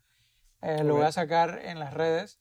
Eh, 0.61 0.85
Lo 0.85 0.97
voy 0.97 1.05
a 1.07 1.13
sacar 1.13 1.61
en 1.65 1.79
las 1.79 1.95
redes. 1.95 2.41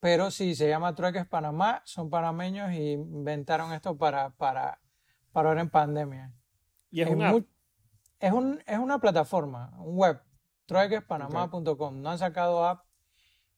Pero 0.00 0.30
sí, 0.30 0.54
se 0.54 0.68
llama 0.68 0.94
Trueques 0.94 1.26
Panamá. 1.26 1.82
Son 1.84 2.08
panameños 2.10 2.72
y 2.72 2.92
inventaron 2.92 3.72
esto 3.72 3.96
para, 3.98 4.30
para, 4.30 4.80
para 5.32 5.48
ahora 5.50 5.60
en 5.60 5.68
pandemia. 5.70 6.32
Y 6.90 7.02
es 7.02 7.08
Es 7.08 7.14
un 7.14 7.22
app. 7.22 7.32
muy- 7.32 7.46
es, 8.18 8.32
un- 8.32 8.62
es 8.66 8.78
una 8.78 8.98
plataforma, 8.98 9.72
un 9.78 9.96
web. 9.96 10.20
Truequespanamá.com. 10.66 12.00
No 12.00 12.10
han 12.10 12.18
sacado 12.18 12.64
app. 12.64 12.84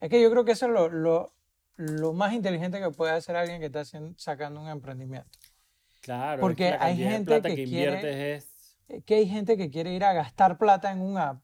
Es 0.01 0.09
que 0.11 0.21
yo 0.21 0.31
creo 0.31 0.45
que 0.45 0.53
eso 0.53 0.67
es 0.67 0.73
lo, 0.73 0.89
lo, 0.89 1.35
lo 1.77 2.13
más 2.13 2.33
inteligente 2.33 2.81
que 2.81 2.91
puede 2.91 3.13
hacer 3.13 3.37
alguien 3.37 3.61
que 3.61 3.67
está 3.67 3.81
haciendo- 3.81 4.15
sacando 4.19 4.61
un 4.61 4.69
emprendimiento. 4.69 5.39
Claro, 6.01 6.41
porque 6.41 6.71
es 6.71 6.77
que 6.79 6.85
hay 6.85 6.97
gente 6.97 7.41
que 7.43 7.55
que, 7.55 7.65
quiere- 7.65 8.35
es... 8.35 8.77
eh, 8.89 9.03
que 9.03 9.15
hay 9.15 9.29
gente 9.29 9.57
que 9.57 9.71
quiere 9.71 9.93
ir 9.93 10.03
a 10.05 10.13
gastar 10.13 10.59
plata 10.59 10.91
en 10.91 11.01
un 11.01 11.17
app 11.17 11.41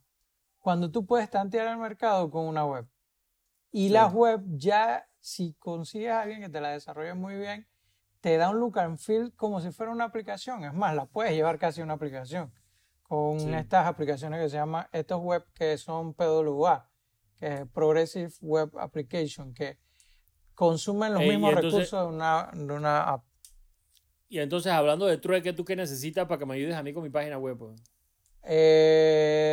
cuando 0.59 0.91
tú 0.91 1.07
puedes 1.07 1.31
tantear 1.31 1.69
el 1.69 1.77
mercado 1.79 2.29
con 2.31 2.47
una 2.47 2.65
web. 2.67 2.87
Y 3.71 3.89
la 3.91 4.07
web 4.07 4.41
ya, 4.57 5.07
si 5.21 5.55
consigues 5.59 6.11
a 6.11 6.23
alguien 6.23 6.41
que 6.41 6.49
te 6.49 6.61
la 6.61 6.71
desarrolle 6.71 7.15
muy 7.15 7.37
bien, 7.37 7.67
te 8.21 8.37
da 8.37 8.51
un 8.51 8.59
look 8.59 8.79
and 8.79 8.99
feel 8.99 9.33
como 9.37 9.61
si 9.61 9.71
fuera 9.71 9.93
una 9.93 10.05
aplicación. 10.05 10.65
Es 10.65 10.73
más, 10.75 10.95
la 10.95 11.07
puedes 11.07 11.33
llevar 11.35 11.59
casi 11.59 11.83
una 11.83 11.95
aplicación 11.95 12.53
con 13.03 13.39
Sí. 13.41 13.53
estas 13.55 13.87
aplicaciones 13.87 14.41
que 14.41 14.49
se 14.49 14.57
llaman, 14.57 14.87
estos 14.93 15.21
web 15.21 15.45
que 15.55 15.77
son 15.79 16.15
PWA, 16.15 16.91
que 17.37 17.47
es 17.55 17.67
Progressive 17.73 18.33
Web 18.41 18.71
Application, 18.79 19.55
que 19.55 19.79
consumen 20.55 21.13
los 21.15 21.23
Ey, 21.23 21.31
mismos 21.31 21.51
entonces- 21.51 21.73
recursos 21.91 22.01
de 22.11 22.15
una, 22.17 22.51
de 22.53 22.73
una 22.75 23.03
app. 23.09 23.25
Y 24.29 24.41
entonces, 24.41 24.73
hablando 24.73 25.07
de 25.07 25.17
trueque, 25.19 25.53
¿tú 25.55 25.65
qué 25.65 25.75
necesitas 25.77 26.27
para 26.27 26.39
que 26.39 26.45
me 26.47 26.55
ayudes 26.55 26.75
a 26.75 26.83
mí 26.83 26.93
con 26.93 27.03
mi 27.03 27.09
página 27.11 27.39
web? 27.39 27.57
pues? 27.57 27.81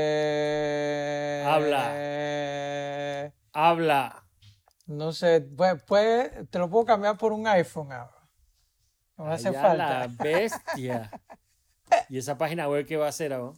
Eh, 0.08 1.44
Habla. 1.46 1.94
Habla. 3.56 4.28
No 4.88 5.14
sé, 5.14 5.42
pues, 5.42 5.82
pues, 5.88 6.30
te 6.50 6.60
lo 6.60 6.70
puedo 6.70 6.86
cambiar 6.86 7.18
por 7.18 7.32
un 7.32 7.48
iPhone 7.48 7.92
ahora. 7.92 8.30
No 9.18 9.26
me 9.26 9.34
hace 9.34 9.48
Allá 9.48 9.62
falta. 9.62 10.00
la 10.02 10.08
bestia. 10.08 11.12
¿Y 12.10 12.18
esa 12.18 12.38
página 12.38 12.68
web 12.68 12.86
qué 12.86 12.98
va 12.98 13.06
a 13.06 13.10
hacer 13.10 13.32
ahora? 13.34 13.58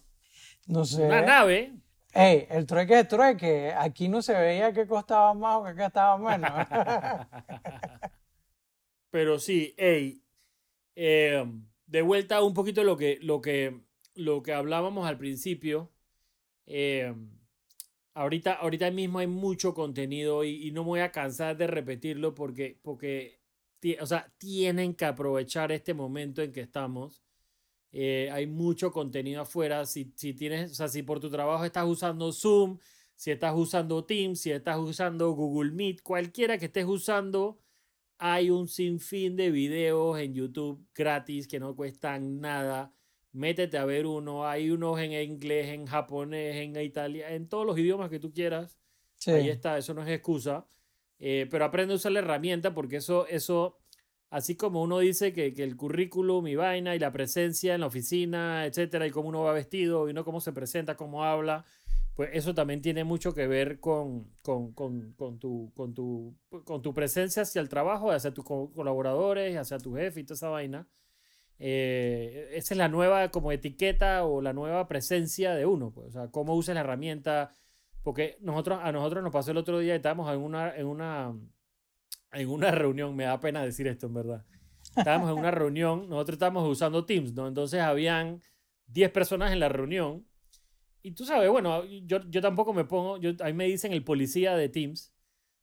No 0.67 0.85
sé. 0.85 1.03
Una 1.03 1.21
nave. 1.21 1.73
Ey, 2.13 2.45
el 2.49 2.65
trueque 2.67 2.99
es 2.99 3.07
trueque. 3.07 3.73
Aquí 3.75 4.07
no 4.07 4.21
se 4.21 4.33
veía 4.33 4.71
que 4.71 4.85
costaba 4.87 5.33
más 5.33 5.55
o 5.57 5.63
que 5.65 5.75
costaba 5.75 6.17
menos. 6.17 6.51
Pero 9.09 9.39
sí, 9.39 9.73
hey, 9.77 10.21
eh, 10.95 11.43
de 11.85 12.01
vuelta 12.01 12.41
un 12.43 12.53
poquito 12.53 12.83
lo 12.83 12.97
que, 12.97 13.17
lo 13.21 13.41
que, 13.41 13.81
lo 14.15 14.43
que 14.43 14.53
hablábamos 14.53 15.07
al 15.07 15.17
principio. 15.17 15.91
eh, 16.67 17.13
ahorita, 18.17 18.53
ahorita 18.53 18.91
mismo 18.91 19.19
hay 19.19 19.27
mucho 19.27 19.73
contenido 19.73 20.43
y, 20.43 20.67
y 20.67 20.71
no 20.71 20.83
me 20.83 20.89
voy 20.89 20.99
a 21.01 21.11
cansar 21.11 21.55
de 21.57 21.67
repetirlo 21.67 22.33
porque, 22.33 22.79
porque 22.81 23.39
o 23.99 24.05
sea, 24.05 24.33
tienen 24.37 24.95
que 24.95 25.05
aprovechar 25.05 25.71
este 25.71 25.93
momento 25.93 26.41
en 26.41 26.51
que 26.51 26.61
estamos. 26.61 27.23
Eh, 27.91 28.29
hay 28.31 28.47
mucho 28.47 28.91
contenido 28.91 29.41
afuera. 29.41 29.85
Si, 29.85 30.11
si 30.15 30.33
tienes, 30.33 30.71
o 30.71 30.75
sea, 30.75 30.87
si 30.87 31.03
por 31.03 31.19
tu 31.19 31.29
trabajo 31.29 31.63
estás 31.63 31.85
usando 31.85 32.31
Zoom, 32.31 32.79
si 33.15 33.31
estás 33.31 33.55
usando 33.55 34.05
Teams, 34.05 34.41
si 34.41 34.51
estás 34.51 34.77
usando 34.77 35.31
Google 35.31 35.71
Meet, 35.71 36.01
cualquiera 36.01 36.57
que 36.57 36.65
estés 36.65 36.85
usando, 36.85 37.59
hay 38.17 38.49
un 38.49 38.67
sinfín 38.67 39.35
de 39.35 39.51
videos 39.51 40.19
en 40.19 40.33
YouTube 40.33 40.85
gratis 40.93 41.47
que 41.47 41.59
no 41.59 41.75
cuestan 41.75 42.39
nada. 42.39 42.93
Métete 43.37 43.77
a 43.77 43.85
ver 43.85 44.05
uno. 44.05 44.47
Hay 44.47 44.71
unos 44.71 44.99
en 44.99 45.11
inglés, 45.13 45.67
en 45.67 45.85
japonés, 45.85 46.55
en 46.55 46.75
italiano, 46.81 47.33
en 47.33 47.47
todos 47.47 47.65
los 47.65 47.77
idiomas 47.77 48.09
que 48.09 48.19
tú 48.19 48.31
quieras. 48.31 48.77
Sí. 49.17 49.31
Ahí 49.31 49.49
está, 49.49 49.77
eso 49.77 49.93
no 49.93 50.03
es 50.03 50.09
excusa. 50.09 50.65
Eh, 51.19 51.47
pero 51.49 51.65
aprende 51.65 51.93
a 51.93 51.97
usar 51.97 52.11
la 52.11 52.19
herramienta 52.19 52.73
porque 52.73 52.97
eso, 52.97 53.27
eso 53.27 53.77
así 54.29 54.55
como 54.55 54.81
uno 54.81 54.99
dice 54.99 55.33
que, 55.33 55.53
que 55.53 55.63
el 55.63 55.75
currículum 55.75 56.47
y 56.47 56.55
vaina 56.55 56.95
y 56.95 56.99
la 56.99 57.11
presencia 57.11 57.75
en 57.75 57.81
la 57.81 57.87
oficina, 57.87 58.65
etcétera, 58.65 59.07
y 59.07 59.11
cómo 59.11 59.29
uno 59.29 59.43
va 59.43 59.53
vestido 59.53 60.07
y 60.07 60.11
uno 60.11 60.23
cómo 60.23 60.41
se 60.41 60.51
presenta, 60.53 60.95
cómo 60.95 61.23
habla, 61.23 61.65
pues 62.15 62.29
eso 62.33 62.53
también 62.53 62.81
tiene 62.81 63.03
mucho 63.03 63.33
que 63.33 63.47
ver 63.47 63.79
con, 63.79 64.25
con, 64.43 64.73
con, 64.73 65.13
con 65.13 65.39
tu, 65.39 65.71
con, 65.75 65.93
tu, 65.93 66.35
con 66.65 66.81
tu 66.81 66.93
presencia 66.93 67.43
hacia 67.43 67.61
el 67.61 67.69
trabajo, 67.69 68.11
hacia 68.11 68.33
tus 68.33 68.43
co- 68.45 68.71
colaboradores, 68.73 69.55
hacia 69.57 69.77
tu 69.79 69.95
jefe 69.95 70.19
y 70.19 70.23
toda 70.23 70.35
esa 70.35 70.49
vaina. 70.49 70.87
Eh, 71.59 72.49
esa 72.53 72.73
es 72.73 72.77
la 72.77 72.87
nueva 72.87 73.29
como 73.29 73.51
etiqueta 73.51 74.25
o 74.25 74.41
la 74.41 74.53
nueva 74.53 74.87
presencia 74.87 75.55
de 75.55 75.65
uno, 75.65 75.91
pues, 75.91 76.09
o 76.09 76.11
sea, 76.11 76.27
cómo 76.29 76.55
usas 76.55 76.75
la 76.75 76.81
herramienta, 76.81 77.51
porque 78.03 78.37
nosotros, 78.41 78.79
a 78.81 78.91
nosotros 78.91 79.23
nos 79.23 79.33
pasó 79.33 79.51
el 79.51 79.57
otro 79.57 79.79
día, 79.79 79.95
estábamos 79.95 80.31
en 80.33 80.39
una, 80.39 80.75
en 80.75 80.85
una, 80.85 81.35
en 82.33 82.49
una 82.49 82.71
reunión, 82.71 83.15
me 83.15 83.23
da 83.23 83.39
pena 83.39 83.63
decir 83.63 83.87
esto 83.87 84.07
en 84.07 84.13
verdad. 84.13 84.45
Estábamos 84.95 85.31
en 85.31 85.37
una 85.37 85.51
reunión, 85.51 86.07
nosotros 86.09 86.35
estábamos 86.35 86.69
usando 86.69 87.05
Teams, 87.05 87.33
¿no? 87.33 87.47
Entonces 87.47 87.81
habían 87.81 88.41
10 88.87 89.11
personas 89.11 89.51
en 89.51 89.59
la 89.59 89.69
reunión. 89.69 90.25
Y 91.01 91.11
tú 91.11 91.25
sabes, 91.25 91.49
bueno, 91.49 91.85
yo, 91.85 92.19
yo 92.29 92.41
tampoco 92.41 92.73
me 92.73 92.85
pongo, 92.85 93.17
yo, 93.17 93.31
a 93.39 93.51
me 93.53 93.65
dicen 93.65 93.93
el 93.93 94.03
policía 94.03 94.55
de 94.55 94.69
Teams, 94.69 95.13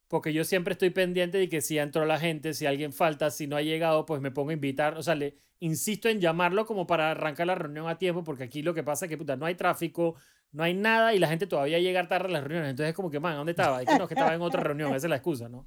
porque 0.09 0.33
yo 0.33 0.45
siempre 0.45 0.73
estoy 0.73 0.91
pendiente 0.91 1.39
de 1.39 1.49
que 1.49 1.61
si 1.61 1.79
entró 1.79 2.05
la 2.05 2.19
gente, 2.19 2.55
si 2.55 2.67
alguien 2.67 2.93
falta, 2.93 3.31
si 3.31 3.47
no 3.47 3.57
ha 3.57 3.63
llegado, 3.63 4.07
pues 4.07 4.21
me 4.21 4.31
pongo 4.31 4.51
a 4.51 4.55
invitar, 4.55 4.97
o 4.99 5.03
sea, 5.03 5.15
le 5.15 5.37
insisto 5.61 6.09
en 6.09 6.21
llamarlo 6.21 6.67
como 6.67 6.87
para 6.87 7.11
arrancar 7.13 7.47
la 7.47 7.55
reunión 7.55 7.89
a 7.89 7.97
tiempo, 7.99 8.23
porque 8.25 8.45
aquí 8.45 8.63
lo 8.63 8.75
que 8.75 8.83
pasa 8.83 9.07
es 9.07 9.09
que, 9.09 9.17
puta, 9.17 9.37
no 9.37 9.47
hay 9.47 9.55
tráfico, 9.55 10.15
no 10.53 10.63
hay 10.63 10.75
nada 10.75 11.15
y 11.15 11.19
la 11.19 11.27
gente 11.29 11.47
todavía 11.47 11.79
llega 11.79 12.07
tarde 12.07 12.29
a 12.29 12.33
las 12.33 12.45
reuniones. 12.45 12.71
Entonces 12.71 12.91
es 12.91 12.95
como 12.97 13.11
que, 13.11 13.19
man, 13.19 13.37
¿dónde 13.37 13.53
estaba? 13.53 13.81
Es 13.83 13.89
que 13.89 13.99
no, 13.99 14.07
que 14.07 14.15
estaba 14.15 14.35
en 14.35 14.43
otra 14.43 14.61
reunión, 14.63 14.89
esa 14.95 15.07
es 15.07 15.11
la 15.11 15.17
excusa, 15.17 15.49
¿no? 15.49 15.67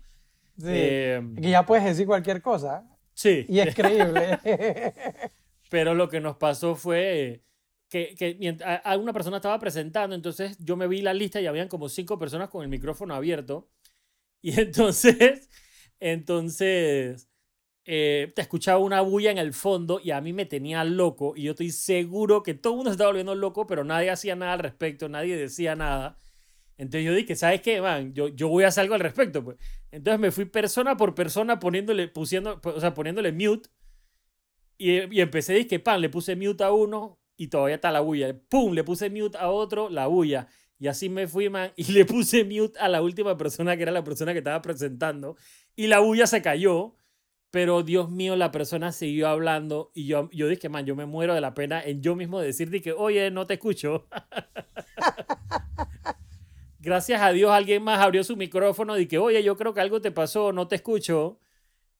Sí. 0.58 0.66
Eh, 0.68 1.22
que 1.42 1.50
ya 1.50 1.66
puedes 1.66 1.84
decir 1.86 2.06
cualquier 2.06 2.42
cosa. 2.42 2.84
sí. 3.14 3.46
Y 3.50 3.60
es 3.60 3.74
creíble. 3.76 4.38
Pero 5.70 5.94
lo 5.96 6.08
que 6.10 6.22
nos 6.22 6.38
pasó 6.38 6.76
fue 6.76 7.44
que, 7.90 8.16
que 8.16 8.38
mient- 8.40 8.62
a- 8.64 8.76
a 8.78 8.98
una 8.98 9.14
persona 9.14 9.38
estaba 9.38 9.60
presentando, 9.60 10.16
entonces 10.16 10.58
yo 10.60 10.76
me 10.78 10.88
vi 10.88 11.02
la 11.02 11.14
lista 11.14 11.42
y 11.42 11.48
habían 11.48 11.68
como 11.68 11.90
cinco 11.90 12.18
personas 12.18 12.50
con 12.50 12.64
el 12.64 12.70
micrófono 12.70 13.14
abierto. 13.16 13.68
Y 14.48 14.58
entonces, 14.62 15.50
entonces, 16.00 17.28
eh, 17.84 18.32
te 18.34 18.42
escuchaba 18.42 18.80
una 18.80 19.02
bulla 19.02 19.30
en 19.30 19.38
el 19.38 19.54
fondo 19.54 20.00
y 20.02 20.12
a 20.12 20.22
mí 20.22 20.32
me 20.32 20.46
tenía 20.46 20.86
loco. 20.86 21.34
Y 21.36 21.44
yo 21.44 21.52
estoy 21.52 21.72
seguro 21.72 22.44
que 22.44 22.54
todo 22.54 22.74
el 22.74 22.78
mundo 22.78 22.92
se 22.92 22.94
estaba 22.94 23.10
volviendo 23.10 23.36
loco, 23.36 23.68
pero 23.68 23.84
nadie 23.84 24.10
hacía 24.10 24.38
nada 24.38 24.54
al 24.54 24.60
respecto, 24.60 25.10
nadie 25.10 25.36
decía 25.36 25.76
nada. 25.76 26.18
Entonces 26.78 27.06
yo 27.06 27.14
dije, 27.14 27.36
¿sabes 27.36 27.62
qué, 27.62 27.82
man? 27.82 28.14
Yo, 28.14 28.30
yo 28.30 28.48
voy 28.48 28.64
a 28.64 28.70
hacer 28.70 28.84
algo 28.84 28.96
al 28.96 29.02
respecto, 29.02 29.44
pues. 29.44 29.58
Entonces 29.92 30.20
me 30.22 30.32
fui 30.32 30.46
persona 30.46 30.96
por 30.96 31.14
persona 31.14 31.60
poniéndole, 31.60 32.08
pusiendo, 32.08 32.62
o 32.64 32.80
sea, 32.80 32.94
poniéndole 32.94 33.34
mute. 33.34 33.70
Y, 34.78 35.14
y 35.16 35.22
empecé, 35.22 35.54
dije, 35.54 35.80
pan, 35.80 36.02
le 36.02 36.10
puse 36.10 36.36
mute 36.36 36.64
a 36.64 36.72
uno 36.72 37.20
y 37.36 37.48
todavía 37.48 37.76
está 37.76 37.92
la 37.92 38.02
bulla. 38.02 38.34
Pum, 38.50 38.74
le 38.74 38.84
puse 38.84 39.10
mute 39.10 39.38
a 39.38 39.50
otro, 39.50 39.90
la 39.90 40.08
bulla. 40.08 40.48
Y 40.80 40.88
así 40.88 41.10
me 41.10 41.28
fui, 41.28 41.50
man, 41.50 41.72
y 41.76 41.84
le 41.92 42.06
puse 42.06 42.44
mute 42.44 42.78
a 42.80 42.88
la 42.88 43.02
última 43.02 43.38
persona, 43.38 43.76
que 43.76 43.84
era 43.84 43.92
la 43.92 44.04
persona 44.04 44.34
que 44.34 44.40
estaba 44.40 44.62
presentando. 44.62 45.36
Y 45.76 45.88
la 45.88 46.00
bulla 46.00 46.28
se 46.28 46.42
cayó. 46.42 46.94
Pero 47.50 47.82
Dios 47.82 48.10
mío, 48.10 48.36
la 48.36 48.52
persona 48.52 48.92
siguió 48.92 49.30
hablando 49.30 49.90
y 49.94 50.06
yo, 50.06 50.30
yo 50.34 50.50
dije, 50.50 50.68
man, 50.68 50.86
yo 50.86 50.98
me 50.98 51.06
muero 51.06 51.34
de 51.34 51.40
la 51.40 51.54
pena 51.54 51.82
en 51.82 52.02
yo 52.02 52.14
mismo 52.14 52.42
decirte 52.42 52.82
que, 52.82 52.92
oye, 52.92 53.32
no 53.32 53.48
te 53.48 53.54
escucho. 53.54 54.06
Gracias 56.80 57.22
a 57.22 57.32
Dios 57.32 57.52
alguien 57.52 57.84
más 57.84 58.00
abrió 58.00 58.22
su 58.26 58.36
micrófono 58.36 58.98
y 58.98 59.08
que, 59.08 59.18
oye, 59.18 59.42
yo 59.44 59.56
creo 59.56 59.74
que 59.74 59.80
algo 59.80 60.02
te 60.02 60.12
pasó, 60.12 60.52
no 60.52 60.68
te 60.68 60.76
escucho. 60.76 61.40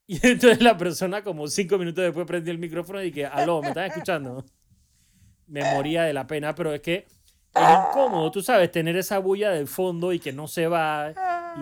Y 0.10 0.26
entonces 0.26 0.62
la 0.62 0.78
persona 0.78 1.22
como 1.22 1.48
cinco 1.48 1.78
minutos 1.78 2.02
después 2.02 2.26
prendió 2.26 2.54
el 2.54 2.60
micrófono 2.60 3.04
y 3.04 3.12
que, 3.12 3.26
aló, 3.26 3.62
¿me 3.62 3.70
estás 3.70 3.90
escuchando? 3.90 4.46
Me 5.48 5.62
moría 5.74 6.04
de 6.04 6.14
la 6.14 6.28
pena, 6.28 6.56
pero 6.56 6.74
es 6.74 6.80
que 6.80 7.08
incómodo, 7.62 8.32
tú 8.32 8.42
sabes, 8.42 8.72
tener 8.72 8.96
esa 8.98 9.20
bulla 9.20 9.50
del 9.52 9.68
fondo 9.68 10.14
y 10.14 10.20
que 10.20 10.32
no 10.34 10.48
se 10.48 10.68
va 10.68 11.12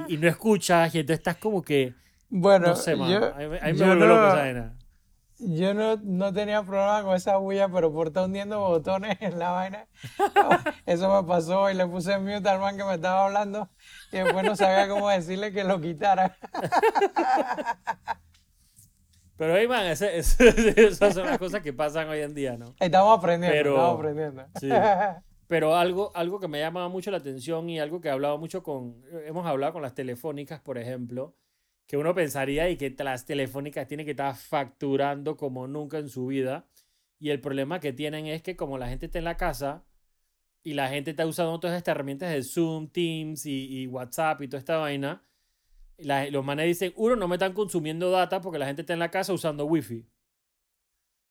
y, 0.07 0.13
y 0.15 0.17
no 0.17 0.27
escuchas 0.27 0.93
y 0.95 0.99
entonces 0.99 1.19
estás 1.19 1.37
como 1.37 1.61
que, 1.61 1.93
bueno, 2.29 2.67
no 2.67 2.75
sé, 2.75 2.95
man, 2.95 3.09
yo, 3.11 3.25
a 3.25 3.37
mí, 3.37 3.43
a 3.43 3.47
mí 3.47 3.57
me 3.59 3.73
yo 3.73 3.85
vuelve 3.85 4.05
no- 4.07 4.13
loco 4.15 4.27
esa 4.27 4.35
vaina. 4.35 4.73
yo 5.37 5.73
no, 5.73 5.95
no 5.97 6.33
tenía 6.33 6.63
problema 6.63 7.03
con 7.03 7.15
esa 7.15 7.37
bulla, 7.37 7.69
pero 7.69 7.91
por 7.93 8.07
estar 8.07 8.25
hundiendo 8.25 8.59
botones 8.59 9.17
en 9.21 9.37
la 9.39 9.51
vaina, 9.51 9.87
eso 10.85 11.21
me 11.21 11.27
pasó 11.27 11.69
y 11.69 11.73
le 11.75 11.85
puse 11.87 12.17
mute 12.19 12.47
al 12.49 12.59
man 12.59 12.77
que 12.77 12.83
me 12.83 12.95
estaba 12.95 13.25
hablando 13.25 13.69
y 14.11 14.17
después 14.17 14.43
no 14.45 14.55
sabía 14.55 14.87
cómo 14.89 15.09
decirle 15.09 15.51
que 15.51 15.63
lo 15.63 15.79
quitara. 15.79 16.35
Pero 19.37 19.53
ahí, 19.55 19.67
man, 19.67 19.85
ese- 19.85 20.17
ese- 20.17 20.73
esas 20.87 21.13
son 21.13 21.25
las 21.25 21.37
cosas 21.37 21.61
que 21.61 21.73
pasan 21.73 22.07
hoy 22.07 22.21
en 22.21 22.33
día, 22.33 22.55
¿no? 22.57 22.73
Estamos 22.79 23.17
aprendiendo, 23.17 23.57
Pero- 23.57 23.71
estamos 23.75 23.99
aprendiendo. 23.99 24.45
Sí. 24.59 24.69
Pero 25.47 25.75
algo, 25.75 26.11
algo 26.15 26.39
que 26.39 26.47
me 26.47 26.59
llama 26.59 26.89
mucho 26.89 27.11
la 27.11 27.17
atención 27.17 27.69
y 27.69 27.79
algo 27.79 28.01
que 28.01 28.07
he 28.07 28.11
hablado 28.11 28.37
mucho 28.37 28.63
con, 28.63 29.03
hemos 29.25 29.45
hablado 29.45 29.73
con 29.73 29.81
las 29.83 29.93
telefónicas, 29.93 30.59
por 30.61 30.77
ejemplo, 30.77 31.35
que 31.87 31.97
uno 31.97 32.15
pensaría 32.15 32.69
y 32.69 32.77
que 32.77 32.95
las 33.03 33.25
telefónicas 33.25 33.87
tienen 33.87 34.05
que 34.05 34.11
estar 34.11 34.35
facturando 34.35 35.37
como 35.37 35.67
nunca 35.67 35.99
en 35.99 36.09
su 36.09 36.27
vida. 36.27 36.67
Y 37.19 37.29
el 37.29 37.41
problema 37.41 37.79
que 37.79 37.93
tienen 37.93 38.25
es 38.27 38.41
que 38.41 38.55
como 38.55 38.77
la 38.77 38.89
gente 38.89 39.05
está 39.07 39.19
en 39.19 39.25
la 39.25 39.37
casa 39.37 39.85
y 40.63 40.73
la 40.73 40.89
gente 40.89 41.11
está 41.11 41.25
usando 41.27 41.59
todas 41.59 41.77
estas 41.77 41.93
herramientas 41.93 42.31
de 42.33 42.43
Zoom, 42.43 42.89
Teams 42.89 43.45
y, 43.45 43.83
y 43.83 43.87
WhatsApp 43.87 44.41
y 44.41 44.47
toda 44.47 44.59
esta 44.59 44.77
vaina, 44.77 45.23
la- 45.97 46.29
los 46.31 46.45
manes 46.45 46.67
dicen, 46.67 46.93
uno, 46.97 47.15
no 47.17 47.27
me 47.27 47.35
están 47.37 47.53
consumiendo 47.53 48.11
data 48.11 48.41
porque 48.41 48.59
la 48.59 48.67
gente 48.67 48.83
está 48.83 48.93
en 48.93 48.99
la 48.99 49.11
casa 49.11 49.33
usando 49.33 49.65
Wi-Fi. 49.65 50.05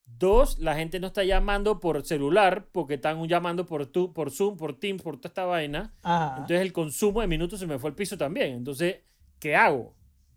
Dos, 0.05 0.59
la 0.59 0.75
gente 0.75 0.99
no 0.99 1.07
está 1.07 1.23
llamando 1.23 1.79
por 1.79 2.05
celular 2.05 2.69
porque 2.71 2.93
están 2.95 3.27
llamando 3.27 3.65
por, 3.65 3.85
tu, 3.87 4.13
por 4.13 4.31
Zoom, 4.31 4.55
por 4.55 4.79
Teams, 4.79 5.01
por 5.01 5.17
toda 5.17 5.29
esta 5.29 5.45
vaina. 5.45 5.93
Ajá. 6.03 6.35
Entonces 6.39 6.61
el 6.61 6.71
consumo 6.73 7.21
de 7.21 7.27
minutos 7.27 7.59
se 7.59 7.67
me 7.67 7.79
fue 7.79 7.89
al 7.89 7.95
piso 7.95 8.17
también. 8.17 8.53
Entonces, 8.55 8.97
¿qué 9.39 9.55
hago? 9.55 9.95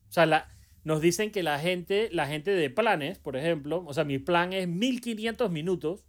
O 0.09 0.13
sea, 0.13 0.27
la, 0.27 0.49
nos 0.85 1.01
dicen 1.01 1.31
que 1.31 1.43
la 1.43 1.59
gente, 1.61 2.09
la 2.13 2.27
gente 2.27 2.51
de 2.51 2.71
planes, 2.71 3.19
por 3.19 3.37
ejemplo, 3.37 3.85
o 3.87 3.93
sea, 3.95 4.05
mi 4.05 4.19
plan 4.19 4.53
es 4.53 4.67
1500 4.69 5.51
minutos. 5.51 6.05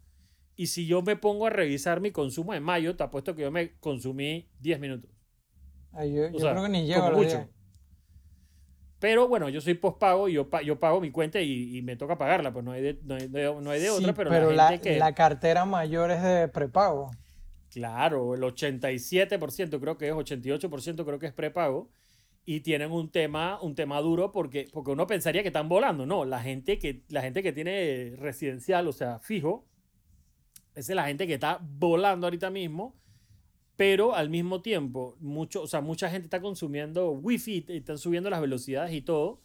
Y 0.56 0.68
si 0.68 0.86
yo 0.88 1.02
me 1.02 1.16
pongo 1.16 1.48
a 1.48 1.50
revisar 1.50 2.02
mi 2.02 2.12
consumo 2.12 2.54
de 2.54 2.60
mayo, 2.60 2.96
te 2.96 3.04
apuesto 3.04 3.36
que 3.36 3.44
yo 3.44 3.52
me 3.52 3.78
consumí 3.80 4.50
10 4.60 4.80
minutos. 4.80 5.12
Ay, 5.92 6.14
yo 6.14 6.32
O 6.32 6.40
yo 6.40 6.40
sea, 6.40 6.52
creo 6.52 6.64
que 6.64 6.70
ni 6.70 6.86
llego 6.86 7.04
a 7.04 7.10
los 7.10 7.20
mucho. 7.20 7.38
10. 7.38 7.50
Pero 9.00 9.28
bueno, 9.30 9.48
yo 9.50 9.62
soy 9.62 9.76
postpago 9.76 10.28
y 10.28 10.34
yo, 10.34 10.50
pa- 10.50 10.62
yo 10.62 10.78
pago 10.80 11.00
mi 11.00 11.10
cuenta 11.10 11.40
y, 11.40 11.78
y 11.78 11.82
me 11.82 11.96
toca 11.96 12.18
pagarla, 12.18 12.52
pues 12.52 12.66
no 12.66 12.74
hay 12.74 12.82
de, 12.82 13.00
no 13.04 13.16
hay 13.16 13.28
de, 13.28 13.44
no 13.62 13.70
hay 13.72 13.80
de 13.80 13.88
Sí, 13.88 13.94
otra, 14.04 14.14
pero, 14.14 14.52
la 14.52 14.70
gente 14.70 14.90
que... 14.92 14.98
la 15.00 15.16
cartera 15.16 15.64
mayor 15.66 16.12
es 16.12 16.22
de 16.22 16.48
prepago. 16.50 17.12
Claro, 17.70 18.34
el 18.36 18.42
87% 18.42 19.80
creo 19.80 19.98
que 19.98 20.08
es, 20.08 20.14
88% 20.14 21.06
creo 21.06 21.20
que 21.20 21.28
es 21.28 21.34
prepago. 21.34 21.90
Y 22.46 22.62
tienen 22.62 22.92
un 22.92 23.12
tema, 23.12 23.62
un 23.62 23.76
tema 23.76 24.02
duro 24.02 24.32
porque, 24.32 24.68
porque 24.74 24.92
uno 24.92 25.06
pensaría 25.06 25.44
que 25.44 25.50
están 25.50 25.70
volando. 25.70 26.06
No, 26.08 26.26
la 26.26 26.42
gente 26.42 26.80
que, 26.80 27.04
la 27.10 27.22
gente 27.22 27.44
que 27.44 27.54
tiene 27.54 28.16
residencial, 28.18 28.88
o 28.88 28.92
sea, 28.92 29.20
fijo, 29.20 29.68
esa 30.74 30.92
es 30.94 30.96
la 30.96 31.06
gente 31.06 31.28
que 31.28 31.36
está 31.36 31.60
volando 31.62 32.26
ahorita 32.26 32.50
mismo. 32.50 32.96
Pero 33.80 34.14
al 34.14 34.30
mismo 34.30 34.62
tiempo, 34.62 35.16
mucho, 35.22 35.62
o 35.64 35.68
sea, 35.68 35.80
mucha 35.82 36.10
gente 36.10 36.26
está 36.26 36.42
consumiendo 36.42 37.12
wifi 37.12 37.66
y 37.70 37.78
están 37.78 37.98
subiendo 37.98 38.30
las 38.30 38.42
velocidades 38.42 38.94
y 38.94 39.02
todo. 39.02 39.40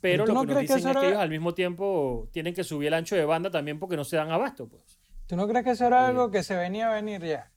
Pero 0.00 0.24
¿Tú 0.24 0.32
lo 0.32 0.34
no 0.34 0.40
que 0.42 0.46
nos 0.46 0.56
que 0.56 0.62
dicen 0.62 0.78
eso 0.78 0.90
es 0.90 0.96
que 0.98 1.06
ellos 1.08 1.18
al 1.18 1.30
mismo 1.30 1.52
tiempo 1.54 2.28
tienen 2.32 2.54
que 2.54 2.62
subir 2.64 2.88
el 2.88 2.94
ancho 2.94 3.16
de 3.16 3.24
banda 3.24 3.50
también 3.50 3.80
porque 3.80 3.96
no 3.96 4.04
se 4.04 4.16
dan 4.16 4.30
abasto, 4.30 4.68
pues. 4.68 5.00
¿Tú 5.26 5.34
no 5.36 5.48
crees 5.48 5.64
que 5.64 5.72
eso 5.72 5.86
era 5.86 6.06
algo 6.06 6.30
que 6.30 6.42
se 6.44 6.54
venía 6.54 6.90
a 6.90 6.94
venir 6.94 7.22
ya? 7.24 7.50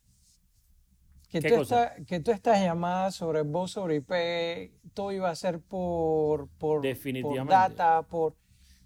Que, 1.30 1.40
¿Qué 1.40 1.48
tú 1.50 1.58
cosa? 1.58 1.84
esta- 1.84 2.04
que 2.04 2.20
tú 2.20 2.32
estas 2.32 2.60
llamadas 2.60 3.14
sobre 3.14 3.42
voz 3.42 3.70
sobre 3.70 3.96
IP, 3.96 4.72
todo 4.94 5.12
iba 5.12 5.30
a 5.30 5.36
ser 5.36 5.60
por, 5.60 6.48
por, 6.48 6.48
por 6.58 6.82
Definitivamente. 6.82 7.52
data, 7.52 8.02
por... 8.02 8.34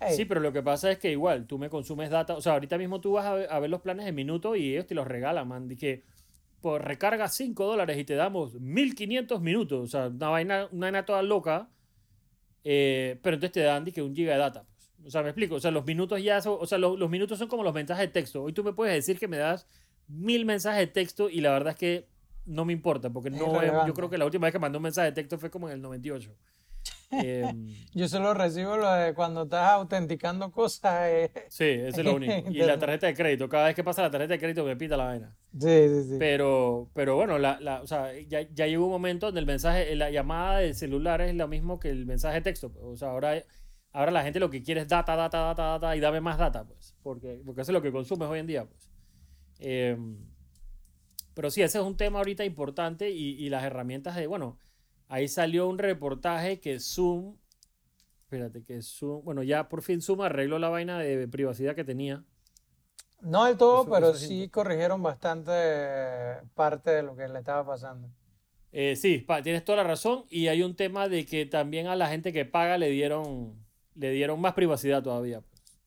Ey, 0.00 0.14
Sí, 0.16 0.24
pero 0.26 0.40
lo 0.40 0.52
que 0.52 0.62
pasa 0.62 0.90
es 0.90 0.98
que 0.98 1.10
igual 1.10 1.46
tú 1.46 1.58
me 1.58 1.70
consumes 1.70 2.10
data. 2.10 2.34
O 2.36 2.42
sea, 2.42 2.52
ahorita 2.52 2.76
mismo 2.76 3.00
tú 3.00 3.12
vas 3.12 3.24
a 3.24 3.34
ver, 3.34 3.50
a 3.50 3.58
ver 3.60 3.70
los 3.70 3.80
planes 3.80 4.04
de 4.04 4.12
minuto 4.12 4.56
y 4.56 4.72
ellos 4.72 4.86
te 4.86 4.94
los 4.94 5.06
regalan, 5.06 5.48
man. 5.48 5.68
De 5.68 5.76
que 5.76 6.04
por 6.64 6.82
recarga 6.82 7.28
5 7.28 7.66
dólares 7.66 7.98
y 7.98 8.04
te 8.04 8.14
damos 8.14 8.54
1500 8.58 9.38
minutos. 9.42 9.80
O 9.84 9.86
sea, 9.86 10.06
una 10.06 10.28
vaina, 10.30 10.66
una 10.72 10.86
vaina 10.86 11.04
toda 11.04 11.22
loca. 11.22 11.68
eh, 12.64 13.18
pero 13.22 13.34
entonces 13.34 13.52
te 13.52 13.60
dan 13.60 13.84
que 13.84 14.00
un 14.00 14.16
giga 14.16 14.32
de 14.32 14.38
data. 14.38 14.64
pues. 14.66 14.90
O 15.06 15.10
sea, 15.10 15.22
me 15.22 15.28
explico. 15.28 15.56
O 15.56 15.60
sea, 15.60 15.70
los 15.70 15.84
minutos 15.84 16.22
ya 16.22 16.40
son. 16.40 16.56
O 16.58 16.66
sea, 16.66 16.78
lo- 16.78 16.96
los, 16.96 17.10
minutos 17.10 17.38
son 17.38 17.48
como 17.48 17.62
los 17.62 17.74
mensajes 17.74 18.06
de 18.06 18.12
texto. 18.12 18.42
Hoy 18.42 18.54
tú 18.54 18.64
me 18.64 18.72
puedes 18.72 18.94
decir 18.94 19.18
que 19.18 19.28
me 19.28 19.36
das 19.36 19.66
mil 20.08 20.46
mensajes 20.46 20.80
de 20.80 20.86
texto 20.86 21.28
y 21.28 21.42
la 21.42 21.50
verdad 21.52 21.72
es 21.74 21.78
que 21.78 22.08
no 22.46 22.64
me 22.64 22.72
importa. 22.72 23.10
Porque 23.10 23.28
Es 23.28 23.34
no. 23.34 23.46
Yo 23.46 23.56
irrelevante. 23.56 23.92
creo 23.92 24.08
que 24.08 24.16
la 24.16 24.24
última 24.24 24.46
vez 24.46 24.52
que 24.52 24.58
mandé 24.58 24.78
un 24.78 24.84
mensaje 24.84 25.08
de 25.08 25.12
texto 25.12 25.38
fue 25.38 25.50
como 25.50 25.68
en 25.68 25.74
el 25.74 25.82
98. 25.82 26.34
Em, 27.10 27.68
Yo 27.94 28.08
solo 28.08 28.34
recibo 28.34 28.76
lo 28.76 28.90
de 28.92 29.14
cuando 29.14 29.44
estás 29.44 29.70
autenticando 29.70 30.50
cosas. 30.50 31.06
eh. 31.08 31.30
Sí, 31.48 31.64
eso 31.64 32.00
es 32.00 32.04
lo 32.04 32.14
único. 32.16 32.32
Y 32.50 32.58
la 32.58 32.78
tarjeta 32.78 33.06
de 33.06 33.14
crédito. 33.14 33.48
Cada 33.48 33.66
vez 33.66 33.74
que 33.76 33.84
pasa 33.84 34.02
la 34.02 34.10
tarjeta 34.10 34.32
de 34.34 34.38
crédito 34.40 34.64
me 34.64 34.76
pita 34.76 34.96
la 34.96 35.04
vaina. 35.04 35.36
Sí, 35.52 35.88
sí, 35.88 36.02
sí. 36.10 36.16
Pero, 36.18 36.90
pero 36.92 37.14
bueno, 37.14 37.38
la, 37.38 37.60
la- 37.60 37.82
o 37.82 37.86
sea, 37.86 38.12
ya, 38.28 38.42
ya 38.52 38.66
llegó 38.66 38.86
un 38.86 38.90
momento 38.92 39.26
donde 39.26 39.40
el 39.40 39.46
mensaje, 39.46 39.94
la 39.94 40.10
llamada 40.10 40.58
del 40.58 40.74
celular 40.74 41.20
es 41.20 41.34
lo 41.34 41.46
mismo 41.46 41.78
que 41.78 41.90
el 41.90 42.04
mensaje 42.06 42.36
de 42.36 42.40
texto. 42.42 42.72
pues. 42.72 42.84
O 42.84 42.96
sea, 42.96 43.10
ahora, 43.10 43.42
ahora 43.92 44.10
la 44.10 44.22
gente 44.24 44.40
lo 44.40 44.50
que 44.50 44.62
quiere 44.62 44.80
es 44.80 44.88
data, 44.88 45.14
data, 45.14 45.38
data, 45.38 45.62
data 45.78 45.94
y 45.96 46.00
dame 46.00 46.20
más 46.20 46.36
data, 46.38 46.64
pues. 46.64 46.96
Porque, 47.02 47.40
porque 47.46 47.60
eso 47.62 47.70
es 47.70 47.74
lo 47.74 47.82
que 47.82 47.92
consumes 47.92 48.28
hoy 48.28 48.40
en 48.40 48.46
día, 48.48 48.64
pues. 48.64 48.90
Em, 49.60 50.16
pero 51.34 51.50
sí, 51.50 51.62
ese 51.62 51.78
es 51.78 51.84
un 51.84 51.96
tema 51.96 52.18
ahorita 52.18 52.44
importante 52.44 53.10
y, 53.10 53.30
y 53.44 53.48
las 53.48 53.64
herramientas 53.64 54.14
de, 54.16 54.26
bueno, 54.26 54.58
ahí 55.14 55.28
salió 55.28 55.68
un 55.68 55.78
reportaje 55.78 56.58
que 56.60 56.80
Zoom, 56.80 57.36
espérate, 58.24 58.62
que 58.64 58.82
Zoom, 58.82 59.24
bueno, 59.24 59.42
ya 59.42 59.68
por 59.68 59.82
fin 59.82 60.00
Zoom 60.02 60.22
arregló 60.22 60.58
la 60.58 60.68
vaina 60.68 60.98
de 60.98 61.28
privacidad 61.28 61.76
que 61.76 61.84
tenía. 61.84 62.24
No 63.20 63.44
del 63.44 63.56
todo, 63.56 63.82
Eso- 63.82 63.90
pero 63.90 64.10
eso 64.10 64.18
sí 64.18 64.48
corrigieron 64.48 65.02
bastante 65.02 65.52
eh, 65.54 66.36
parte 66.54 66.90
de 66.90 67.02
lo 67.02 67.14
que 67.16 67.28
le 67.28 67.38
estaba 67.38 67.64
pasando. 67.64 68.08
Eh, 68.72 68.96
sí, 68.96 69.18
pa- 69.18 69.40
tienes 69.40 69.64
toda 69.64 69.76
la 69.78 69.84
razón. 69.84 70.24
Y 70.30 70.48
hay 70.48 70.62
un 70.62 70.74
tema 70.74 71.08
de 71.08 71.24
que 71.24 71.46
también 71.46 71.86
a 71.86 71.94
la 71.96 72.08
gente 72.08 72.32
que 72.32 72.44
paga 72.44 72.76
le 72.76 72.90
dieron, 72.90 73.54
le 73.94 74.10
dieron 74.10 74.40
más 74.40 74.54
privacidad 74.54 75.02
todavía. 75.02 75.42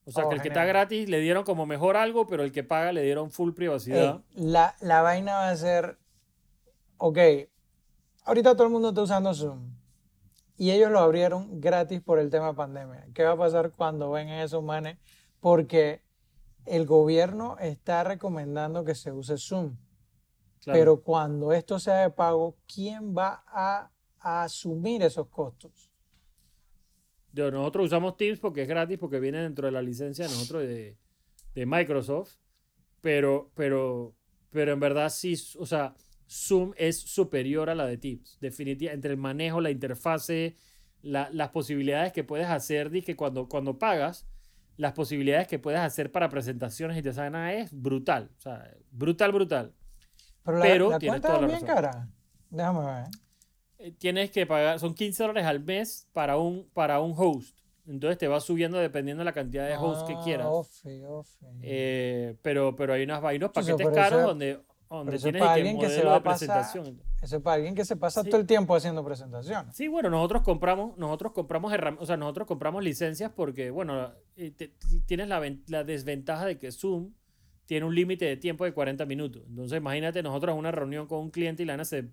O 0.06 0.12
sea, 0.12 0.24
Oh, 0.26 0.30
que 0.30 0.36
el 0.36 0.42
que 0.42 0.48
está 0.48 0.64
gratis 0.64 1.10
le 1.10 1.20
dieron 1.20 1.44
como 1.44 1.66
mejor 1.66 1.98
algo, 1.98 2.28
pero 2.28 2.44
el 2.44 2.54
que 2.54 2.64
paga 2.64 2.94
le 2.94 3.04
dieron 3.04 3.30
full 3.30 3.52
privacidad. 3.52 4.24
Ey, 4.36 4.46
la, 4.52 4.76
la 4.80 5.02
vaina 5.02 5.34
va 5.34 5.50
a 5.50 5.56
ser, 5.58 5.98
ok, 6.98 7.18
ahorita 8.28 8.54
todo 8.56 8.68
el 8.68 8.74
mundo 8.74 8.90
está 8.90 9.02
usando 9.02 9.34
Zoom 9.34 9.72
y 10.58 10.72
ellos 10.72 10.92
lo 10.92 11.00
abrieron 11.00 11.60
gratis 11.62 12.02
por 12.02 12.20
el 12.20 12.30
tema 12.30 12.54
pandemia. 12.56 13.08
¿Qué 13.14 13.24
va 13.24 13.32
a 13.32 13.38
pasar 13.38 13.72
cuando 13.72 14.12
vengan 14.12 14.40
esos 14.40 14.64
manes? 14.64 14.98
Porque 15.40 16.02
el 16.66 16.86
gobierno 16.86 17.58
está 17.60 18.04
recomendando 18.04 18.84
que 18.84 18.94
se 18.96 19.12
use 19.12 19.38
Zoom, 19.38 19.76
Claro. 20.62 20.80
pero 20.80 21.02
cuando 21.02 21.54
esto 21.54 21.80
sea 21.80 22.02
de 22.02 22.10
pago, 22.10 22.58
¿quién 22.72 23.16
va 23.16 23.44
a, 23.48 23.90
a 24.20 24.44
asumir 24.44 25.02
esos 25.04 25.28
costos? 25.28 25.90
Yo- 27.32 27.52
nosotros 27.52 27.86
usamos 27.86 28.18
Teams 28.18 28.40
porque 28.40 28.64
es 28.64 28.68
gratis, 28.68 28.98
porque 28.98 29.20
viene 29.20 29.42
dentro 29.42 29.68
de 29.68 29.72
la 29.72 29.82
licencia 29.82 30.26
de 30.28 30.32
nosotros 30.32 30.64
de, 30.64 30.98
de 31.54 31.66
Microsoft. 31.66 32.36
Pero, 33.00 33.52
pero, 33.54 34.14
pero 34.50 34.74
en 34.74 34.80
verdad 34.80 35.10
sí, 35.10 35.36
o 35.60 35.66
sea, 35.66 35.94
Zoom 36.30 36.74
es 36.78 37.00
superior 37.00 37.70
a 37.70 37.76
la 37.76 37.86
de 37.86 37.98
Teams. 37.98 38.38
Definitivamente, 38.42 38.94
entre 38.96 39.12
el 39.12 39.18
manejo, 39.18 39.62
la 39.62 39.70
interfase, 39.72 40.56
la- 41.02 41.30
las 41.32 41.50
posibilidades 41.50 42.12
que 42.14 42.24
puedes 42.24 42.48
hacer, 42.48 42.92
que 43.04 43.16
cuando, 43.16 43.48
cuando 43.48 43.78
pagas, 43.80 44.28
las 44.78 44.94
posibilidades 44.94 45.48
que 45.48 45.58
puedes 45.60 45.80
hacer 45.80 46.12
para 46.12 46.30
presentaciones 46.30 46.98
y 46.98 47.02
te 47.02 47.12
saben 47.14 47.34
nada 47.34 47.54
es 47.54 47.72
brutal. 47.74 48.30
O 48.38 48.42
sea, 48.42 48.72
brutal, 48.92 49.32
brutal. 49.32 49.74
Pero 50.44 50.58
la, 50.58 50.64
Pero 50.64 50.90
la 50.92 51.00
tienes 51.00 51.22
cuenta 51.22 51.28
toda 51.30 51.40
es 51.40 51.42
la 51.42 51.48
bien 51.48 51.68
razón. 51.68 51.76
cara. 51.92 52.10
Déjame 52.50 52.86
ver. 52.86 53.06
Eh, 53.80 53.92
Tienes 53.92 54.32
que 54.32 54.46
pagar, 54.46 54.80
son 54.80 54.94
15 54.94 55.24
dólares 55.24 55.46
al 55.46 55.64
mes 55.64 56.08
para 56.14 56.38
un, 56.38 56.70
para 56.74 57.00
un 57.00 57.14
host. 57.16 57.58
Entonces 57.88 58.18
te 58.18 58.28
va 58.28 58.40
subiendo 58.40 58.78
dependiendo 58.78 59.22
de 59.22 59.26
la 59.26 59.34
cantidad 59.34 59.68
de 59.68 59.78
hosts 59.78 60.04
que 60.06 60.14
Ah, 60.14 60.22
quieras. 60.24 60.48
ofi, 60.50 61.02
ofi. 61.06 61.46
Eh, 61.62 62.36
pero, 62.42 62.76
pero 62.76 62.94
hay, 62.94 63.04
unas, 63.04 63.24
hay 63.24 63.38
unos 63.38 63.52
paquetes 63.52 63.88
caros 63.94 64.24
donde, 64.24 64.60
donde 64.90 65.16
eso 65.18 65.28
es 65.30 65.38
para 65.38 65.54
alguien 65.54 65.78
que 65.80 65.90
se 65.90 66.04
va 66.04 66.16
a 66.16 66.24
pasar. 66.24 66.66
Eso 67.22 67.38
es 67.38 67.42
para 67.42 67.56
alguien 67.56 67.76
que 67.76 67.84
se 67.84 67.96
pasa 67.96 68.24
Sí. 68.24 68.30
todo 68.30 68.40
el 68.40 68.48
tiempo 68.48 68.76
haciendo 68.76 69.04
presentaciones. 69.04 69.76
Sí, 69.76 69.88
bueno, 69.88 70.10
nosotros 70.10 70.44
compramos, 70.44 70.98
nosotros 70.98 71.34
compramos 71.34 71.74
o 72.00 72.06
sea, 72.06 72.16
nosotros 72.18 72.48
compramos 72.48 72.84
licencias 72.84 73.32
porque, 73.36 73.70
bueno, 73.70 74.12
eh, 74.36 74.52
te- 74.52 74.74
tienes 75.06 75.28
la, 75.28 75.40
ven- 75.40 75.64
la 75.68 75.84
desventaja 75.84 76.46
de 76.46 76.58
que 76.58 76.72
Zoom 76.72 77.12
tiene 77.66 77.86
un 77.86 77.94
límite 77.96 78.26
de 78.26 78.38
tiempo 78.38 78.64
de 78.66 78.74
40 78.74 79.06
minutos. 79.06 79.44
Entonces, 79.48 79.78
imagínate 79.78 80.24
nosotros 80.24 80.54
en 80.54 80.60
una 80.60 80.72
reunión 80.72 81.06
con 81.08 81.20
un 81.20 81.32
cliente 81.32 81.64
y 81.64 81.66
la 81.66 81.74
Ana 81.74 81.84
se, 81.86 82.10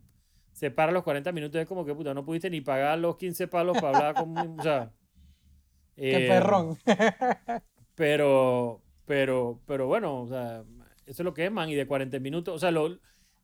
se 0.53 0.71
para 0.71 0.91
los 0.91 1.05
40 1.05 1.31
minutos, 1.33 1.61
es 1.61 1.69
como 1.69 1.85
que, 1.85 1.95
puta, 1.95 2.13
no 2.13 2.25
pudiste 2.25 2.51
ni 2.51 2.61
pagar 2.61 2.99
los 2.99 3.17
15 3.17 3.47
palos 3.47 3.77
para 3.81 3.99
hablar 3.99 4.15
con... 4.15 4.59
o 4.59 4.63
sea... 4.63 4.91
Qué 5.97 6.25
eh, 6.25 6.29
perrón. 6.29 6.77
Pero, 7.95 8.83
pero, 9.07 9.61
pero 9.67 9.87
bueno, 9.87 10.23
o 10.23 10.27
sea, 10.27 10.65
eso 11.07 11.23
es 11.23 11.25
lo 11.25 11.35
que 11.35 11.47
es, 11.47 11.53
man, 11.53 11.69
y 11.69 11.75
de 11.75 11.87
40 11.87 12.19
minutos, 12.21 12.55
o 12.55 12.59
sea, 12.59 12.71
lo, 12.71 12.89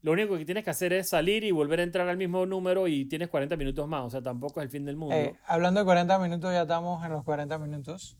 lo 0.02 0.12
único 0.12 0.36
que 0.38 0.44
tienes 0.44 0.64
que 0.64 0.70
hacer 0.70 0.92
es 0.92 1.08
salir 1.08 1.44
y 1.44 1.50
volver 1.50 1.80
a 1.80 1.82
entrar 1.82 2.08
al 2.08 2.16
mismo 2.16 2.46
número 2.46 2.88
y 2.88 3.04
tienes 3.06 3.28
40 3.28 3.56
minutos 3.56 3.86
más, 3.88 4.04
o 4.04 4.10
sea, 4.10 4.22
tampoco 4.22 4.60
es 4.60 4.64
el 4.64 4.70
fin 4.70 4.84
del 4.84 4.96
mundo. 4.96 5.14
Eh, 5.14 5.34
hablando 5.46 5.80
de 5.80 5.84
40 5.84 6.18
minutos, 6.18 6.52
ya 6.52 6.62
estamos 6.62 7.04
en 7.04 7.12
los 7.12 7.24
40 7.24 7.58
minutos. 7.58 8.16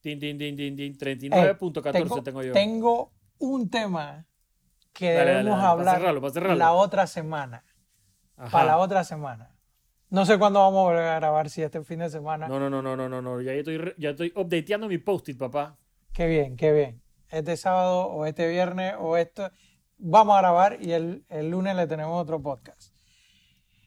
Tin, 0.00 0.18
tin, 0.20 0.36
tin, 0.38 0.56
tin, 0.56 0.76
tin, 0.76 0.92
Eh, 0.92 0.98
39.14 0.98 2.22
tengo, 2.22 2.42
yo. 2.42 2.52
tengo 2.52 3.12
un 3.38 3.70
tema 3.70 4.26
que 4.92 5.12
Dale, 5.12 5.30
debemos 5.30 5.58
dale, 5.58 5.60
para 5.60 5.70
hablar 5.70 5.96
cerrarlo, 5.98 6.20
para 6.20 6.32
cerrarlo. 6.32 6.56
la 6.58 6.72
otra 6.72 7.06
semana. 7.06 7.64
Ajá. 8.36 8.50
Para 8.50 8.64
la 8.66 8.78
otra 8.78 9.04
semana. 9.04 9.50
No 10.10 10.26
sé 10.26 10.38
cuándo 10.38 10.60
vamos 10.60 10.80
a 10.80 10.82
volver 10.90 11.04
a 11.04 11.14
grabar, 11.16 11.48
si 11.50 11.62
este 11.62 11.82
fin 11.82 12.00
de 12.00 12.10
semana. 12.10 12.46
No, 12.48 12.60
no, 12.60 12.68
no, 12.70 12.82
no, 12.82 12.96
no, 12.96 13.08
no, 13.08 13.22
no, 13.22 13.40
ya 13.40 13.52
estoy, 13.54 13.94
ya 13.98 14.10
estoy 14.10 14.32
updateando 14.36 14.88
mi 14.88 14.98
post-it, 14.98 15.38
papá. 15.38 15.76
Qué 16.12 16.26
bien, 16.26 16.56
qué 16.56 16.72
bien. 16.72 17.02
Este 17.34 17.56
sábado 17.56 18.06
o 18.06 18.26
este 18.26 18.46
viernes 18.46 18.94
o 18.96 19.16
esto. 19.16 19.50
Vamos 19.98 20.36
a 20.36 20.40
grabar 20.40 20.78
y 20.80 20.92
el, 20.92 21.26
el 21.28 21.50
lunes 21.50 21.74
le 21.74 21.88
tenemos 21.88 22.22
otro 22.22 22.40
podcast. 22.40 22.94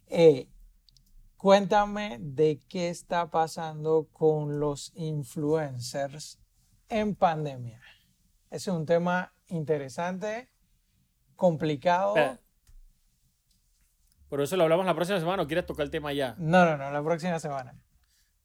Eh, 0.07 0.49
cuéntame 1.37 2.17
de 2.19 2.59
qué 2.67 2.89
está 2.89 3.31
pasando 3.31 4.09
con 4.11 4.59
los 4.59 4.91
influencers 4.95 6.41
en 6.89 7.15
pandemia. 7.15 7.79
Ese 8.49 8.69
es 8.69 8.75
un 8.75 8.85
tema 8.85 9.33
interesante, 9.47 10.49
complicado. 11.37 12.17
Espera. 12.17 12.41
Por 14.27 14.41
eso 14.41 14.57
lo 14.57 14.63
hablamos 14.63 14.85
la 14.85 14.93
próxima 14.93 15.21
semana 15.21 15.43
o 15.43 15.47
quieres 15.47 15.65
tocar 15.65 15.85
el 15.85 15.91
tema 15.91 16.11
ya. 16.11 16.35
No, 16.37 16.65
no, 16.65 16.75
no, 16.75 16.91
la 16.91 17.01
próxima 17.01 17.39
semana. 17.39 17.79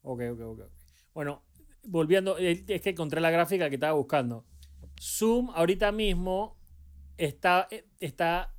Ok, 0.02 0.22
ok, 0.32 0.40
ok. 0.42 0.60
ok. 0.60 0.72
Bueno, 1.12 1.42
volviendo, 1.82 2.38
eh, 2.38 2.64
es 2.68 2.80
que 2.82 2.90
encontré 2.90 3.20
la 3.20 3.32
gráfica 3.32 3.68
que 3.68 3.74
estaba 3.74 3.94
buscando. 3.94 4.46
Zoom 5.02 5.50
ahorita 5.50 5.90
mismo 5.90 6.56
está, 7.16 7.66
eh, 7.72 7.88
está 7.98 8.54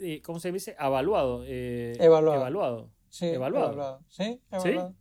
eh, 0.00 0.22
¿cómo 0.22 0.38
se 0.38 0.52
dice? 0.52 0.76
Evaluado. 0.78 1.42
eh, 1.44 1.96
Evaluado. 1.98 2.40
Evaluado. 2.40 2.92
Sí, 3.08 3.26
Evaluado. 3.26 4.04
Sí, 4.08 4.40
evaluado. 4.50 4.94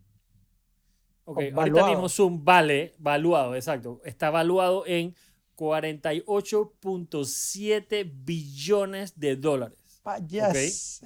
Ok, 1.25 1.39
O 1.53 1.59
ahorita 1.59 1.85
mismo 1.87 2.09
Zoom 2.09 2.43
vale, 2.43 2.95
valuado, 2.97 3.53
exacto. 3.53 4.01
Está 4.05 4.31
valuado 4.31 4.87
en 4.87 5.13
48.7 5.55 8.11
billones 8.11 9.19
de 9.19 9.35
dólares. 9.35 9.77
Payas. 10.01 11.01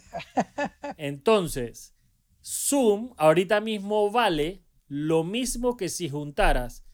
Entonces, 0.95 1.93
Zoom 2.41 3.13
ahorita 3.17 3.59
mismo 3.59 4.09
vale 4.09 4.63
lo 4.87 5.25
mismo 5.25 5.75
que 5.75 5.89
si 5.89 6.09
juntaras 6.09 6.85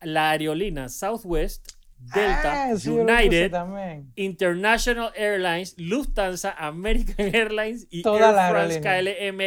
la 0.00 0.30
aerolínea 0.30 0.88
Southwest, 0.88 1.81
Delta, 2.14 2.64
Ah, 2.70 2.76
sí, 2.76 2.90
United. 2.90 3.52
International 4.16 5.12
Airlines, 5.14 5.74
Lufthansa, 5.78 6.52
American 6.58 7.14
Airlines 7.34 7.86
y 7.90 8.02
Todas 8.02 8.36
Air 8.36 8.50
France. 8.70 8.80
KLM 8.80 9.40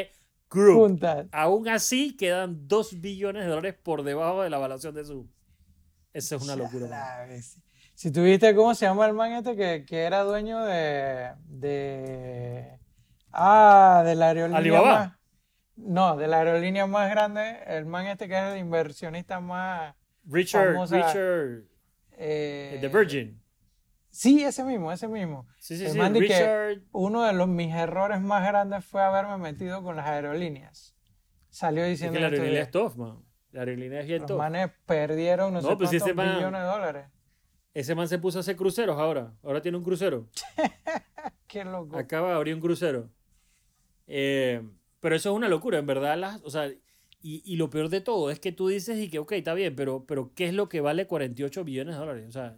Group. 0.49 0.75
Juntas. 0.79 1.27
Aún 1.31 1.67
así 1.67 2.15
quedan 2.15 2.67
2 2.67 3.01
billones 3.01 3.43
de 3.43 3.49
dólares 3.49 3.75
por 3.81 4.03
debajo 4.03 4.41
de 4.43 4.49
la 4.49 4.57
evaluación 4.57 4.95
de 4.95 5.03
Zoom. 5.05 5.27
Eso 6.13 6.37
es 6.37 6.41
una 6.43 6.55
locura. 6.55 7.27
Si 7.93 8.11
tuviste, 8.11 8.53
¿cómo 8.55 8.73
se 8.75 8.85
llama 8.85 9.05
el 9.05 9.13
man 9.13 9.31
este 9.33 9.55
que, 9.55 9.85
que 9.85 10.03
era 10.03 10.21
dueño 10.23 10.63
de, 10.65 11.31
de. 11.47 12.79
Ah, 13.31 14.01
de 14.05 14.15
la 14.15 14.27
aerolínea. 14.29 14.57
¿Alibaba? 14.59 14.99
más- 14.99 15.11
no, 15.77 16.15
de 16.15 16.27
la 16.27 16.37
aerolínea 16.37 16.85
más 16.87 17.09
grande. 17.09 17.57
El 17.67 17.85
man 17.85 18.07
este 18.07 18.27
que 18.29 18.37
es 18.37 18.53
el 18.53 18.59
inversionista 18.59 19.39
más. 19.41 19.93
Richard, 20.25 20.73
Famosa- 20.73 20.95
Richard, 21.07 21.63
eh, 22.17 22.77
The 22.81 22.87
Virgin. 22.87 23.41
Sí, 24.09 24.43
ese 24.43 24.63
mismo, 24.63 24.91
ese 24.91 25.07
mismo. 25.09 25.45
Sí, 25.59 25.75
sí, 25.77 25.89
sí. 25.89 25.99
que 26.27 26.81
uno 26.93 27.23
de 27.23 27.33
los 27.33 27.47
mis 27.49 27.73
errores 27.75 28.21
más 28.21 28.47
grandes 28.47 28.85
fue 28.85 29.01
haberme 29.03 29.37
metido 29.37 29.83
con 29.83 29.97
las 29.97 30.07
aerolíneas. 30.07 30.95
Salió 31.49 31.83
Es 31.83 31.89
diciendo 31.91 32.15
que 32.15 32.21
la 32.21 32.27
aerolínea 32.27 32.61
es 32.61 32.71
tough, 32.71 32.95
man. 32.95 33.19
La 33.51 33.61
aerolínea 33.61 33.99
es 34.01 34.07
bien 34.07 34.21
los 34.21 34.27
tough. 34.27 34.37
manes 34.37 34.71
perdieron 34.85 35.53
no, 35.53 35.61
No, 35.61 35.69
sé 35.69 35.75
pues 35.75 35.89
cuántos 35.89 36.07
ese 36.07 36.13
man- 36.13 36.35
billones 36.37 36.61
de 36.61 36.67
dólares. 36.67 37.07
Ese 37.73 37.93
man 37.93 38.07
se 38.07 38.17
puso 38.19 38.39
a 38.39 38.41
hacer 38.41 38.55
cruceros 38.55 38.97
ahora. 38.97 39.33
Ahora 39.43 39.61
tiene 39.61 39.77
un 39.77 39.83
crucero. 39.83 40.29
Qué 41.47 41.65
loco. 41.65 41.97
Acaba 41.97 42.29
de 42.29 42.35
abrir 42.35 42.55
un 42.55 42.61
crucero. 42.61 43.09
Eh, 44.07 44.61
pero 45.01 45.15
eso 45.15 45.29
es 45.31 45.35
una 45.35 45.49
locura, 45.49 45.77
en 45.77 45.85
verdad. 45.85 46.17
Las, 46.17 46.41
o 46.43 46.49
sea, 46.49 46.69
y, 47.27 47.41
y 47.45 47.55
lo 47.57 47.69
peor 47.69 47.89
de 47.89 48.01
todo 48.01 48.29
es 48.31 48.39
que 48.39 48.51
tú 48.51 48.67
dices 48.67 48.99
y 48.99 49.09
que, 49.09 49.19
ok, 49.19 49.31
está 49.33 49.53
bien, 49.53 49.75
pero, 49.75 50.05
pero 50.05 50.31
¿qué 50.35 50.45
es 50.47 50.53
lo 50.53 50.69
que 50.69 50.81
vale 50.81 51.07
48 51.07 51.63
billones 51.63 51.95
de 51.95 51.99
dólares? 51.99 52.25
O 52.29 52.31
sea, 52.31 52.55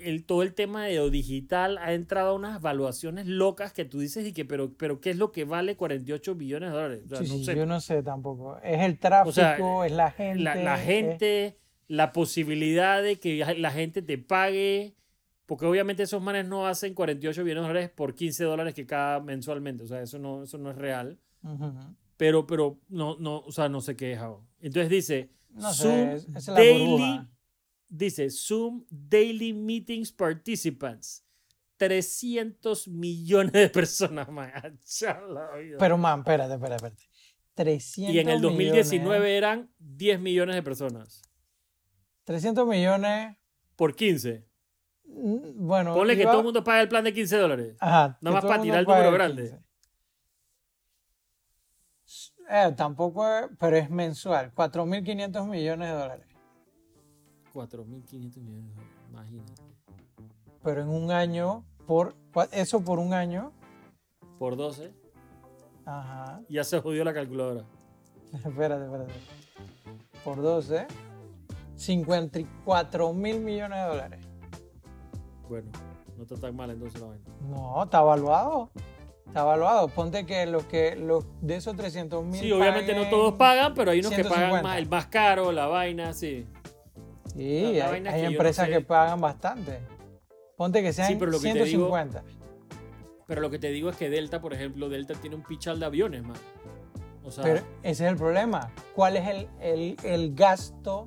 el, 0.00 0.24
todo 0.24 0.42
el 0.42 0.54
tema 0.54 0.84
de 0.86 0.96
lo 0.96 1.10
digital 1.10 1.78
ha 1.78 1.92
entrado 1.92 2.30
a 2.30 2.34
unas 2.34 2.60
valuaciones 2.60 3.26
locas 3.26 3.72
que 3.72 3.84
tú 3.84 4.00
dices 4.00 4.26
y 4.26 4.32
que, 4.32 4.44
pero, 4.44 4.72
pero 4.74 5.00
¿qué 5.00 5.10
es 5.10 5.16
lo 5.16 5.32
que 5.32 5.44
vale 5.44 5.76
48 5.76 6.34
billones 6.34 6.70
de 6.70 6.74
dólares? 6.76 7.02
O 7.06 7.08
sea, 7.08 7.18
Sí, 7.18 7.24
no 7.28 7.34
sí, 7.38 7.44
sé. 7.44 7.56
yo 7.56 7.66
no 7.66 7.80
sé 7.80 8.02
tampoco. 8.02 8.58
Es 8.62 8.80
el 8.82 8.98
tráfico, 8.98 9.32
sea, 9.32 9.56
es 9.86 9.92
la 9.92 10.10
gente. 10.10 10.42
la, 10.42 10.54
la 10.56 10.78
es- 10.78 10.86
gente, 10.86 11.58
la 11.88 12.12
posibilidad 12.12 13.02
de 13.02 13.18
que 13.18 13.44
la 13.58 13.70
gente 13.70 14.00
te 14.02 14.16
pague, 14.18 14.94
porque 15.46 15.66
obviamente 15.66 16.02
esos 16.04 16.22
manes 16.22 16.46
no 16.46 16.66
hacen 16.66 16.94
48 16.94 17.42
billones 17.44 17.62
de 17.64 17.68
dólares 17.68 17.90
por 17.90 18.14
15 18.14 18.44
dólares 18.44 18.74
que 18.74 18.86
cada 18.86 19.20
mensualmente, 19.20 19.82
o 19.84 19.86
sea, 19.86 20.02
eso 20.02 20.18
no, 20.18 20.42
eso 20.44 20.58
no 20.58 20.70
es 20.70 20.76
real, 20.76 21.18
Ujú. 21.42 21.72
Pero, 22.18 22.46
pero 22.46 22.78
no, 22.88 23.16
no, 23.18 23.38
o 23.38 23.50
sea, 23.52 23.70
no 23.70 23.80
se 23.80 23.96
queja. 23.96 24.30
Entonces 24.60 24.90
dice, 24.90 25.30
No 25.48 25.72
sé, 25.72 25.82
Zoom 25.82 26.36
es- 26.36 26.36
es 26.36 26.46
Daily, 26.46 27.26
dice, 27.88 28.28
Zoom 28.30 28.84
Daily 28.90 29.54
Meetings 29.54 30.12
Participants, 30.12 31.24
300 31.78 32.88
millones 32.88 33.52
de 33.52 33.68
personas, 33.70 34.28
man. 34.28 34.50
Pero, 35.78 35.96
man, 35.98 36.20
espérate, 36.20 36.54
espérate, 36.54 36.74
espérate. 36.86 37.02
300 37.54 38.14
y 38.14 38.18
en 38.20 38.28
el 38.28 38.40
2019 38.40 39.18
millones, 39.18 39.36
eran 39.36 39.70
10 39.78 40.20
millones 40.20 40.54
de 40.54 40.62
personas, 40.62 41.22
300 42.24 42.66
millones. 42.68 43.36
por 43.74 43.94
15. 43.94 44.44
mm, 45.04 45.66
Bueno, 45.66 45.94
Ponle 45.94 46.16
que 46.16 46.22
iba- 46.22 46.32
todo 46.32 46.40
el 46.40 46.44
mundo 46.46 46.62
paga 46.64 46.80
el 46.82 46.88
plan 46.88 47.04
de 47.04 47.12
15 47.14 47.36
dólares. 47.36 47.76
Ajá, 47.80 48.18
Nada 48.20 48.40
que 48.40 48.42
más 48.42 48.44
para 48.44 48.62
tirar 48.62 48.80
el 48.80 48.86
número 48.86 49.12
grande. 49.12 49.42
15. 49.44 49.64
Eh, 52.48 52.72
tampoco, 52.76 53.24
pero 53.58 53.76
es 53.76 53.90
mensual. 53.90 54.52
4.500 54.54 55.46
millones 55.46 55.88
de 55.88 55.94
dólares. 55.94 56.26
4.500 57.52 58.40
millones 58.40 58.74
de 58.74 58.74
dólares, 58.74 59.08
imagínate. 59.10 59.62
Pero 60.62 60.82
en 60.82 60.88
un 60.88 61.10
año, 61.10 61.64
por 61.86 62.14
eso 62.52 62.80
por 62.82 62.98
un 62.98 63.12
año. 63.12 63.52
Por 64.38 64.56
12, 64.56 64.92
Ajá. 65.84 66.40
ya 66.48 66.62
se 66.64 66.80
jodió 66.80 67.04
la 67.04 67.12
calculadora. 67.12 67.64
Espérate, 68.32 68.84
espérate. 68.84 69.12
Por 70.24 70.40
12. 70.40 70.86
54 71.74 73.12
mil 73.12 73.40
millones 73.40 73.78
de 73.78 73.84
dólares. 73.88 74.26
Bueno, 75.48 75.70
no 76.16 76.22
está 76.24 76.34
tan 76.36 76.56
mal 76.56 76.70
entonces 76.70 77.00
la 77.00 77.06
vaina. 77.06 77.24
No, 77.48 77.84
está 77.84 78.00
evaluado. 78.00 78.70
Está 79.38 79.46
evaluado. 79.50 79.86
Ponte 79.88 80.26
que 80.26 80.46
los 80.46 80.64
que 80.64 80.96
los 80.96 81.24
de 81.40 81.54
esos 81.56 81.76
300 81.76 82.24
mil. 82.24 82.40
Sí, 82.40 82.50
obviamente 82.50 82.92
no 82.92 83.08
todos 83.08 83.34
pagan, 83.34 83.72
pero 83.74 83.92
hay 83.92 84.00
unos 84.00 84.10
que 84.10 84.24
pagan 84.24 84.50
150. 84.50 84.62
más, 84.68 84.78
el 84.78 84.88
más 84.88 85.06
caro, 85.06 85.52
la 85.52 85.66
vaina, 85.68 86.12
sí. 86.12 86.44
Sí, 87.36 87.62
La- 87.62 87.78
la 87.78 87.84
hay, 87.84 87.90
vaina 87.92 88.10
es 88.10 88.14
hay 88.16 88.20
que 88.20 88.24
yo 88.24 88.30
no 88.30 88.36
empresas 88.36 88.66
sé. 88.66 88.72
que 88.72 88.80
pagan 88.80 89.20
bastante. 89.20 89.78
Ponte 90.56 90.82
que 90.82 90.92
sean 90.92 91.16
pero 91.20 91.30
lo 91.30 91.38
que 91.38 91.52
te 91.52 91.64
digo- 91.64 91.86
150. 91.96 92.24
Pero 93.28 93.40
lo 93.40 93.50
que 93.50 93.58
te 93.60 93.68
digo 93.68 93.90
es 93.90 93.96
que 93.96 94.10
Delta, 94.10 94.40
por 94.40 94.54
ejemplo, 94.54 94.88
Delta 94.88 95.14
tiene 95.14 95.36
un 95.36 95.42
pichal 95.44 95.78
de 95.78 95.86
aviones, 95.86 96.24
man. 96.24 96.36
O 97.24 97.30
sea, 97.30 97.44
Pero 97.44 97.60
ese 97.84 98.06
es 98.06 98.10
el 98.10 98.16
problema. 98.16 98.72
¿Cuál 98.96 99.18
es 99.18 99.28
el, 99.28 99.48
el- 99.60 99.96
el 100.02 100.34
gasto 100.34 101.06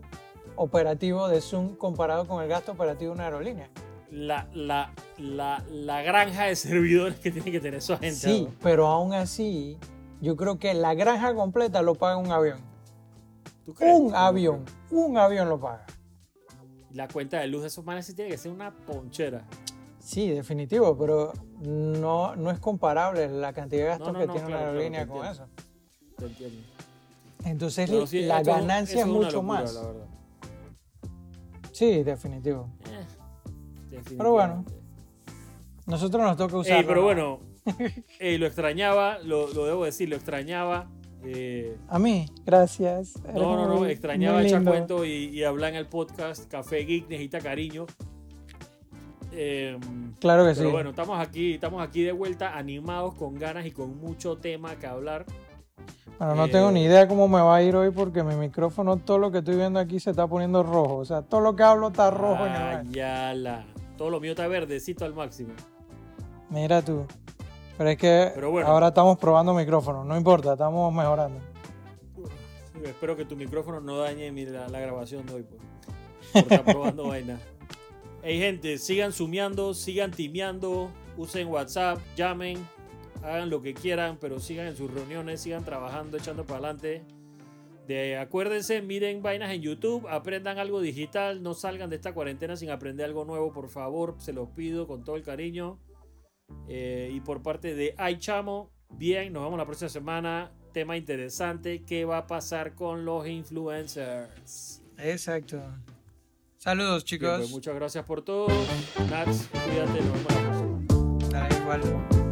operativo 0.55 1.27
de 1.27 1.41
Zoom 1.41 1.75
comparado 1.75 2.25
con 2.27 2.41
el 2.41 2.47
gasto 2.47 2.71
operativo 2.71 3.11
de 3.11 3.15
una 3.15 3.25
aerolínea? 3.25 3.69
La, 4.11 4.47
la, 4.53 4.91
la, 5.17 5.63
la 5.71 6.01
granja 6.01 6.43
de 6.45 6.55
servidores 6.55 7.19
que 7.19 7.31
tiene 7.31 7.51
que 7.51 7.59
tener 7.59 7.75
esa 7.79 7.97
gente. 7.97 8.15
Sí, 8.15 8.43
¿no? 8.49 8.55
pero 8.61 8.87
aún 8.87 9.13
así, 9.13 9.77
yo 10.21 10.35
creo 10.35 10.59
que 10.59 10.73
la 10.73 10.93
granja 10.93 11.33
completa 11.33 11.81
lo 11.81 11.95
paga 11.95 12.17
un 12.17 12.31
avión. 12.31 12.59
¿Tú 13.65 13.73
crees? 13.73 13.97
Un 13.97 14.13
avión, 14.13 14.65
un 14.89 15.17
avión 15.17 15.47
lo 15.49 15.59
paga. 15.59 15.85
La 16.91 17.07
cuenta 17.07 17.39
de 17.39 17.47
luz 17.47 17.61
de 17.61 17.67
esos 17.67 17.85
manes 17.85 18.05
sí 18.05 18.13
tiene 18.13 18.29
que 18.29 18.37
ser 18.37 18.51
una 18.51 18.71
ponchera. 18.75 19.45
Sí, 19.99 20.29
definitivo, 20.29 20.97
pero 20.97 21.31
no, 21.61 22.35
no 22.35 22.51
es 22.51 22.59
comparable 22.59 23.29
la 23.29 23.53
cantidad 23.53 23.83
de 23.83 23.87
gastos 23.89 24.07
No, 24.07 24.13
no, 24.13 24.19
que 24.19 24.25
tiene 24.27 24.47
claro, 24.47 24.61
una 24.63 24.67
aerolínea 24.71 25.07
con 25.07 25.25
entiendo. 25.25 25.43
eso. 25.43 25.63
Te 26.17 26.25
entiendo. 26.25 26.57
Entonces 27.45 28.09
sí, 28.09 28.23
la 28.23 28.43
ganancia 28.43 29.01
es 29.01 29.07
mucho 29.07 29.37
locura, 29.37 29.41
más. 29.61 29.73
la 29.73 29.81
verdad. 29.83 30.05
Sí, 31.71 32.03
definitivo. 32.03 32.67
Eh, 32.89 33.00
Pero 34.17 34.31
bueno. 34.31 34.65
Nosotros 35.87 36.21
nos 36.23 36.37
toca 36.37 36.57
usar. 36.57 36.85
Pero 36.85 37.01
bueno, 37.03 37.39
lo 38.19 38.45
extrañaba, 38.45 39.19
lo, 39.19 39.51
lo 39.53 39.65
debo 39.65 39.85
decir, 39.85 40.07
lo 40.09 40.15
extrañaba. 40.15 40.87
eh, 41.23 41.75
A 41.89 41.99
mí, 41.99 42.25
gracias. 42.45 43.15
Eres 43.23 43.35
no, 43.35 43.55
no, 43.55 43.67
no, 43.67 43.75
muy- 43.77 43.91
extrañaba 43.91 44.41
echar 44.43 44.63
cuento 44.63 45.03
y, 45.05 45.25
y 45.29 45.43
hablar 45.43 45.71
en 45.71 45.75
el 45.77 45.87
podcast 45.87 46.49
Café 46.49 46.77
Geek 46.85 47.09
necesita 47.09 47.39
cariño. 47.39 47.85
Eh, 49.33 49.77
Claro 50.19 50.43
que 50.45 50.53
pero 50.53 50.67
sí. 50.67 50.71
bueno, 50.71 50.89
estamos 50.91 51.19
aquí, 51.19 51.53
estamos 51.53 51.81
aquí 51.81 52.03
de 52.03 52.11
vuelta, 52.11 52.57
animados, 52.57 53.15
con 53.15 53.35
ganas 53.39 53.65
y 53.65 53.71
con 53.71 53.97
mucho 53.97 54.37
tema 54.37 54.75
que 54.75 54.85
hablar. 54.87 55.25
Bueno, 56.19 56.35
no 56.35 56.45
eh, 56.45 56.49
tengo 56.49 56.71
ni 56.71 56.83
idea 56.83 57.07
cómo 57.07 57.27
me 57.27 57.41
va 57.41 57.55
a 57.55 57.63
ir 57.63 57.75
hoy 57.75 57.89
porque 57.91 58.23
mi 58.23 58.35
micrófono, 58.35 58.97
todo 58.97 59.17
lo 59.17 59.31
que 59.31 59.39
estoy 59.39 59.55
viendo 59.55 59.79
aquí 59.79 59.99
se 59.99 60.11
está 60.11 60.27
poniendo 60.27 60.61
rojo. 60.61 60.97
O 60.97 61.05
sea, 61.05 61.23
todo 61.23 61.41
lo 61.41 61.55
que 61.55 61.63
hablo 61.63 61.87
está 61.87 62.11
rojo 62.11 62.45
en 62.45 62.51
el 62.53 62.61
Ah, 62.61 62.83
ya 62.89 63.33
la. 63.33 63.65
Todo 63.97 64.09
lo 64.09 64.19
mío 64.19 64.31
está 64.31 64.47
verdecito 64.47 65.05
al 65.05 65.13
máximo. 65.13 65.53
Mira 66.49 66.81
tú. 66.81 67.05
Pero 67.77 67.89
es 67.89 67.97
que 67.97 68.31
Pero 68.35 68.51
bueno. 68.51 68.67
ahora 68.67 68.89
estamos 68.89 69.17
probando 69.17 69.53
micrófonos. 69.53 70.05
No 70.05 70.17
importa, 70.17 70.53
estamos 70.53 70.93
mejorando. 70.93 71.39
Sí, 72.73 72.79
Espero 72.85 73.15
que 73.15 73.25
tu 73.25 73.35
micrófono 73.35 73.79
no 73.79 73.97
dañe 73.97 74.31
mi- 74.31 74.45
la, 74.45 74.67
la 74.67 74.79
grabación 74.79 75.25
de 75.25 75.33
hoy. 75.35 75.43
Pues, 75.43 75.61
por 76.43 76.53
estar 76.53 76.63
probando 76.65 77.07
vaina. 77.07 77.39
Hey, 78.23 78.37
gente, 78.37 78.77
sigan 78.77 79.11
sumeando, 79.13 79.73
sigan 79.73 80.11
timeando, 80.11 80.91
usen 81.17 81.47
WhatsApp, 81.47 81.97
llamen, 82.15 82.63
hagan 83.23 83.49
lo 83.49 83.63
que 83.63 83.73
quieran, 83.73 84.19
pero 84.21 84.39
sigan 84.39 84.67
en 84.67 84.75
sus 84.75 84.93
reuniones, 84.93 85.41
sigan 85.41 85.65
trabajando, 85.65 86.17
echando 86.17 86.43
para 86.45 86.59
adelante. 86.59 87.03
De, 87.91 88.15
acuérdense, 88.15 88.81
miren 88.81 89.21
vainas 89.21 89.51
en 89.51 89.61
YouTube, 89.61 90.07
aprendan 90.07 90.57
algo 90.59 90.79
digital, 90.79 91.43
no 91.43 91.53
salgan 91.53 91.89
de 91.89 91.97
esta 91.97 92.13
cuarentena 92.13 92.55
sin 92.55 92.69
aprender 92.69 93.05
algo 93.05 93.25
nuevo, 93.25 93.51
por 93.51 93.67
favor, 93.67 94.15
se 94.17 94.31
los 94.31 94.47
pido 94.49 94.87
con 94.87 95.03
todo 95.03 95.17
el 95.17 95.23
cariño. 95.23 95.77
Eh, 96.69 97.09
y 97.13 97.19
por 97.19 97.41
parte 97.41 97.75
de 97.75 97.93
Ay 97.97 98.17
Chamo, 98.17 98.71
bien, 98.91 99.33
nos 99.33 99.43
vemos 99.43 99.57
la 99.57 99.65
próxima 99.65 99.89
semana. 99.89 100.53
Tema 100.71 100.95
interesante, 100.95 101.83
¿qué 101.83 102.05
va 102.05 102.19
a 102.19 102.27
pasar 102.27 102.75
con 102.75 103.03
los 103.03 103.27
influencers? 103.27 104.81
Exacto. 104.97 105.61
Saludos, 106.57 107.03
Bien, 107.03 107.19
chicos. 107.19 107.37
pues, 107.39 107.51
muchas 107.51 107.75
gracias 107.75 108.05
por 108.05 108.21
todo. 108.21 108.47
Nats, 109.09 109.49
cuídate, 109.51 109.99
nos 110.01 110.13
vemos 110.13 110.33
la 110.33 110.41
próxima. 110.41 111.29
Dale, 111.29 111.57
igual. 111.57 112.30